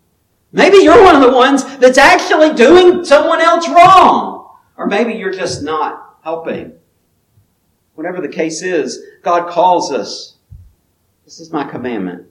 Maybe 0.53 0.79
you're 0.79 1.03
one 1.03 1.17
of 1.17 1.23
the 1.23 1.37
ones 1.37 1.65
that's 1.79 1.99
actually 1.99 2.55
doing 2.55 3.05
someone 3.05 3.41
else 3.41 3.69
wrong. 3.69 4.57
Or 4.77 4.87
maybe 4.87 5.15
you're 5.15 5.33
just 5.33 5.63
not 5.63 6.17
helping. 6.23 6.73
Whatever 7.95 8.21
the 8.21 8.29
case 8.29 8.63
is, 8.63 9.03
God 9.23 9.51
calls 9.51 9.93
us. 9.93 10.37
This 11.25 11.41
is 11.41 11.53
my 11.53 11.65
commandment 11.65 12.29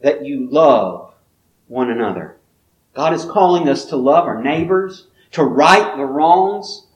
that 0.00 0.24
you 0.24 0.48
love 0.50 1.14
one 1.66 1.90
another. 1.90 2.36
God 2.94 3.12
is 3.12 3.24
calling 3.24 3.68
us 3.68 3.86
to 3.86 3.96
love 3.96 4.24
our 4.24 4.42
neighbors, 4.42 5.06
to 5.32 5.44
right 5.44 5.96
the 5.96 6.04
wrongs, 6.04 6.86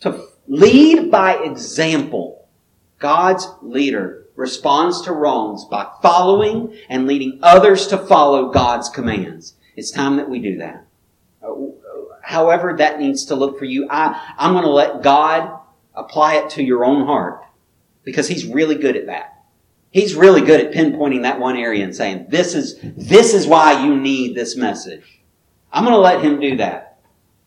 to 0.00 0.26
lead 0.48 1.10
by 1.10 1.36
example. 1.36 2.35
God's 2.98 3.48
leader 3.62 4.26
responds 4.34 5.02
to 5.02 5.12
wrongs 5.12 5.64
by 5.64 5.90
following 6.02 6.76
and 6.88 7.06
leading 7.06 7.38
others 7.42 7.86
to 7.88 7.98
follow 7.98 8.50
God's 8.50 8.88
commands. 8.88 9.54
It's 9.76 9.90
time 9.90 10.16
that 10.16 10.28
we 10.28 10.38
do 10.38 10.58
that 10.58 10.86
uh, 11.46 11.54
however 12.22 12.74
that 12.78 12.98
needs 12.98 13.26
to 13.26 13.34
look 13.34 13.58
for 13.58 13.64
you, 13.64 13.88
I, 13.90 14.34
I'm 14.36 14.52
going 14.52 14.64
to 14.64 14.70
let 14.70 15.02
God 15.02 15.60
apply 15.94 16.36
it 16.36 16.50
to 16.50 16.62
your 16.62 16.84
own 16.84 17.06
heart 17.06 17.44
because 18.04 18.28
He's 18.28 18.46
really 18.46 18.76
good 18.76 18.96
at 18.96 19.06
that. 19.06 19.32
He's 19.90 20.14
really 20.14 20.42
good 20.42 20.60
at 20.60 20.72
pinpointing 20.72 21.22
that 21.22 21.40
one 21.40 21.56
area 21.56 21.84
and 21.84 21.94
saying, 21.94 22.26
this 22.28 22.54
is, 22.54 22.78
this 22.82 23.32
is 23.32 23.46
why 23.46 23.84
you 23.84 23.96
need 23.96 24.34
this 24.34 24.56
message. 24.56 25.20
I'm 25.72 25.84
going 25.84 25.94
to 25.94 26.00
let 26.00 26.22
Him 26.22 26.40
do 26.40 26.56
that. 26.58 26.98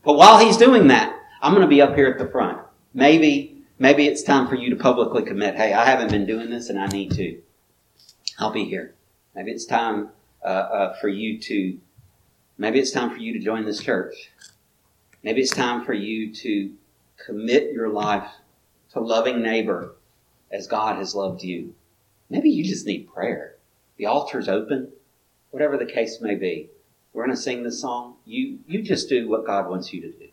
But 0.03 0.13
while 0.13 0.39
He's 0.39 0.57
doing 0.57 0.87
that, 0.87 1.15
I'm 1.41 1.53
going 1.53 1.61
to 1.61 1.67
be 1.67 1.81
up 1.81 1.95
here 1.95 2.07
at 2.07 2.17
the 2.17 2.31
front. 2.31 2.59
Maybe, 2.93 3.58
maybe 3.79 4.05
it's 4.05 4.21
time 4.21 4.47
for 4.47 4.55
you 4.55 4.69
to 4.69 4.75
publicly 4.75 5.23
commit, 5.23 5.55
hey, 5.55 5.73
I 5.73 5.85
haven't 5.85 6.11
been 6.11 6.25
doing 6.25 6.49
this 6.49 6.69
and 6.69 6.77
I 6.77 6.87
need 6.87 7.11
to. 7.11 7.41
I'll 8.37 8.51
be 8.51 8.65
here. 8.65 8.93
Maybe 9.33 9.51
it's 9.51 9.65
time 9.65 10.09
uh, 10.43 10.47
uh, 10.47 10.99
for 10.99 11.07
you 11.07 11.39
to, 11.39 11.77
maybe 12.57 12.79
it's 12.79 12.91
time 12.91 13.09
for 13.09 13.17
you 13.17 13.33
to 13.33 13.39
join 13.39 13.65
this 13.65 13.81
church. 13.81 14.31
Maybe 15.23 15.41
it's 15.41 15.53
time 15.53 15.85
for 15.85 15.93
you 15.93 16.33
to 16.35 16.73
commit 17.25 17.71
your 17.71 17.89
life 17.89 18.29
to 18.93 18.99
loving 18.99 19.41
neighbor 19.41 19.95
as 20.51 20.67
God 20.67 20.97
has 20.97 21.15
loved 21.15 21.43
you. 21.43 21.73
Maybe 22.29 22.49
you 22.49 22.63
just 22.63 22.85
need 22.85 23.11
prayer. 23.11 23.55
The 23.97 24.05
altar's 24.05 24.47
open, 24.47 24.91
whatever 25.51 25.77
the 25.77 25.85
case 25.85 26.19
may 26.21 26.35
be. 26.35 26.69
We're 27.11 27.25
going 27.25 27.35
to 27.35 27.41
sing 27.41 27.63
this 27.63 27.81
song. 27.81 28.15
You, 28.25 28.59
you 28.67 28.81
just 28.81 29.09
do 29.09 29.27
what 29.27 29.45
God 29.45 29.69
wants 29.69 29.91
you 29.93 30.01
to 30.01 30.11
do. 30.11 30.27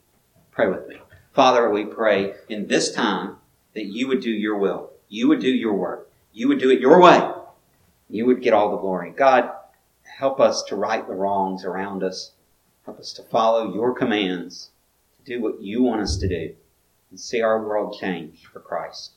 Pray 0.53 0.69
with 0.69 0.87
me. 0.89 0.97
Father, 1.37 1.69
we 1.69 1.85
pray 1.85 2.33
in 2.49 2.67
this 2.67 2.95
time 2.95 3.37
that 3.75 3.85
you 3.85 4.09
would 4.09 4.23
do 4.23 4.31
your 4.31 4.57
will. 4.57 4.93
You 5.11 5.29
would 5.29 5.41
do 5.41 5.51
your 5.51 5.75
work. 5.75 6.11
You 6.33 6.49
would 6.49 6.59
do 6.59 6.71
it 6.71 6.81
your 6.81 6.99
way. 6.99 7.31
You 8.09 8.25
would 8.25 8.41
get 8.41 8.55
all 8.55 8.71
the 8.71 8.79
glory. 8.79 9.11
God, 9.11 9.51
help 10.03 10.41
us 10.41 10.63
to 10.69 10.77
right 10.77 11.07
the 11.07 11.13
wrongs 11.13 11.63
around 11.63 12.03
us. 12.03 12.33
Help 12.87 12.99
us 12.99 13.13
to 13.13 13.23
follow 13.23 13.75
your 13.75 13.93
commands 13.93 14.71
to 15.19 15.31
do 15.31 15.43
what 15.43 15.61
you 15.61 15.83
want 15.83 16.01
us 16.01 16.17
to 16.17 16.27
do 16.27 16.55
and 17.11 17.21
see 17.21 17.43
our 17.43 17.63
world 17.63 17.99
change 18.01 18.47
for 18.51 18.61
Christ. 18.61 19.11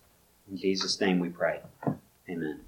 In 0.52 0.58
Jesus' 0.58 1.00
name 1.00 1.20
we 1.20 1.30
pray. 1.30 1.62
Amen. 2.28 2.60